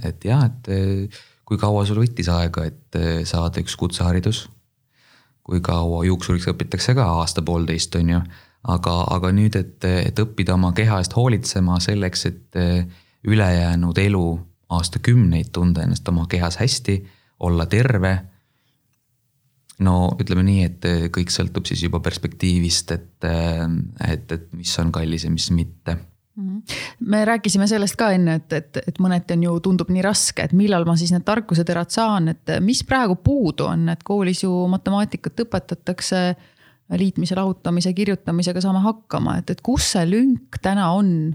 et 0.05 0.25
jah, 0.25 0.45
et 0.45 1.13
kui 1.45 1.59
kaua 1.61 1.85
sul 1.87 2.01
võttis 2.01 2.29
aega, 2.33 2.65
et 2.65 2.99
saada 3.29 3.61
üks 3.61 3.77
kutseharidus 3.77 4.47
kui 5.47 5.63
kaua 5.63 6.03
juuksuriks 6.09 6.49
õpitakse 6.51 6.95
ka 6.99 7.07
aasta-poolteist, 7.21 7.95
on 8.01 8.13
ju. 8.17 8.21
aga, 8.67 8.95
aga 9.15 9.31
nüüd, 9.31 9.55
et, 9.55 9.85
et 9.87 10.19
õppida 10.19 10.57
oma 10.57 10.73
keha 10.75 10.99
eest 10.99 11.15
hoolitsema 11.15 11.79
selleks, 11.83 12.25
et 12.27 12.59
eh, 12.59 12.87
ülejäänud 13.27 13.99
elu 14.03 14.25
aastakümneid 14.75 15.53
tunda 15.55 15.85
ennast 15.87 16.09
oma 16.11 16.27
kehas 16.31 16.59
hästi, 16.59 16.97
olla 17.47 17.67
terve. 17.71 18.17
no 19.87 19.95
ütleme 20.19 20.43
nii, 20.43 20.65
et 20.65 20.91
kõik 21.15 21.31
sõltub 21.31 21.69
siis 21.69 21.85
juba 21.85 22.01
perspektiivist, 22.03 22.91
et, 22.97 23.25
eh, 23.31 23.65
et, 24.11 24.33
et 24.33 24.53
mis 24.53 24.79
on 24.83 24.93
kallis 24.93 25.29
ja 25.29 25.31
mis 25.31 25.51
mitte. 25.55 25.99
Me 27.01 27.25
rääkisime 27.25 27.67
sellest 27.67 27.97
ka 27.97 28.11
enne, 28.13 28.35
et, 28.41 28.53
et, 28.53 28.79
et 28.89 28.99
mõneti 29.01 29.37
on 29.37 29.45
ju, 29.47 29.55
tundub 29.65 29.89
nii 29.93 30.03
raske, 30.05 30.45
et 30.45 30.53
millal 30.57 30.85
ma 30.89 30.97
siis 30.97 31.13
need 31.15 31.25
tarkuseterad 31.25 31.93
saan, 31.93 32.29
et 32.33 32.57
mis 32.61 32.83
praegu 32.85 33.17
puudu 33.17 33.69
on, 33.71 33.89
et 33.93 34.03
koolis 34.05 34.43
ju 34.45 34.53
matemaatikat 34.73 35.47
õpetatakse. 35.47 36.27
liitmise, 36.87 37.35
lahutamise, 37.35 37.91
kirjutamisega 37.93 38.61
saame 38.63 38.79
hakkama, 38.79 39.39
et, 39.41 39.51
et 39.51 39.61
kus 39.61 39.89
see 39.97 40.05
lünk 40.07 40.61
täna 40.63 40.93
on 40.95 41.35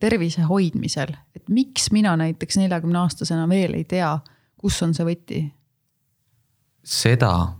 tervise 0.00 0.42
hoidmisel, 0.42 1.12
et 1.36 1.48
miks 1.48 1.92
mina 1.92 2.16
näiteks 2.16 2.56
neljakümne 2.58 2.98
aastasena 2.98 3.48
veel 3.48 3.74
ei 3.74 3.84
tea, 3.84 4.18
kus 4.58 4.82
on 4.82 4.94
see 4.94 5.06
võti? 5.06 5.44
seda, 6.82 7.52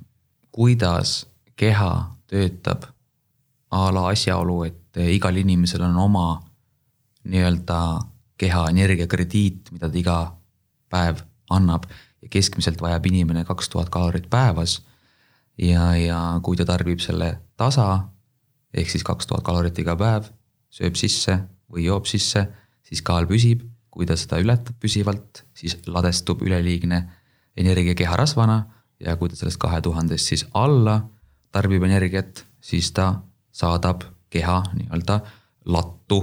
kuidas 0.50 1.26
keha 1.56 2.16
töötab 2.26 2.88
a 3.70 3.88
la 3.92 4.08
asjaolu, 4.08 4.62
et 4.64 5.00
igal 5.12 5.36
inimesel 5.36 5.82
on 5.84 5.96
oma 6.00 6.47
nii-öelda 7.28 7.78
keha 8.38 8.68
energiakrediit, 8.70 9.72
mida 9.74 9.90
ta 9.90 9.98
iga 9.98 10.18
päev 10.90 11.22
annab 11.50 11.88
ja 12.22 12.28
keskmiselt 12.32 12.80
vajab 12.82 13.06
inimene 13.10 13.44
kaks 13.44 13.68
tuhat 13.68 13.90
kalorit 13.90 14.28
päevas. 14.30 14.82
ja, 15.58 15.96
ja 15.96 16.40
kui 16.42 16.56
ta 16.56 16.64
tarbib 16.64 17.00
selle 17.02 17.38
tasa 17.56 18.08
ehk 18.74 18.90
siis 18.90 19.04
kaks 19.04 19.26
tuhat 19.26 19.44
kalorit 19.44 19.78
iga 19.78 19.96
päev, 19.98 20.28
sööb 20.70 20.96
sisse 20.98 21.38
või 21.72 21.88
joob 21.88 22.06
sisse, 22.06 22.46
siis 22.82 23.02
kaal 23.02 23.26
püsib. 23.26 23.66
kui 23.90 24.06
ta 24.06 24.14
seda 24.14 24.36
ületab 24.38 24.76
püsivalt, 24.78 25.40
siis 25.56 25.74
ladestub 25.90 26.42
üleliigne 26.46 27.00
energia 27.56 27.96
kehārasvana 27.98 28.58
ja 29.00 29.16
kui 29.16 29.32
ta 29.32 29.34
sellest 29.34 29.58
kahe 29.58 29.80
tuhandest 29.82 30.30
siis 30.30 30.44
alla 30.54 31.00
tarbib 31.50 31.82
energiat, 31.82 32.44
siis 32.60 32.92
ta 32.92 33.08
saadab 33.50 34.04
keha 34.30 34.60
nii-öelda 34.76 35.18
lattu, 35.74 36.20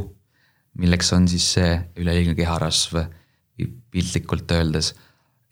milleks 0.82 1.12
on 1.16 1.28
siis 1.32 1.48
see 1.56 1.72
üleliigne 2.02 2.36
keharasv 2.38 3.00
piltlikult 3.92 4.52
öeldes. 4.52 4.94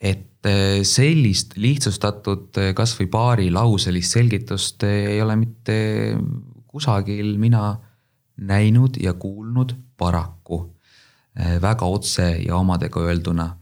et 0.00 0.44
eh, 0.44 0.82
sellist 0.84 1.56
lihtsustatud 1.56 2.58
eh, 2.60 2.72
kasvõi 2.76 3.06
paarilauselist 3.08 4.18
selgitust 4.18 4.84
eh, 4.84 5.14
ei 5.14 5.22
ole 5.24 5.36
mitte 5.40 5.76
kusagil 6.68 7.38
mina 7.40 7.72
näinud 8.36 8.98
ja 9.00 9.14
kuulnud 9.14 9.76
paraku. 9.96 10.70
väga 11.34 11.86
otse 11.90 12.24
ja 12.46 12.56
omadega 12.56 13.00
öelduna. 13.00 13.56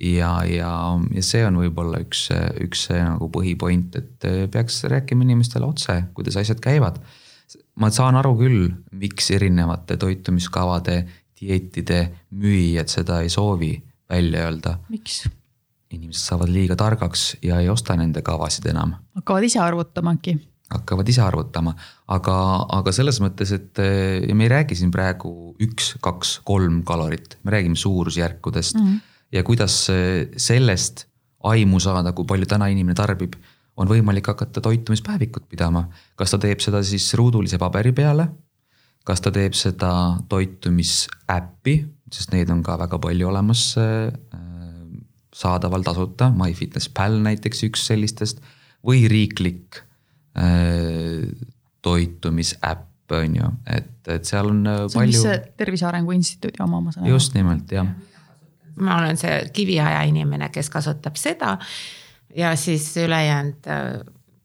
ja, 0.00 0.30
ja, 0.48 0.70
ja 1.14 1.22
see 1.22 1.42
on 1.44 1.58
võib-olla 1.60 1.98
üks, 2.00 2.30
üks 2.64 2.86
nagu 2.94 3.28
põhipoint, 3.28 3.96
et 3.98 4.26
peaks 4.52 4.84
rääkima 4.88 5.26
inimestele 5.26 5.66
otse, 5.66 5.98
kuidas 6.16 6.38
asjad 6.40 6.62
käivad 6.64 7.00
ma 7.80 7.90
saan 7.90 8.16
aru 8.20 8.34
küll, 8.38 8.68
miks 8.92 9.30
erinevate 9.34 9.96
toitumiskavade 10.00 11.04
dieetide 11.40 12.00
müüjad 12.30 12.90
seda 12.90 13.20
ei 13.24 13.32
soovi 13.32 13.74
välja 14.10 14.46
öelda. 14.48 14.78
miks? 14.88 15.24
inimesed 15.94 16.26
saavad 16.26 16.50
liiga 16.50 16.74
targaks 16.76 17.36
ja 17.42 17.60
ei 17.62 17.68
osta 17.70 17.96
nende 17.96 18.22
kavasid 18.22 18.66
enam. 18.70 18.96
hakkavad 19.14 19.46
ise 19.46 19.60
arvutama 19.62 20.14
äkki? 20.16 20.36
hakkavad 20.74 21.08
ise 21.08 21.22
arvutama, 21.22 21.74
aga, 22.10 22.36
aga 22.78 22.92
selles 22.94 23.20
mõttes, 23.22 23.52
et 23.54 23.80
me 24.34 24.46
ei 24.46 24.50
räägi 24.50 24.78
siin 24.78 24.90
praegu 24.94 25.54
üks, 25.62 25.94
kaks, 26.02 26.38
kolm 26.46 26.82
kalorit, 26.88 27.38
me 27.44 27.54
räägime 27.54 27.76
suurusjärkudest 27.78 28.78
mm. 28.80 28.86
-hmm. 28.86 29.00
ja 29.32 29.42
kuidas 29.44 29.76
sellest 30.36 31.06
aimu 31.44 31.80
saada, 31.80 32.12
kui 32.12 32.24
palju 32.24 32.48
täna 32.48 32.70
inimene 32.72 32.96
tarbib, 32.96 33.36
on 33.76 33.88
võimalik 33.90 34.26
hakata 34.26 34.60
toitumispäevikut 34.60 35.48
pidama. 35.48 35.88
kas 36.16 36.30
ta 36.30 36.38
teeb 36.38 36.60
seda 36.60 36.82
siis 36.82 37.14
ruudulise 37.18 37.58
paberi 37.58 37.92
peale 37.92 38.28
kas 39.04 39.20
ta 39.24 39.32
teeb 39.34 39.56
seda 39.56 39.90
toitumisäppi, 40.32 41.76
sest 42.12 42.32
neid 42.34 42.50
on 42.52 42.62
ka 42.64 42.78
väga 42.80 42.98
palju 43.02 43.28
olemas 43.28 43.66
äh, 43.80 44.08
saadaval 45.34 45.84
tasuta, 45.86 46.30
MyFitnessPal 46.34 47.18
näiteks 47.24 47.64
üks 47.68 47.84
sellistest 47.90 48.40
või 48.86 49.04
riiklik 49.10 49.82
äh, 50.38 51.26
toitumisäpp 51.84 52.90
on 53.14 53.34
ju, 53.36 53.50
et, 53.68 53.92
et 54.08 54.24
seal 54.24 54.48
on 54.48 54.64
äh, 54.66 54.78
see 54.88 55.02
on 55.02 55.02
palju. 55.02 55.34
Tervise 55.60 55.86
Arengu 55.90 56.14
Instituudi 56.16 56.62
oma, 56.64 56.80
ma 56.86 56.94
saan 56.94 57.04
aru. 57.04 57.18
just 57.18 57.36
nimelt, 57.36 57.68
jah. 57.76 57.92
ma 58.80 58.96
olen 59.02 59.20
see 59.20 59.36
kiviaja 59.54 60.00
inimene, 60.08 60.48
kes 60.54 60.72
kasutab 60.72 61.20
seda 61.20 61.58
ja 62.36 62.56
siis 62.56 62.96
ülejäänud 62.96 63.66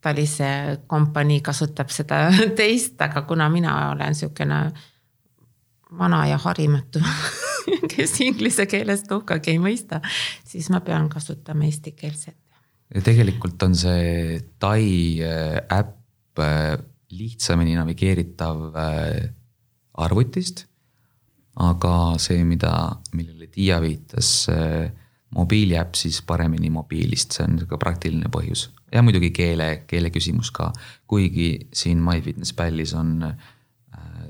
Talise 0.01 0.79
kompanii 0.87 1.41
kasutab 1.43 1.89
seda 1.91 2.29
teist, 2.59 3.01
aga 3.01 3.21
kuna 3.27 3.49
mina 3.49 3.89
olen 3.91 4.15
sihukene 4.15 4.71
vana 5.97 6.21
ja 6.27 6.37
harimatu 6.37 7.01
kes 7.95 8.19
inglise 8.25 8.65
keelest 8.69 9.07
tuhkagi 9.09 9.53
ei 9.53 9.61
mõista, 9.61 10.01
siis 10.47 10.69
ma 10.73 10.81
pean 10.85 11.09
kasutama 11.11 11.67
eestikeelset. 11.67 12.37
ja 12.95 13.01
tegelikult 13.05 13.63
on 13.63 13.75
see 13.75 14.39
Tai 14.59 14.85
äh, 15.25 15.59
äpp 15.79 16.39
äh, 16.39 16.77
lihtsamini 17.11 17.75
navigeeritav 17.75 18.75
äh, 18.75 19.29
arvutist. 19.93 20.65
aga 21.59 22.15
see, 22.17 22.43
mida, 22.47 22.71
millele 23.13 23.47
Tiia 23.51 23.81
viitas, 23.83 24.47
mobiiliäpp 25.35 25.95
siis 25.95 26.21
paremini 26.25 26.71
mobiilist, 26.73 27.35
see 27.37 27.45
on 27.45 27.59
sihuke 27.59 27.77
praktiline 27.81 28.31
põhjus 28.33 28.69
ja 28.93 29.03
muidugi 29.05 29.29
keele, 29.35 29.69
keele 29.89 30.09
küsimus 30.13 30.51
ka, 30.55 30.71
kuigi 31.09 31.69
siin 31.73 32.01
MyFitnessPalis 32.05 32.95
on 32.97 33.13
äh, 33.27 34.27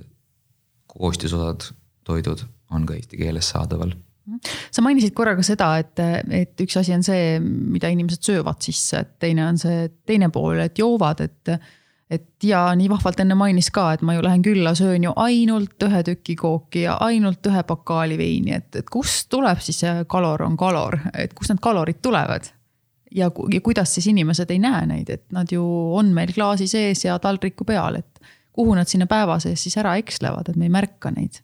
koostisosad, 0.91 1.71
toidud 2.03 2.43
on 2.75 2.85
ka 2.85 2.97
eesti 2.99 3.19
keeles 3.21 3.49
saadaval 3.55 3.95
sa 4.69 4.83
mainisid 4.85 5.15
korra 5.17 5.35
ka 5.37 5.43
seda, 5.45 5.71
et, 5.81 5.99
et 6.35 6.61
üks 6.65 6.77
asi 6.79 6.93
on 6.95 7.03
see, 7.05 7.39
mida 7.41 7.89
inimesed 7.89 8.25
söövad 8.25 8.61
sisse, 8.61 9.01
et 9.01 9.15
teine 9.21 9.47
on 9.47 9.57
see 9.57 9.87
teine 10.07 10.29
pool, 10.33 10.61
et 10.65 10.77
joovad, 10.79 11.25
et. 11.25 11.55
Et 12.09 12.43
ja 12.43 12.63
nii 12.75 12.89
vahvalt 12.89 13.19
enne 13.21 13.35
mainis 13.37 13.69
ka, 13.73 13.91
et 13.93 14.01
ma 14.05 14.15
ju 14.15 14.23
lähen 14.25 14.41
külla, 14.45 14.73
söön 14.75 15.03
ju 15.05 15.11
ainult 15.15 15.83
ühe 15.85 16.03
tüki 16.07 16.35
kooki 16.39 16.85
ja 16.87 16.97
ainult 17.05 17.45
ühe 17.45 17.63
pokaali 17.63 18.17
veini, 18.17 18.55
et, 18.57 18.69
et 18.81 18.89
kust 18.89 19.29
tuleb 19.29 19.61
siis 19.61 19.83
see 19.83 20.05
kalor 20.09 20.43
on 20.45 20.57
kalor, 20.57 20.97
et 21.13 21.35
kust 21.37 21.53
need 21.53 21.61
kalorid 21.63 22.01
tulevad? 22.01 22.49
ja, 23.11 23.29
ja 23.53 23.61
kuidas 23.61 23.93
siis 23.93 24.07
inimesed 24.07 24.51
ei 24.53 24.59
näe 24.61 24.85
neid, 24.89 25.09
et 25.09 25.25
nad 25.33 25.49
ju 25.51 25.63
on 25.97 26.11
meil 26.13 26.33
klaasi 26.33 26.67
sees 26.69 27.05
ja 27.05 27.17
taldriku 27.21 27.65
peal, 27.65 27.99
et 28.01 28.19
kuhu 28.53 28.75
nad 28.77 28.89
sinna 28.89 29.07
päeva 29.09 29.39
sees 29.41 29.63
siis 29.63 29.77
ära 29.81 29.95
ekslevad, 30.01 30.49
et 30.49 30.59
me 30.59 30.67
ei 30.67 30.73
märka 30.73 31.13
neid. 31.13 31.41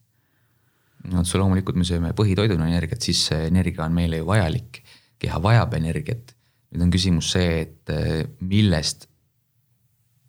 no 1.05 1.21
otse 1.21 1.37
loomulikult 1.37 1.77
me 1.77 1.85
sööme 1.85 2.13
põhitoiduna 2.17 2.69
energiat, 2.69 3.01
siis 3.05 3.27
see 3.29 3.47
energia 3.49 3.85
on 3.85 3.93
meile 3.93 4.21
ju 4.21 4.29
vajalik. 4.29 4.81
keha 5.19 5.41
vajab 5.41 5.73
energiat. 5.73 6.35
nüüd 6.71 6.87
on 6.87 6.91
küsimus 6.91 7.31
see, 7.37 7.61
et 7.61 7.93
eh, 7.93 8.25
millest 8.41 9.07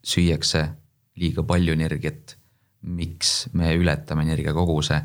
süüakse 0.06 0.68
liiga 1.16 1.42
palju 1.42 1.74
energiat. 1.76 2.36
miks 2.86 3.48
me 3.52 3.72
ületame 3.74 4.22
energiakoguse, 4.22 5.00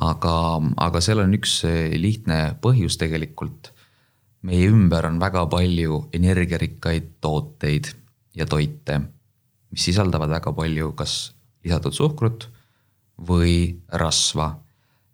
aga, 0.00 0.36
aga 0.80 1.00
seal 1.04 1.18
on 1.20 1.34
üks 1.36 1.58
eh, 1.68 1.92
lihtne 2.00 2.54
põhjus 2.62 2.96
tegelikult 2.96 3.72
meie 4.46 4.68
ümber 4.70 5.06
on 5.08 5.18
väga 5.20 5.44
palju 5.50 6.04
energiarikkaid 6.14 7.18
tooteid 7.20 7.90
ja 8.38 8.46
toite, 8.46 9.00
mis 9.72 9.88
sisaldavad 9.88 10.30
väga 10.30 10.52
palju 10.54 10.92
kas 10.98 11.18
lisatud 11.64 11.94
suhkrut 11.94 12.48
või 13.18 13.80
rasva. 13.88 14.58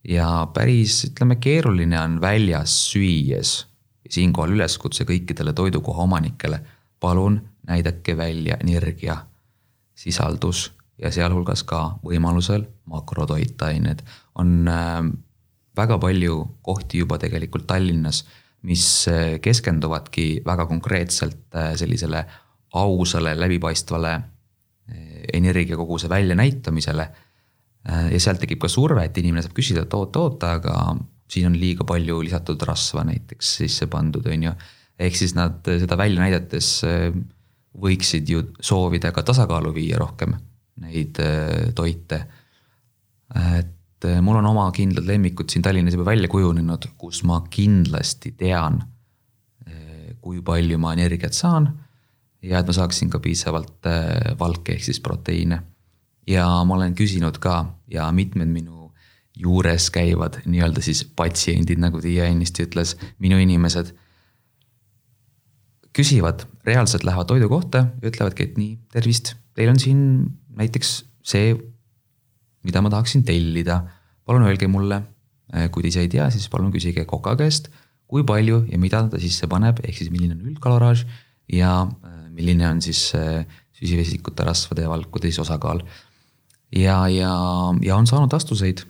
ja 0.05 0.47
päris, 0.53 1.07
ütleme, 1.09 1.39
keeruline 1.41 1.97
on 2.01 2.21
väljas 2.21 2.73
süües. 2.91 3.67
siinkohal 4.11 4.53
üleskutse 4.53 5.05
kõikidele 5.05 5.55
toidukoha 5.55 6.03
omanikele, 6.03 6.61
palun 7.01 7.41
näidake 7.67 8.17
välja 8.17 8.57
energia 8.61 9.17
sisaldus 9.95 10.73
ja 10.99 11.11
sealhulgas 11.11 11.63
ka 11.63 11.99
võimalusel 12.05 12.65
makrotoitained. 12.91 14.03
on 14.35 14.69
äh, 14.69 15.03
väga 15.77 15.99
palju 15.99 16.49
kohti 16.63 16.99
juba 16.99 17.19
tegelikult 17.19 17.67
Tallinnas 17.67 18.25
mis 18.65 18.85
äh, 19.09 19.37
keskenduvadki 19.45 20.43
väga 20.47 20.67
konkreetselt 20.67 21.57
äh, 21.57 21.75
sellisele 21.77 22.25
ausale, 22.81 23.35
läbipaistvale 23.39 24.13
äh, 24.15 24.25
energiakoguse 25.33 26.09
väljanäitamisele. 26.09 27.09
ja 27.85 28.17
sealt 28.17 28.39
tekib 28.41 28.63
ka 28.63 28.69
surve, 28.73 29.03
et 29.05 29.19
inimene 29.21 29.43
saab 29.45 29.53
küsida, 29.53 29.83
et 29.85 29.93
oota-oota, 29.93 30.55
aga 30.57 30.95
siin 31.29 31.51
on 31.51 31.59
liiga 31.61 31.85
palju 31.85 32.23
lisatud 32.25 32.63
rasva 32.65 33.03
näiteks 33.05 33.51
sisse 33.59 33.91
pandud, 33.93 34.25
on 34.25 34.47
ju. 34.47 34.53
ehk 34.97 35.19
siis 35.19 35.35
nad 35.37 35.61
seda 35.69 35.99
välja 36.01 36.23
näidates 36.23 36.79
võiksid 37.81 38.29
ju 38.31 38.43
soovida 38.63 39.13
ka 39.13 39.25
tasakaalu 39.27 39.73
viia 39.75 39.99
rohkem 39.99 40.35
neid 40.85 41.19
toite. 41.75 42.25
et 43.35 44.05
eh, 44.05 44.21
mul 44.21 44.37
on 44.41 44.47
oma 44.47 44.67
kindlad 44.75 45.07
lemmikud 45.07 45.51
siin 45.51 45.63
Tallinnas 45.63 45.95
juba 45.95 46.11
välja 46.11 46.29
kujunenud, 46.29 46.87
kus 46.99 47.23
ma 47.25 47.41
kindlasti 47.51 48.35
tean, 48.39 48.83
eh, 49.67 50.15
kui 50.21 50.43
palju 50.43 50.79
ma 50.79 50.93
energiat 50.93 51.33
saan. 51.33 51.73
ja 52.43 52.59
et 52.59 52.67
ma 52.67 52.73
saaksin 52.77 53.09
ka 53.11 53.19
piisavalt 53.19 53.87
valke 54.39 54.75
ehk 54.75 54.85
siis 54.85 55.01
proteiine. 55.01 55.63
ja 56.27 56.47
ma 56.65 56.75
olen 56.75 56.95
küsinud 56.95 57.39
ka 57.39 57.75
ja 57.89 58.11
mitmed 58.13 58.49
minu 58.49 58.85
juures 59.37 59.91
käivad 59.91 60.39
nii-öelda 60.47 60.83
siis 60.83 61.05
patsiendid, 61.17 61.79
nagu 61.83 62.01
Tiia 62.01 62.29
ennist 62.31 62.59
ütles, 62.63 62.95
minu 63.19 63.39
inimesed. 63.39 63.95
Küsivad, 65.95 66.47
reaalselt 66.67 67.05
lähevad 67.07 67.29
toidu 67.31 67.49
kohta 67.49 67.87
ja 68.03 68.11
ütlevadki, 68.11 68.49
et 68.49 68.59
nii, 68.59 68.79
tervist, 68.93 69.37
teil 69.55 69.71
on 69.71 69.79
siin 69.79 70.01
näiteks 70.59 70.97
see 71.25 71.55
mida 72.65 72.83
ma 72.83 72.91
tahaksin 72.91 73.25
tellida. 73.25 73.83
palun 74.25 74.47
öelge 74.49 74.67
mulle, 74.73 75.03
äh, 75.53 75.69
kui 75.71 75.83
te 75.85 75.91
ise 75.93 76.01
ei 76.01 76.09
tea, 76.09 76.31
siis 76.33 76.49
palun 76.49 76.73
küsige 76.73 77.05
koka 77.05 77.35
käest, 77.37 77.69
kui 78.09 78.25
palju 78.25 78.63
ja 78.71 78.79
mida 78.81 79.03
ta 79.13 79.21
sisse 79.21 79.45
paneb, 79.51 79.83
ehk 79.85 79.99
siis 79.99 80.09
milline 80.13 80.33
on 80.33 80.47
üldkaloraaž 80.49 81.05
ja 81.53 81.83
äh, 81.85 82.15
milline 82.33 82.65
on 82.71 82.81
siis 82.81 83.11
äh, 83.19 83.45
süsivesikute, 83.77 84.47
rasvade 84.49 84.87
ja 84.87 84.89
valkude 84.89 85.29
siis 85.29 85.43
osakaal. 85.45 85.85
ja, 86.73 87.05
ja, 87.09 87.35
ja 87.85 87.97
on 87.97 88.07
saanud 88.07 88.33
vastuseid. 88.33 88.87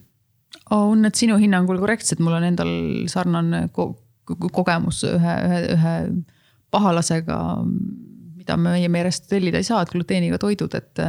on 0.70 1.02
need 1.02 1.18
sinu 1.18 1.36
hinnangul 1.36 1.82
korrektsed, 1.82 2.22
mul 2.22 2.38
on 2.38 2.46
endal 2.46 2.70
sarnane 3.10 3.68
ko 3.72 3.96
kogemus 4.24 5.02
ühe, 5.04 5.34
ühe, 5.44 5.58
ühe 5.74 5.96
pahalasega, 6.74 7.38
mida 8.34 8.58
me 8.58 8.74
meie 8.74 8.90
meelest 8.92 9.30
tellida 9.30 9.62
ei 9.62 9.66
saa, 9.66 9.84
et 9.84 9.94
gluteeniga 9.94 10.40
toidud, 10.42 10.74
et 10.80 11.06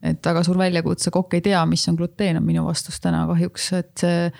et 0.00 0.24
väga 0.24 0.40
suur 0.46 0.56
väljakutse, 0.56 1.10
kokk 1.12 1.34
ei 1.36 1.42
tea, 1.44 1.60
mis 1.68 1.82
on 1.90 1.96
gluteen, 1.98 2.38
on 2.40 2.44
minu 2.46 2.62
vastus 2.64 2.96
täna 3.04 3.26
kahjuks, 3.28 3.66
et 3.76 4.00
see 4.00 4.30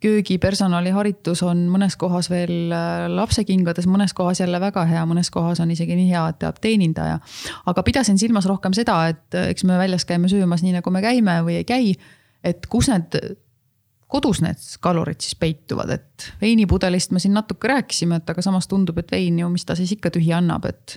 köögipersonali 0.00 0.92
haritus 0.94 1.42
on 1.44 1.66
mõnes 1.72 1.96
kohas 2.00 2.30
veel 2.32 2.72
äh, 2.72 3.04
lapsekingades, 3.12 3.88
mõnes 3.90 4.14
kohas 4.16 4.40
jälle 4.40 4.60
väga 4.62 4.84
hea, 4.88 5.02
mõnes 5.08 5.30
kohas 5.32 5.60
on 5.60 5.72
isegi 5.74 5.96
nii 5.98 6.08
hea, 6.12 6.22
et 6.32 6.40
teab 6.40 6.60
teenindaja. 6.62 7.18
aga 7.72 7.84
pidasin 7.84 8.18
silmas 8.18 8.48
rohkem 8.48 8.74
seda, 8.76 8.96
et 9.12 9.36
äh, 9.36 9.50
eks 9.52 9.66
me 9.68 9.76
väljas 9.80 10.06
käime 10.08 10.30
söömas 10.32 10.64
nii 10.64 10.78
nagu 10.78 10.94
me 10.94 11.04
käime 11.04 11.40
või 11.46 11.60
ei 11.60 11.68
käi. 11.68 11.94
et 12.44 12.66
kus 12.72 12.88
need, 12.88 13.18
kodus 14.10 14.42
need 14.44 14.62
kalurid 14.82 15.20
siis 15.22 15.36
peituvad, 15.38 15.92
et 15.94 16.30
veinipudelist 16.40 17.14
me 17.14 17.22
siin 17.22 17.36
natuke 17.36 17.70
rääkisime, 17.70 18.20
et 18.20 18.32
aga 18.32 18.42
samas 18.44 18.68
tundub, 18.70 18.98
et 19.00 19.12
vein 19.14 19.38
ju, 19.38 19.50
mis 19.52 19.66
ta 19.66 19.78
siis 19.78 19.92
ikka 19.96 20.12
tühi 20.16 20.32
annab, 20.36 20.66
et 20.70 20.96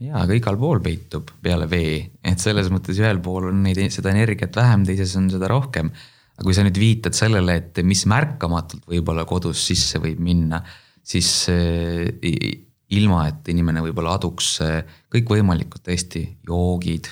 ja, 0.00 0.20
aga 0.22 0.36
igal 0.36 0.58
pool 0.60 0.82
peitub 0.84 1.32
peale 1.42 1.68
vee, 1.70 2.02
et 2.22 2.42
selles 2.42 2.70
mõttes 2.72 2.98
ühel 3.02 3.22
pool 3.24 3.50
on 3.50 3.64
neid, 3.66 3.80
seda 3.94 4.14
energiat 4.14 4.54
vähem, 4.56 4.86
teises 4.88 5.16
on 5.18 5.30
seda 5.32 5.50
rohkem 5.50 5.90
aga 6.36 6.44
kui 6.44 6.56
sa 6.56 6.64
nüüd 6.66 6.76
viitad 6.76 7.16
sellele, 7.16 7.56
et 7.62 7.80
mis 7.84 8.04
märkamatult 8.08 8.84
võib-olla 8.90 9.24
kodus 9.28 9.62
sisse 9.70 10.00
võib 10.02 10.20
minna, 10.20 10.60
siis 11.06 11.30
eh, 11.52 12.10
ilma, 12.92 13.22
et 13.30 13.48
inimene 13.52 13.82
võib-olla 13.86 14.18
aduks 14.18 14.50
eh, 14.64 14.98
kõikvõimalikud 15.12 15.86
tõesti 15.86 16.26
joogid. 16.46 17.08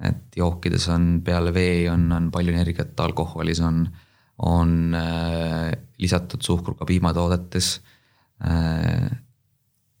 et 0.00 0.36
jookides 0.36 0.86
on 0.88 1.20
peale 1.24 1.52
vee 1.52 1.88
on, 1.92 2.06
on 2.12 2.30
palju 2.32 2.52
energiat, 2.52 2.92
alkoholis 3.00 3.60
on, 3.64 3.82
on 4.46 4.94
äh, 4.94 5.72
lisatud 5.98 6.42
suhkur 6.42 6.74
ka 6.78 6.88
piimatoodetes 6.88 7.80
äh,. 8.46 9.10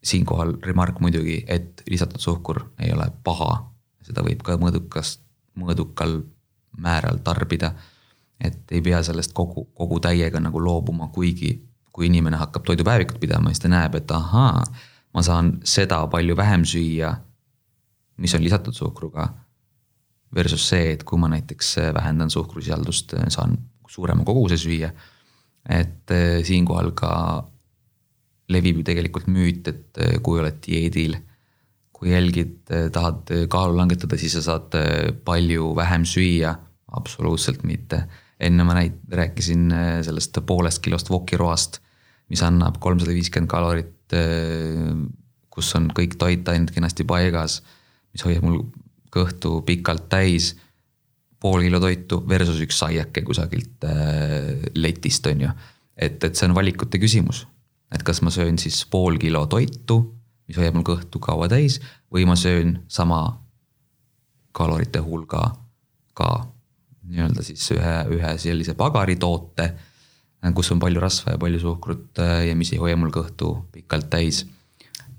siinkohal 0.00 0.54
remark 0.64 1.00
muidugi, 1.00 1.44
et 1.48 1.82
lisatud 1.90 2.20
suhkur 2.20 2.62
ei 2.80 2.92
ole 2.92 3.10
paha, 3.24 3.66
seda 4.00 4.22
võib 4.24 4.40
ka 4.42 4.56
mõõdukas, 4.56 5.18
mõõdukal 5.60 6.22
määral 6.80 7.20
tarbida 7.20 7.74
et 8.40 8.72
ei 8.72 8.80
pea 8.82 9.02
sellest 9.04 9.34
kogu, 9.36 9.66
kogu 9.76 10.00
täiega 10.00 10.40
nagu 10.40 10.62
loobuma, 10.64 11.10
kuigi 11.12 11.52
kui 11.92 12.06
inimene 12.06 12.38
hakkab 12.40 12.64
toidupäevikut 12.68 13.20
pidama, 13.20 13.50
siis 13.50 13.64
ta 13.64 13.68
näeb, 13.68 13.96
et 13.98 14.10
ahaa, 14.14 14.62
ma 15.14 15.22
saan 15.26 15.56
seda 15.66 16.00
palju 16.10 16.36
vähem 16.38 16.64
süüa, 16.64 17.12
mis 18.22 18.34
on 18.36 18.44
lisatud 18.44 18.76
suhkruga. 18.76 19.28
Versus 20.34 20.68
see, 20.70 20.92
et 20.94 21.02
kui 21.02 21.18
ma 21.18 21.26
näiteks 21.32 21.74
vähendan 21.96 22.30
suhkrusisaldust, 22.30 23.16
saan 23.34 23.56
suurema 23.90 24.24
koguse 24.26 24.58
süüa. 24.60 24.90
et 25.68 26.10
eh, 26.16 26.40
siinkohal 26.40 26.94
ka 26.96 27.10
levib 28.50 28.80
ju 28.80 28.84
tegelikult 28.86 29.26
müüt, 29.28 29.68
et 29.68 29.98
eh, 30.00 30.14
kui 30.24 30.40
oled 30.40 30.56
dieedil, 30.64 31.18
kui 31.92 32.14
jälgid, 32.14 32.62
eh, 32.72 32.88
tahad 32.92 33.28
kaalu 33.52 33.76
langetada, 33.76 34.16
siis 34.18 34.38
sa 34.38 34.42
saad 34.46 34.78
palju 35.24 35.74
vähem 35.76 36.06
süüa. 36.08 36.56
absoluutselt 36.90 37.62
mitte 37.62 38.00
enne 38.40 38.64
ma 38.64 38.74
näit-, 38.74 39.04
rääkisin 39.14 39.68
sellest 40.02 40.40
poolest 40.46 40.80
kilost 40.82 41.10
vokiroast, 41.10 41.78
mis 42.32 42.42
annab 42.42 42.80
kolmsada 42.82 43.12
viiskümmend 43.14 43.50
kalorit, 43.50 44.14
kus 45.50 45.68
on 45.76 45.86
kõik 45.94 46.16
toitained 46.18 46.72
kenasti 46.74 47.04
paigas, 47.06 47.60
mis 48.10 48.24
hoiab 48.26 48.42
mul 48.42 48.64
kõhtu 49.14 49.60
pikalt 49.66 50.08
täis. 50.10 50.54
Pool 51.40 51.64
kilo 51.64 51.80
toitu 51.80 52.20
versus 52.28 52.60
üks 52.60 52.78
saiake 52.82 53.24
kusagilt 53.26 53.86
äh, 53.88 54.60
letist, 54.76 55.26
on 55.26 55.46
ju. 55.46 55.52
et, 55.96 56.22
et 56.24 56.36
see 56.36 56.48
on 56.48 56.56
valikute 56.56 57.00
küsimus, 57.00 57.46
et 57.92 58.04
kas 58.06 58.22
ma 58.22 58.32
söön 58.34 58.58
siis 58.60 58.82
pool 58.90 59.18
kilo 59.20 59.46
toitu, 59.50 60.02
mis 60.48 60.58
hoiab 60.58 60.76
mul 60.76 60.86
kõhtu 60.86 61.22
kaua 61.22 61.48
täis 61.50 61.78
või 62.12 62.26
ma 62.28 62.36
söön 62.38 62.80
sama 62.88 63.22
kalorite 64.56 64.98
hulga 65.04 65.44
ka 66.18 66.30
nii-öelda 67.10 67.44
siis 67.44 67.64
ühe, 67.74 67.94
ühe 68.16 68.32
sellise 68.38 68.74
pagaritoote, 68.78 69.68
kus 70.56 70.70
on 70.74 70.80
palju 70.82 71.02
rasva 71.02 71.34
ja 71.34 71.40
palju 71.40 71.60
suhkrut 71.62 72.20
äh, 72.22 72.46
ja 72.48 72.56
mis 72.56 72.72
ei 72.74 72.80
hoia 72.82 72.98
mul 72.98 73.12
kõhtu 73.14 73.52
pikalt 73.74 74.10
täis. 74.12 74.44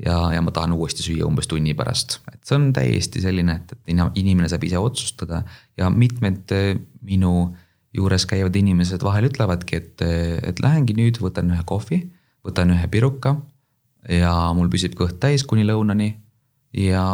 Ja, 0.05 0.17
ja 0.35 0.41
ma 0.41 0.53
tahan 0.53 0.73
uuesti 0.75 1.05
süüa 1.05 1.27
umbes 1.27 1.49
tunni 1.51 1.75
pärast, 1.77 2.19
et 2.33 2.41
see 2.47 2.57
on 2.57 2.71
täiesti 2.75 3.23
selline, 3.23 3.59
et, 3.61 3.75
et 3.75 4.17
inimene 4.19 4.49
saab 4.51 4.65
ise 4.67 4.81
otsustada 4.81 5.43
ja 5.79 5.91
mitmed 5.93 6.55
äh, 6.55 6.73
minu 7.05 7.51
juures 7.93 8.25
käivad 8.25 8.55
inimesed 8.55 9.03
vahel 9.03 9.27
ütlevadki, 9.27 9.81
et, 9.81 10.03
et 10.47 10.61
lähengi 10.63 10.95
nüüd, 10.95 11.19
võtan 11.19 11.51
ühe 11.51 11.63
kohvi, 11.67 12.05
võtan 12.47 12.71
ühe 12.71 12.87
piruka 12.91 13.35
ja 14.09 14.31
mul 14.57 14.71
püsib 14.71 14.95
kõht 14.97 15.19
täis 15.21 15.43
kuni 15.47 15.65
lõunani 15.67 16.13
ja, 16.73 17.05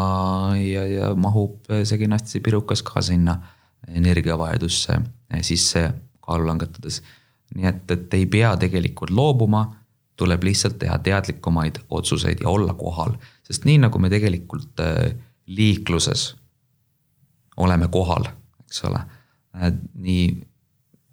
ja, 0.62 0.86
ja 0.88 1.12
mahub 1.18 1.66
see 1.68 2.00
kenasti 2.00 2.42
pirukas 2.46 2.84
ka 2.86 3.02
sinna 3.02 3.40
energiavahedusse 3.88 5.00
eh, 5.00 5.42
sisse 5.46 5.88
kaalu 6.24 6.48
langetades. 6.48 7.02
nii 7.56 7.68
et, 7.70 7.92
et 7.92 8.14
ei 8.18 8.26
pea 8.28 8.52
tegelikult 8.60 9.14
loobuma, 9.16 9.64
tuleb 10.18 10.44
lihtsalt 10.44 10.80
teha 10.82 10.98
teadlikumaid 11.04 11.80
otsuseid 11.90 12.42
ja 12.44 12.50
olla 12.50 12.74
kohal, 12.74 13.16
sest 13.46 13.66
nii 13.70 13.78
nagu 13.86 14.00
me 14.02 14.10
tegelikult 14.10 14.82
eh, 14.84 15.14
liikluses 15.48 16.32
oleme 17.58 17.88
kohal, 17.94 18.28
eks 18.66 18.84
ole, 18.90 19.02
eh, 19.62 19.72
nii 20.04 20.28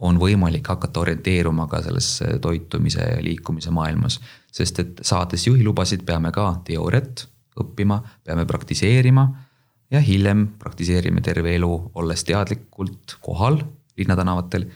on 0.05 0.19
võimalik 0.21 0.67
hakata 0.69 1.01
orienteeruma 1.01 1.69
ka 1.71 1.81
selles 1.85 2.09
toitumise 2.43 3.05
ja 3.15 3.21
liikumise 3.23 3.71
maailmas. 3.71 4.21
sest 4.55 4.79
et 4.79 5.01
saades 5.03 5.47
juhilubasid, 5.47 6.05
peame 6.07 6.31
ka 6.33 6.61
teooriat 6.65 7.25
õppima, 7.59 8.01
peame 8.25 8.45
praktiseerima 8.47 9.25
ja 9.91 10.01
hiljem 10.01 10.47
praktiseerime 10.59 11.21
terve 11.21 11.55
elu, 11.55 11.73
olles 11.95 12.25
teadlikult 12.25 13.17
kohal 13.21 13.61
linnatänavatel. 13.97 14.67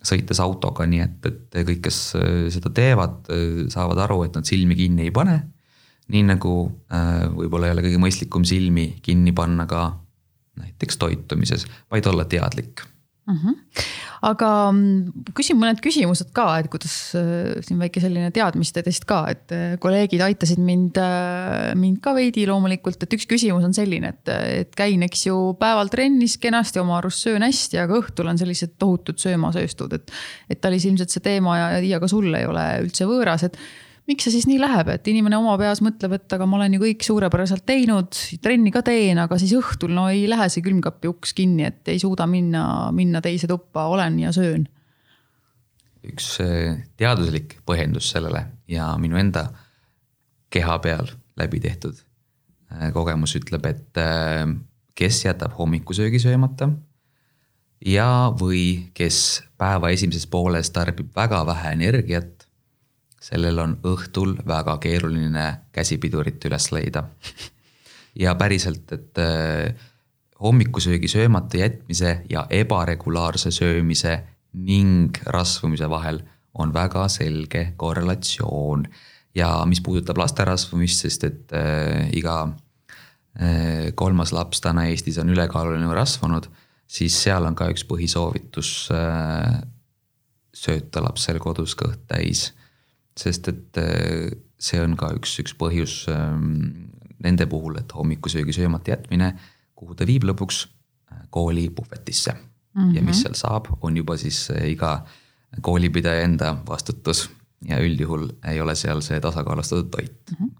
Sõites 0.00 0.40
autoga, 0.42 0.86
nii 0.88 1.02
et, 1.04 1.26
et 1.28 1.56
kõik, 1.68 1.82
kes 1.88 1.98
äh, 2.18 2.36
seda 2.52 2.72
teevad, 2.74 3.22
äh, 3.32 3.64
saavad 3.72 4.00
aru, 4.06 4.22
et 4.26 4.38
nad 4.38 4.48
silmi 4.48 4.78
kinni 4.78 5.08
ei 5.08 5.14
pane. 5.14 5.40
nii 6.10 6.24
nagu 6.26 6.52
äh, 6.90 7.26
võib-olla 7.30 7.68
ei 7.68 7.74
ole 7.76 7.84
kõige 7.84 8.00
mõistlikum 8.02 8.44
silmi 8.44 8.96
kinni 9.02 9.30
panna 9.32 9.66
ka 9.70 9.92
näiteks 10.58 10.98
toitumises, 10.98 11.66
vaid 11.90 12.06
olla 12.10 12.24
teadlik 12.24 12.82
mm. 13.30 13.38
-hmm. 13.40 13.86
aga 14.28 14.50
küsin 15.36 15.58
mõned 15.60 15.80
küsimused 15.84 16.32
ka, 16.36 16.46
et 16.60 16.68
kuidas 16.72 16.94
äh, 17.18 17.58
siin 17.64 17.80
väike 17.80 18.02
selline 18.02 18.30
teadmiste 18.34 18.82
test 18.86 19.06
ka, 19.08 19.22
et 19.32 19.54
äh, 19.56 19.74
kolleegid 19.82 20.22
aitasid 20.26 20.60
mind, 20.60 21.00
äh, 21.00 21.74
mind 21.74 22.00
ka 22.04 22.14
veidi 22.16 22.46
loomulikult, 22.50 23.02
et 23.02 23.18
üks 23.18 23.28
küsimus 23.30 23.64
on 23.66 23.76
selline, 23.76 24.14
et, 24.14 24.32
et 24.62 24.74
käin, 24.76 25.02
eks 25.06 25.26
ju, 25.26 25.36
päeval 25.60 25.92
trennis 25.92 26.36
kenasti, 26.42 26.82
oma 26.82 26.98
arust 26.98 27.26
söön 27.26 27.46
hästi, 27.46 27.80
aga 27.80 28.00
õhtul 28.02 28.32
on 28.32 28.40
sellised 28.40 28.76
tohutud 28.78 29.18
söömasööstud, 29.18 29.94
et. 29.96 30.10
et 30.50 30.60
Talis 30.60 30.84
ilmselt 30.84 31.10
see 31.10 31.22
teema 31.24 31.56
ja, 31.56 31.68
ja 31.80 32.00
ka 32.02 32.08
sulle 32.10 32.42
ei 32.42 32.46
ole 32.48 32.66
üldse 32.84 33.06
võõras, 33.08 33.46
et 33.46 33.56
miks 34.10 34.26
see 34.26 34.34
siis 34.34 34.48
nii 34.50 34.58
läheb, 34.60 34.90
et 34.92 35.06
inimene 35.10 35.38
oma 35.38 35.54
peas 35.60 35.80
mõtleb, 35.84 36.16
et 36.18 36.34
aga 36.36 36.46
ma 36.48 36.58
olen 36.58 36.74
ju 36.76 36.82
kõik 36.82 37.06
suurepäraselt 37.06 37.64
teinud, 37.68 38.18
trenni 38.42 38.72
ka 38.74 38.82
teen, 38.86 39.20
aga 39.22 39.38
siis 39.40 39.54
õhtul 39.58 39.94
no 39.96 40.08
ei 40.10 40.26
lähe 40.30 40.48
see 40.52 40.64
külmkapi 40.66 41.10
uks 41.10 41.34
kinni, 41.38 41.68
et 41.68 41.90
ei 41.92 42.00
suuda 42.02 42.26
minna, 42.30 42.64
minna 42.96 43.22
teise 43.24 43.48
tuppa, 43.50 43.86
olen 43.92 44.18
ja 44.24 44.34
söön. 44.36 44.66
üks 46.00 46.38
äh, 46.40 46.80
teaduslik 46.96 47.58
põhjendus 47.68 48.08
sellele 48.14 48.46
ja 48.68 48.86
minu 48.98 49.18
enda 49.20 49.50
keha 50.50 50.78
peal 50.80 51.10
läbi 51.36 51.60
tehtud 51.60 51.98
äh, 52.72 52.88
kogemus 52.96 53.36
ütleb, 53.36 53.66
et 53.68 54.00
äh, 54.00 54.46
kes 54.96 55.24
jätab 55.26 55.58
hommikusöögi 55.58 56.18
söömata 56.22 56.70
ja, 57.84 58.32
või 58.36 58.90
kes 58.96 59.42
päeva 59.60 59.92
esimeses 59.92 60.26
pooles 60.26 60.72
tarbib 60.72 61.12
väga 61.16 61.44
vähe 61.48 61.74
energiat 61.76 62.39
sellel 63.20 63.58
on 63.60 63.76
õhtul 63.84 64.34
väga 64.48 64.78
keeruline 64.80 65.46
käsipidurit 65.72 66.44
üles 66.48 66.70
leida. 66.72 67.04
ja 68.14 68.34
päriselt, 68.34 68.92
et 68.92 69.18
äh, 69.18 69.74
hommikusöögi 70.40 71.08
söömata 71.08 71.60
jätmise 71.60 72.22
ja 72.30 72.46
ebaregulaarse 72.50 73.50
söömise 73.50 74.22
ning 74.52 75.16
rasvumise 75.26 75.90
vahel 75.90 76.22
on 76.54 76.72
väga 76.74 77.08
selge 77.08 77.72
korrelatsioon. 77.76 78.86
ja 79.34 79.62
mis 79.66 79.80
puudutab 79.80 80.18
laste 80.18 80.44
rasvumist, 80.44 81.04
sest 81.04 81.24
et 81.24 81.52
äh, 81.52 82.08
iga 82.12 82.48
äh, 83.40 83.92
kolmas 83.94 84.32
laps 84.32 84.60
täna 84.60 84.88
Eestis 84.90 85.18
on 85.18 85.28
ülekaaluline 85.30 85.86
või 85.86 86.00
rasvunud, 86.00 86.48
siis 86.86 87.22
seal 87.22 87.44
on 87.46 87.54
ka 87.54 87.68
üks 87.70 87.84
põhisoovitus 87.86 88.88
äh, 88.96 89.60
sööta 90.54 91.04
lapsel 91.04 91.38
kodus 91.38 91.76
kõht 91.78 92.08
täis 92.08 92.48
sest 93.18 93.48
et 93.48 93.80
äh, 93.80 94.30
see 94.60 94.80
on 94.82 94.96
ka 95.00 95.10
üks, 95.16 95.38
üks 95.42 95.56
põhjus 95.58 96.04
ähm, 96.12 96.92
nende 97.20 97.46
puhul, 97.50 97.78
et 97.80 97.92
hommikusöögi 97.96 98.54
söömata 98.56 98.94
jätmine, 98.94 99.32
kuhu 99.76 99.96
ta 99.96 100.06
viib 100.08 100.26
lõpuks 100.28 100.62
äh, 100.66 101.24
kooli 101.30 101.68
puhvetisse 101.70 102.32
mm. 102.34 102.80
-hmm. 102.80 102.94
ja 102.96 103.02
mis 103.02 103.22
seal 103.24 103.34
saab, 103.34 103.72
on 103.80 103.96
juba 103.96 104.16
siis 104.20 104.48
äh, 104.50 104.70
iga 104.70 105.04
koolipidaja 105.60 106.22
enda 106.22 106.54
vastutus 106.68 107.28
ja 107.68 107.80
üldjuhul 107.82 108.28
ei 108.48 108.60
ole 108.60 108.74
seal 108.78 109.02
see 109.04 109.20
tasakaalustatud 109.20 109.90
toit. 109.92 110.16
-hmm 110.32 110.56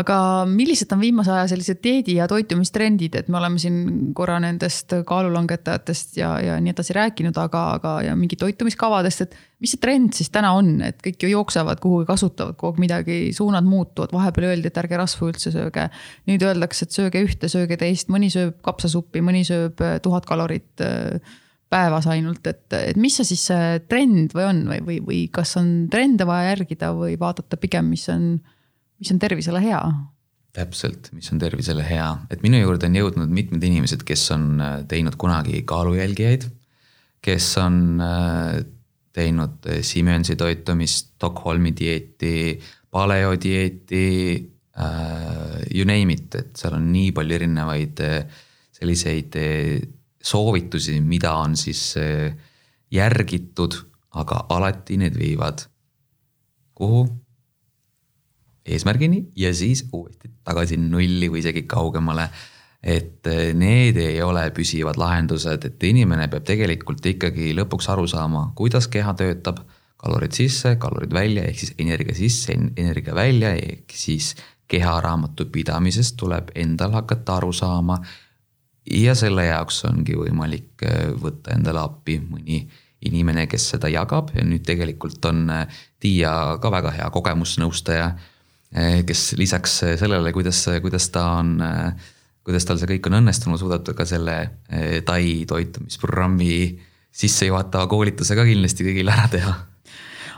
aga 0.00 0.16
millised 0.50 0.90
on 0.94 1.00
viimase 1.02 1.32
aja 1.32 1.46
sellised 1.52 1.78
dieedi 1.84 2.16
ja 2.18 2.26
toitumistrendid, 2.30 3.14
et 3.18 3.28
me 3.30 3.38
oleme 3.38 3.60
siin 3.62 3.76
korra 4.16 4.40
nendest 4.42 4.96
kaalulangetajatest 5.06 6.18
ja, 6.18 6.32
ja 6.42 6.56
nii 6.62 6.74
edasi 6.74 6.96
rääkinud, 6.96 7.38
aga, 7.40 7.64
aga 7.78 7.94
ja 8.08 8.16
mingi 8.18 8.38
toitumiskavadest, 8.40 9.26
et 9.26 9.36
mis 9.62 9.74
see 9.74 9.82
trend 9.82 10.16
siis 10.18 10.32
täna 10.34 10.50
on, 10.58 10.72
et 10.86 10.98
kõik 11.04 11.26
ju 11.26 11.30
jooksevad 11.36 11.80
kuhugi, 11.82 12.08
kasutavad 12.10 12.58
kogu 12.58 12.74
aeg 12.74 12.82
midagi, 12.82 13.20
suunad 13.36 13.66
muutuvad, 13.68 14.12
vahepeal 14.14 14.50
öeldi, 14.50 14.72
et 14.72 14.82
ärge 14.82 14.98
rasvu 15.00 15.30
üldse 15.30 15.54
sööge. 15.54 15.88
nüüd 16.30 16.42
öeldakse, 16.42 16.88
et 16.88 16.98
sööge 16.98 17.22
ühte, 17.24 17.50
sööge 17.52 17.78
teist, 17.80 18.10
mõni 18.12 18.32
sööb 18.34 18.58
kapsasuppi, 18.66 19.22
mõni 19.24 19.46
sööb 19.46 19.78
tuhat 20.02 20.26
kalorit 20.26 20.82
päevas 21.74 22.06
ainult, 22.10 22.46
et, 22.46 22.64
et 22.78 22.98
mis 23.00 23.16
see 23.18 23.26
siis 23.32 23.44
see 23.50 23.78
trend 23.90 24.34
või 24.36 24.46
on 24.46 24.64
või, 24.70 24.80
või, 24.86 24.98
või 25.08 25.20
kas 25.34 25.56
on 25.60 25.86
trende 25.90 26.26
vaja 26.28 26.52
järgida 26.52 26.92
või 26.94 27.18
vaadata 27.20 27.58
pigem, 27.60 27.90
mis 27.90 28.06
on, 28.12 28.36
mis 29.02 29.14
on 29.14 29.22
tervisele 29.22 29.62
hea? 29.64 29.80
täpselt, 30.54 31.08
mis 31.10 31.26
on 31.34 31.40
tervisele 31.42 31.82
hea, 31.82 32.06
et 32.30 32.44
minu 32.44 32.60
juurde 32.60 32.86
on 32.86 32.94
jõudnud 32.94 33.32
mitmed 33.34 33.64
inimesed, 33.66 34.04
kes 34.06 34.22
on 34.36 34.44
äh, 34.62 34.76
teinud 34.90 35.16
kunagi 35.18 35.64
kaalujälgijaid, 35.66 36.46
kes 37.24 37.48
on 37.58 37.80
äh, 37.98 38.60
teinud 39.14 39.66
äh, 39.66 39.80
Simensi 39.82 40.36
toitumist, 40.38 41.10
Stockholmi 41.16 41.74
dieeti, 41.74 42.60
paleodieeti 42.94 44.06
uh,, 44.78 45.58
you 45.74 45.82
name 45.88 46.14
it, 46.14 46.34
et 46.38 46.54
seal 46.60 46.76
on 46.76 46.86
nii 46.92 47.10
palju 47.16 47.38
erinevaid 47.40 48.02
selliseid 48.74 49.34
soovitusi, 50.24 51.00
mida 51.00 51.34
on 51.36 51.56
siis 51.56 51.82
eh, 52.00 52.32
järgitud, 52.90 53.76
aga 54.14 54.44
alati 54.48 54.98
need 55.00 55.18
viivad 55.18 55.66
kuhu? 56.74 57.04
eesmärgini 58.64 59.26
ja 59.36 59.50
siis 59.54 59.82
uuesti 59.92 60.30
tagasi 60.44 60.78
nulli 60.80 61.28
või 61.28 61.42
isegi 61.42 61.66
kaugemale. 61.68 62.28
et 62.82 63.26
eh, 63.26 63.52
need 63.54 63.96
ei 63.96 64.22
ole 64.22 64.50
püsivad 64.50 64.96
lahendused, 65.00 65.64
et 65.64 65.82
inimene 65.84 66.28
peab 66.28 66.44
tegelikult 66.44 67.06
ikkagi 67.06 67.52
lõpuks 67.56 67.88
aru 67.92 68.06
saama, 68.06 68.52
kuidas 68.54 68.88
keha 68.88 69.14
töötab. 69.14 69.60
kalorid 70.04 70.32
sisse, 70.36 70.76
kalorid 70.76 71.12
välja, 71.12 71.44
ehk 71.48 71.58
siis 71.58 71.74
energia 71.78 72.14
sisse, 72.14 72.52
energia 72.76 73.14
välja, 73.14 73.54
ehk 73.56 73.92
siis 73.92 74.34
keha 74.68 75.00
raamatupidamisest 75.00 76.16
tuleb 76.16 76.50
endal 76.54 76.92
hakata 76.92 77.36
aru 77.36 77.52
saama 77.52 77.98
ja 78.90 79.14
selle 79.16 79.46
jaoks 79.48 79.82
ongi 79.88 80.16
võimalik 80.18 80.84
äh, 80.86 81.10
võtta 81.20 81.54
endale 81.56 81.82
appi 81.82 82.18
mõni 82.22 82.64
inimene, 83.04 83.46
kes 83.50 83.68
seda 83.74 83.90
jagab 83.92 84.32
ja 84.36 84.44
nüüd 84.46 84.64
tegelikult 84.64 85.24
on 85.28 85.44
Tiia 86.00 86.32
äh, 86.54 86.54
ka 86.60 86.72
väga 86.72 86.94
hea 86.96 87.10
kogemusnõustaja. 87.14 88.14
Äh, 88.74 89.02
kes 89.08 89.34
lisaks 89.40 89.80
sellele, 90.00 90.32
kuidas, 90.36 90.64
kuidas 90.82 91.08
ta 91.14 91.26
on, 91.40 91.58
kuidas 92.44 92.66
tal 92.68 92.80
see 92.80 92.90
kõik 92.94 93.10
on 93.10 93.20
õnnestunud, 93.22 93.60
suudab 93.60 93.84
ta 93.86 93.96
ka 93.96 94.06
selle 94.08 94.38
Tai 95.06 95.22
toitumisprogrammi 95.48 96.56
sissejuhatava 97.14 97.86
koolituse 97.88 98.34
ka 98.36 98.44
kindlasti 98.48 98.88
kõigile 98.88 99.14
ära 99.14 99.28
teha 99.30 99.54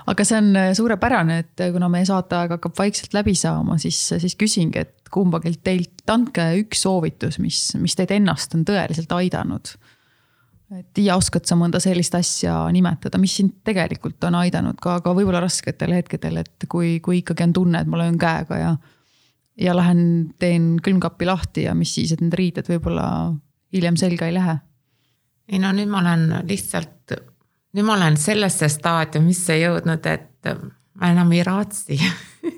aga 0.07 0.25
see 0.27 0.39
on 0.39 0.61
suurepärane, 0.79 1.39
et 1.43 1.65
kuna 1.75 1.89
meie 1.93 2.07
saateaeg 2.07 2.57
hakkab 2.57 2.77
vaikselt 2.79 3.17
läbi 3.17 3.35
saama, 3.39 3.79
siis, 3.83 3.99
siis 4.23 4.37
küsingi, 4.39 4.85
et 4.87 5.11
kumbagilt 5.13 5.63
teilt, 5.67 6.05
andke 6.11 6.47
üks 6.61 6.85
soovitus, 6.87 7.41
mis, 7.43 7.61
mis 7.81 7.97
teid 7.99 8.15
ennast 8.17 8.55
on 8.57 8.65
tõeliselt 8.67 9.13
aidanud. 9.17 9.73
et 10.77 10.87
Tiia, 10.95 11.17
oskad 11.17 11.47
sa 11.47 11.59
mõnda 11.59 11.81
sellist 11.83 12.15
asja 12.19 12.59
nimetada, 12.75 13.19
mis 13.23 13.37
sind 13.39 13.61
tegelikult 13.67 14.23
on 14.27 14.39
aidanud 14.43 14.79
ka, 14.83 14.99
ka 15.05 15.15
võib-olla 15.15 15.43
rasketel 15.45 15.95
hetkedel, 15.99 16.43
et 16.43 16.69
kui, 16.69 16.99
kui 17.01 17.23
ikkagi 17.23 17.47
on 17.47 17.57
tunne, 17.61 17.83
et 17.83 17.91
ma 17.91 18.03
löön 18.03 18.19
käega 18.19 18.59
ja. 18.59 18.77
ja 19.63 19.77
lähen 19.77 20.33
teen 20.39 20.77
külmkapi 20.83 21.27
lahti 21.27 21.67
ja 21.69 21.75
mis 21.75 21.95
siis, 21.95 22.13
et 22.13 22.25
need 22.25 22.35
riided 22.35 22.71
võib-olla 22.71 23.07
hiljem 23.75 23.99
selga 24.01 24.27
ei 24.27 24.35
lähe. 24.35 24.59
ei 25.53 25.63
no 25.63 25.71
nüüd 25.75 25.91
ma 25.91 26.03
olen 26.03 26.29
lihtsalt, 26.49 26.96
nüüd 27.77 27.85
ma 27.85 27.93
olen 27.99 28.17
sellesse 28.17 28.71
staadiumisse 28.73 29.59
jõudnud, 29.61 30.07
et 30.09 30.49
ma 30.97 31.11
enam 31.13 31.33
ei 31.37 31.43
raatsi 31.45 31.99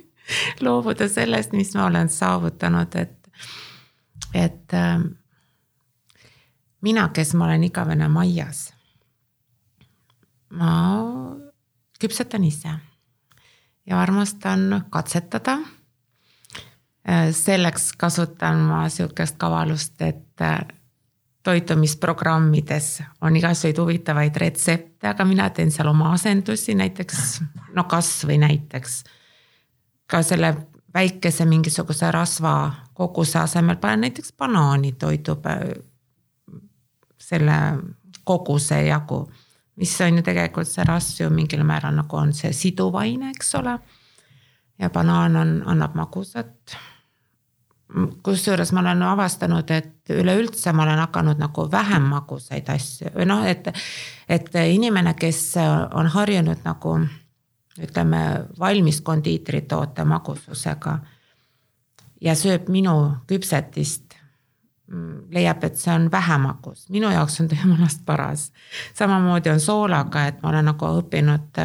loobuda 0.64 1.08
sellest, 1.10 1.56
mis 1.58 1.74
ma 1.74 1.88
olen 1.88 2.08
saavutanud, 2.08 2.94
et, 2.94 3.30
et 4.34 4.74
äh, 4.78 5.02
mina, 6.86 7.08
kes 7.14 7.34
ma 7.34 7.48
olen 7.48 7.66
igavene 7.66 8.08
maias. 8.08 8.68
ma 10.50 10.70
küpsetan 12.00 12.44
ise 12.44 12.70
ja 13.86 14.00
armastan 14.00 14.84
katsetada. 14.90 15.58
Äh, 17.08 17.32
selleks 17.32 17.92
kasutan 17.92 18.56
ma 18.70 18.88
sihukest 18.88 19.36
kavalust, 19.38 20.00
et 20.02 20.40
äh, 20.40 20.60
toitumisprogrammides 21.48 22.88
on 23.24 23.36
igasuguseid 23.36 23.78
huvitavaid 23.80 24.36
retsepte, 24.36 25.08
aga 25.08 25.24
mina 25.24 25.48
teen 25.50 25.70
seal 25.72 25.88
oma 25.88 26.12
asendusi, 26.12 26.74
näiteks 26.76 27.40
no 27.76 27.86
kasvõi 27.88 28.36
näiteks 28.42 28.98
ka 30.08 30.20
selle 30.22 30.52
väikese 30.94 31.46
mingisuguse 31.48 32.10
rasva 32.12 32.54
koguse 32.94 33.38
asemel 33.38 33.76
panen 33.80 34.06
näiteks 34.06 34.32
banaani 34.36 34.92
toidub 34.92 35.46
selle 37.18 37.58
koguse 38.24 38.82
jagu. 38.86 39.28
mis 39.76 40.00
on 40.00 40.16
ju 40.16 40.22
tegelikult 40.22 40.68
see 40.68 40.84
rasv 40.84 41.22
ju 41.22 41.30
mingil 41.30 41.62
määral 41.64 41.94
nagu 41.94 42.16
on 42.16 42.32
see 42.34 42.52
siduv 42.52 42.96
aine, 42.98 43.30
eks 43.30 43.54
ole. 43.54 43.78
ja 44.78 44.90
banaan 44.90 45.36
on, 45.36 45.62
annab 45.66 45.94
magusat. 45.94 46.76
Kusjuures 48.22 48.72
ma 48.72 48.80
olen 48.80 49.02
avastanud, 49.02 49.70
et 49.70 50.12
üleüldse 50.12 50.72
ma 50.72 50.84
olen 50.84 50.98
hakanud 50.98 51.40
nagu 51.40 51.64
vähem 51.72 52.10
magusaid 52.12 52.68
asju 52.68 53.14
või 53.14 53.28
noh, 53.30 53.44
et, 53.48 53.70
et 54.28 54.50
inimene, 54.68 55.14
kes 55.16 55.54
on 55.96 56.10
harjunud 56.12 56.60
nagu 56.66 56.98
ütleme 57.78 58.22
valmis 58.58 59.00
kondiitritoote 59.00 60.04
magususega. 60.04 60.98
ja 62.20 62.34
sööb 62.34 62.68
minu 62.68 62.92
küpsetist, 63.30 64.16
leiab, 65.30 65.64
et 65.64 65.76
see 65.78 65.92
on 65.94 66.08
vähe 66.12 66.38
magus, 66.42 66.88
minu 66.90 67.10
jaoks 67.12 67.40
on 67.40 67.48
ta 67.48 67.56
jumalast 67.62 68.04
paras. 68.04 68.52
samamoodi 68.94 69.50
on 69.50 69.60
soolaga, 69.60 70.26
et 70.26 70.42
ma 70.42 70.48
olen 70.48 70.64
nagu 70.64 70.92
õppinud, 71.02 71.62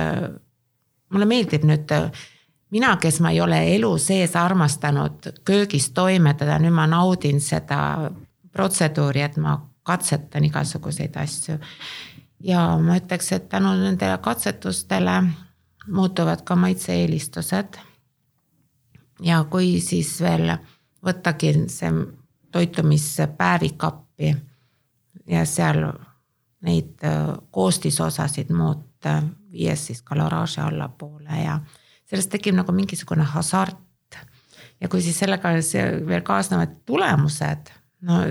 mulle 1.10 1.26
meeldib 1.26 1.66
nüüd 1.68 1.92
mina, 2.74 2.96
kes 2.98 3.20
ma 3.22 3.32
ei 3.32 3.42
ole 3.42 3.60
elu 3.76 3.92
sees 4.02 4.36
armastanud 4.36 5.30
köögis 5.46 5.92
toimetada, 5.94 6.58
nüüd 6.60 6.74
ma 6.74 6.88
naudin 6.90 7.42
seda 7.42 8.10
protseduuri, 8.54 9.22
et 9.22 9.38
ma 9.38 9.58
katsetan 9.84 10.46
igasuguseid 10.50 11.18
asju. 11.22 11.60
ja 12.44 12.64
ma 12.82 12.98
ütleks, 12.98 13.32
et 13.32 13.50
tänu 13.50 13.76
nendele 13.78 14.18
katsetustele 14.18 15.24
muutuvad 15.88 16.42
ka 16.44 16.56
maitse-eelistused. 16.56 17.78
ja 19.22 19.44
kui 19.44 19.80
siis 19.82 20.16
veel 20.22 20.58
võttagi 21.06 21.54
see 21.70 21.92
toitumispäevik 22.52 23.84
appi 23.84 24.36
ja 25.28 25.46
seal 25.46 25.86
neid 26.62 27.06
koostisosasid 27.52 28.50
muuta, 28.50 29.22
viies 29.52 29.86
siis 29.88 30.02
kaloraaži 30.02 30.62
allapoole 30.62 31.42
ja 31.44 31.60
sellest 32.14 32.30
tekib 32.34 32.56
nagu 32.60 32.76
mingisugune 32.76 33.26
hasart. 33.34 33.80
ja 34.82 34.90
kui 34.92 35.02
siis 35.02 35.18
sellega 35.20 35.50
veel 36.06 36.22
kaasnevad 36.22 36.78
tulemused, 36.86 37.74
no 38.06 38.22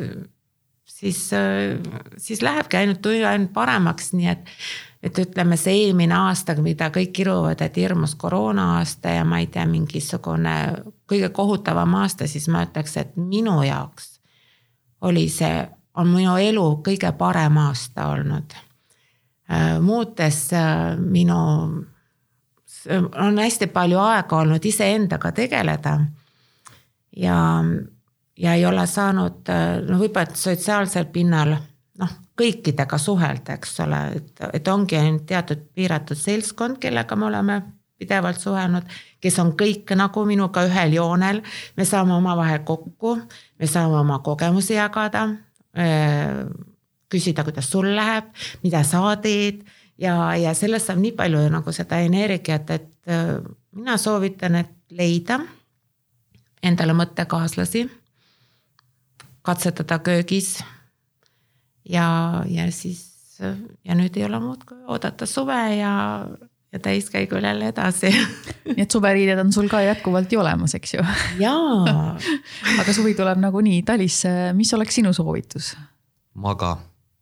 siis, 0.86 1.24
siis 2.16 2.42
lähebki 2.42 2.76
ainult, 2.76 3.06
ainult 3.06 3.52
paremaks, 3.52 4.12
nii 4.14 4.30
et 4.30 4.50
et 5.02 5.18
ütleme, 5.18 5.56
see 5.58 5.74
eelmine 5.80 6.14
aasta, 6.14 6.54
mida 6.62 6.86
kõik 6.94 7.10
kiruvad, 7.16 7.62
et 7.64 7.76
hirmus 7.76 8.14
koroona 8.14 8.68
aasta 8.76 9.16
ja 9.16 9.24
ma 9.26 9.40
ei 9.42 9.48
tea, 9.50 9.64
mingisugune 9.66 10.54
kõige 11.10 11.32
kohutavam 11.34 11.96
aasta, 11.98 12.28
siis 12.30 12.46
ma 12.52 12.62
ütleks, 12.68 12.94
et 13.00 13.16
minu 13.18 13.56
jaoks 13.66 14.12
oli 15.02 15.26
see, 15.28 15.64
on 15.98 16.12
minu 16.14 16.36
elu 16.38 16.66
kõige 16.86 17.10
parem 17.18 17.58
aasta 17.64 18.06
olnud. 18.12 18.54
Äh, 19.50 19.80
muutes 19.82 20.44
äh, 20.54 20.94
minu, 20.98 21.38
on 22.90 23.38
hästi 23.38 23.66
palju 23.72 23.98
aega 23.98 24.36
olnud 24.36 24.64
iseendaga 24.64 25.32
tegeleda. 25.32 25.98
ja, 27.16 27.36
ja 28.38 28.54
ei 28.54 28.66
ole 28.66 28.86
saanud, 28.86 29.44
äh, 29.48 29.82
no 29.88 29.98
võib-olla 30.00 30.34
sotsiaalsel 30.34 31.04
pinnal 31.12 31.54
noh, 31.98 32.16
kõikidega 32.38 32.98
suhelda, 32.98 33.58
eks 33.58 33.80
ole, 33.84 34.00
et, 34.16 34.42
et 34.52 34.68
ongi 34.68 34.96
ainult 34.96 35.26
teatud 35.28 35.68
piiratud 35.74 36.18
seltskond, 36.18 36.80
kellega 36.80 37.16
me 37.16 37.26
oleme 37.28 37.60
pidevalt 38.02 38.40
suhelnud, 38.40 38.88
kes 39.22 39.38
on 39.42 39.52
kõik 39.58 39.92
nagu 39.98 40.24
minuga 40.26 40.64
ühel 40.66 40.96
joonel. 40.96 41.42
me 41.76 41.84
saame 41.86 42.14
omavahel 42.16 42.64
kokku, 42.66 43.16
me 43.58 43.66
saame 43.66 44.00
oma 44.00 44.18
kogemusi 44.18 44.74
jagada. 44.74 45.28
küsida, 47.12 47.44
kuidas 47.44 47.68
sul 47.70 47.94
läheb, 47.96 48.24
mida 48.62 48.82
sa 48.84 49.16
teed 49.16 49.62
ja, 50.02 50.16
ja 50.36 50.54
sellest 50.58 50.90
saab 50.90 51.00
nii 51.02 51.14
palju 51.18 51.46
nagu 51.52 51.72
seda 51.74 52.02
energiat, 52.02 52.70
et 52.74 53.12
mina 53.72 53.96
soovitan, 53.98 54.58
et 54.60 54.74
leida 54.90 55.40
endale 56.62 56.94
mõttekaaslasi, 56.94 57.86
katsetada 59.42 59.98
köögis. 59.98 60.58
ja, 61.88 62.44
ja 62.46 62.70
siis 62.72 63.08
ja 63.84 63.96
nüüd 63.98 64.16
ei 64.18 64.24
ole 64.26 64.38
muud 64.42 64.62
kui 64.68 64.78
oodata 64.86 65.26
suve 65.26 65.58
ja, 65.74 65.92
ja 66.72 66.78
täiskäigul 66.78 67.42
jälle 67.42 67.72
edasi 67.72 68.12
nii 68.76 68.84
et 68.84 68.90
suveriided 68.90 69.40
on 69.42 69.52
sul 69.52 69.68
ka 69.72 69.80
jätkuvalt 69.82 70.32
ju 70.32 70.40
olemas, 70.40 70.76
eks 70.78 70.94
ju? 70.94 71.06
jaa 71.40 72.14
aga 72.80 72.94
suvi 72.94 73.16
tuleb 73.18 73.42
nagunii 73.42 73.82
Talisse, 73.82 74.52
mis 74.54 74.72
oleks 74.74 75.00
sinu 75.00 75.12
soovitus? 75.16 75.74
maga. 76.34 76.76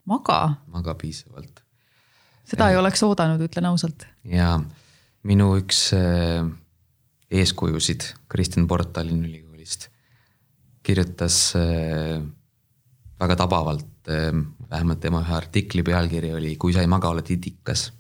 maga? 0.05 0.41
maga 0.67 0.95
piisavalt. 0.95 1.60
Seda 2.51 2.69
ja. 2.69 2.75
ei 2.75 2.81
oleks 2.81 3.03
oodanud, 3.07 3.43
ütlen 3.47 3.69
ausalt. 3.71 4.07
ja 4.25 4.57
minu 5.29 5.53
üks 5.61 5.91
äh, 5.97 6.43
eeskujusid, 7.31 8.07
Kristjan 8.31 8.67
Port 8.71 8.93
Tallinna 8.97 9.29
Ülikoolist, 9.29 9.89
kirjutas 10.87 11.53
äh, 11.59 12.19
väga 13.21 13.37
tabavalt, 13.43 13.93
äh, 14.09 14.33
vähemalt 14.71 15.03
tema 15.03 15.23
ühe 15.25 15.37
artikli 15.37 15.85
pealkiri 15.87 16.35
oli 16.37 16.57
Kui 16.61 16.75
sa 16.75 16.85
ei 16.85 16.91
maga, 16.91 17.13
oled 17.13 17.31
itikas. 17.31 17.91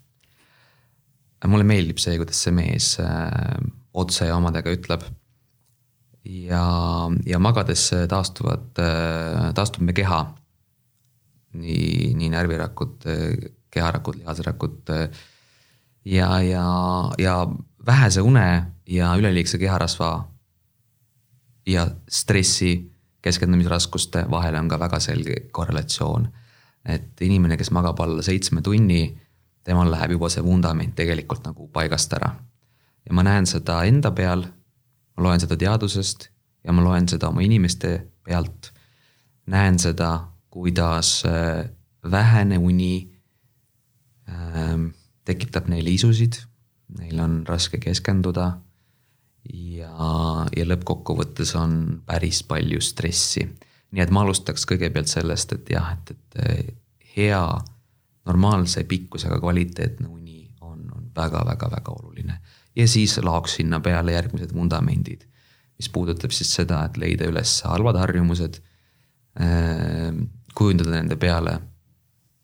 mulle 1.46 1.64
meeldib 1.64 1.98
see, 1.98 2.18
kuidas 2.20 2.42
see 2.44 2.52
mees 2.52 2.96
otse 3.96 4.26
ja 4.26 4.36
omadega 4.36 4.70
ütleb. 4.70 5.02
ja, 6.24 6.64
ja 7.26 7.38
magades 7.38 7.90
taastuvad, 8.08 8.76
taastub 9.54 9.82
meie 9.82 9.96
keha. 9.96 10.20
nii, 11.52 12.14
nii 12.14 12.28
närvirakud, 12.30 13.08
keharakud, 13.70 14.18
lihasrakud 14.22 14.90
ja, 16.04 16.40
ja, 16.42 16.64
ja 17.18 17.46
vähese 17.86 18.22
une 18.22 18.66
ja 18.86 19.14
üleliigse 19.16 19.58
keharasva 19.58 20.28
ja 21.66 21.86
stressi 22.08 22.90
keskendumisraskuste 23.22 24.24
vahel 24.30 24.54
on 24.54 24.68
ka 24.68 24.78
väga 24.78 25.00
selge 25.00 25.34
korrelatsioon. 25.50 26.28
et 26.84 27.20
inimene, 27.20 27.56
kes 27.56 27.70
magab 27.70 28.00
alla 28.00 28.22
seitsme 28.22 28.62
tunni, 28.62 29.18
temal 29.64 29.90
läheb 29.92 30.14
juba 30.16 30.30
see 30.32 30.44
vundament 30.44 30.94
tegelikult 30.96 31.44
nagu 31.44 31.68
paigast 31.68 32.12
ära. 32.12 32.30
ja 33.06 33.12
ma 33.14 33.22
näen 33.22 33.46
seda 33.46 33.82
enda 33.84 34.10
peal, 34.10 34.44
ma 35.16 35.22
loen 35.22 35.40
seda 35.40 35.56
teadusest 35.56 36.28
ja 36.64 36.72
ma 36.72 36.82
loen 36.82 37.08
seda 37.08 37.28
oma 37.28 37.40
inimeste 37.40 38.06
pealt. 38.24 38.72
näen 39.46 39.78
seda, 39.78 40.28
kuidas 40.50 41.22
äh, 41.26 41.68
vähene 42.10 42.58
uni 42.58 43.09
tekitab 45.24 45.68
neile 45.68 45.90
isusid 45.90 46.36
neil 46.98 47.20
on 47.20 47.40
raske 47.48 47.78
keskenduda 47.82 48.46
ja, 49.54 49.92
ja 50.56 50.66
lõppkokkuvõttes 50.68 51.54
on 51.58 51.74
päris 52.06 52.42
palju 52.48 52.80
stressi. 52.84 53.46
nii 53.90 54.02
et 54.04 54.12
ma 54.14 54.24
alustaks 54.24 54.66
kõigepealt 54.70 55.10
sellest, 55.10 55.54
et 55.56 55.72
jah, 55.74 55.92
et, 55.96 56.14
et 56.14 56.74
hea 57.16 57.42
normaalse 58.28 58.84
pikkusega 58.88 59.40
kvaliteetne 59.40 60.08
uni 60.08 60.44
on, 60.60 60.84
on 60.96 61.10
väga-väga-väga 61.16 61.94
oluline. 61.98 62.40
ja 62.76 62.88
siis 62.88 63.18
laoks 63.22 63.58
sinna 63.60 63.80
peale 63.80 64.12
järgmised 64.12 64.54
vundamendid, 64.54 65.26
mis 65.78 65.88
puudutab 65.88 66.34
siis 66.36 66.54
seda, 66.54 66.84
et 66.84 66.96
leida 67.00 67.28
üles 67.30 67.60
halvad 67.64 67.98
harjumused, 67.98 68.60
ehm, 69.40 70.24
kujundada 70.54 70.98
nende 70.98 71.16
peale 71.16 71.58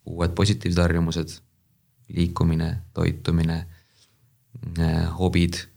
uued 0.07 0.31
positiivsed 0.35 0.81
harjumused, 0.81 1.35
liikumine, 2.13 2.69
toitumine 2.93 3.65
Äh, 4.79 5.07
hobid, 5.17 5.67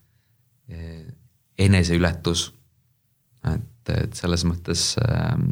äh, 0.70 1.04
eneseületus. 1.58 2.52
et, 3.44 3.88
et 3.88 4.12
selles 4.12 4.42
mõttes 4.44 4.82
ähm, 5.00 5.46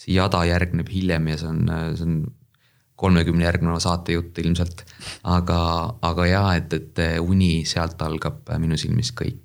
see 0.00 0.14
jada 0.14 0.40
järgneb 0.48 0.88
hiljem 0.88 1.26
ja 1.28 1.36
see 1.36 1.50
on, 1.50 1.58
see 1.98 2.06
on 2.06 2.14
kolmekümne 2.96 3.44
järgneva 3.44 3.76
saatejutt 3.82 4.40
ilmselt. 4.40 4.84
aga, 5.28 5.58
aga 6.00 6.26
jaa, 6.30 6.54
et, 6.56 6.72
et 6.72 7.02
uni, 7.20 7.66
sealt 7.68 8.00
algab 8.04 8.48
minu 8.62 8.78
silmis 8.80 9.12
kõik 9.16 9.41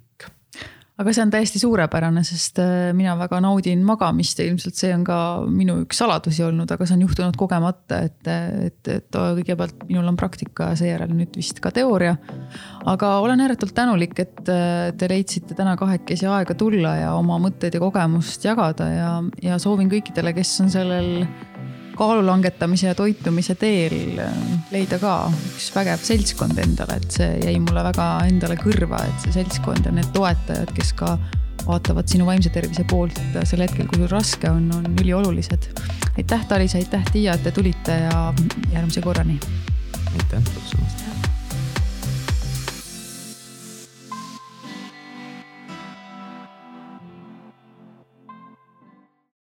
aga 0.98 1.14
see 1.14 1.22
on 1.22 1.32
täiesti 1.34 1.60
suurepärane, 1.62 2.24
sest 2.26 2.58
äh, 2.62 2.89
mina 2.98 3.14
väga 3.20 3.39
naudin 3.43 3.84
magamist 3.86 4.39
ja 4.41 4.48
ilmselt 4.50 4.80
see 4.80 4.89
on 4.95 5.04
ka 5.06 5.18
minu 5.45 5.78
üks 5.84 6.00
saladusi 6.02 6.41
olnud, 6.48 6.72
aga 6.74 6.88
see 6.89 6.98
on 6.98 7.04
juhtunud 7.06 7.38
kogemata, 7.38 8.02
et, 8.08 8.30
et, 8.66 8.91
et 8.95 9.20
kõigepealt 9.38 9.86
minul 9.89 10.10
on 10.10 10.18
praktika 10.18 10.72
ja 10.72 10.80
seejärel 10.80 11.14
nüüd 11.14 11.38
vist 11.38 11.62
ka 11.62 11.72
teooria. 11.76 12.16
aga 12.89 13.12
olen 13.22 13.45
ääretult 13.45 13.76
tänulik, 13.78 14.18
et 14.26 14.50
äh, 14.50 14.89
te 14.98 15.10
leidsite 15.12 15.58
täna 15.58 15.78
kahekesi 15.78 16.26
aega 16.26 16.58
tulla 16.58 16.95
ja 16.98 17.14
oma 17.18 17.38
mõtteid 17.45 17.78
ja 17.78 17.84
kogemust 17.84 18.45
jagada 18.50 18.89
ja, 18.89 19.12
ja 19.43 19.62
soovin 19.62 19.91
kõikidele, 19.93 20.34
kes 20.38 20.56
on 20.66 20.74
sellel 20.74 21.12
kaalu 21.98 22.26
langetamise 22.26 22.89
ja 22.89 22.95
toitumise 22.98 23.56
teel 23.60 24.20
äh, 24.24 24.38
leida 24.74 25.00
ka 25.02 25.16
üks 25.34 25.72
vägev 25.76 26.04
seltskond 26.06 26.60
endale, 26.64 27.00
et 27.02 27.20
see 27.20 27.32
jäi 27.43 27.58
mulle 27.64 27.84
väga 27.89 28.08
endale 28.30 28.58
kõrva, 28.60 29.02
et 29.08 29.26
see 29.26 29.39
seltskond 29.39 29.89
ja 29.89 29.95
need 29.95 30.14
toetajad, 30.16 30.74
kes 30.78 30.93
ka 31.00 31.18
vaatavad 31.68 32.08
sinu 32.08 32.28
vaimse 32.28 32.52
tervise 32.54 32.86
poolt 32.88 33.18
sel 33.43 33.66
hetkel, 33.66 33.89
kui 33.89 34.00
sul 34.00 34.12
raske 34.12 34.50
on, 34.52 34.70
on 34.78 34.88
üliolulised. 35.02 35.72
aitäh, 36.16 36.48
Talis, 36.48 36.78
aitäh, 36.80 37.04
Tiia, 37.12 37.36
et 37.36 37.43
te 37.43 37.52
tulite 37.52 38.00
ja 38.06 38.32
järgmise 38.72 39.04
korrani. 39.04 39.39
aitäh 40.14 41.07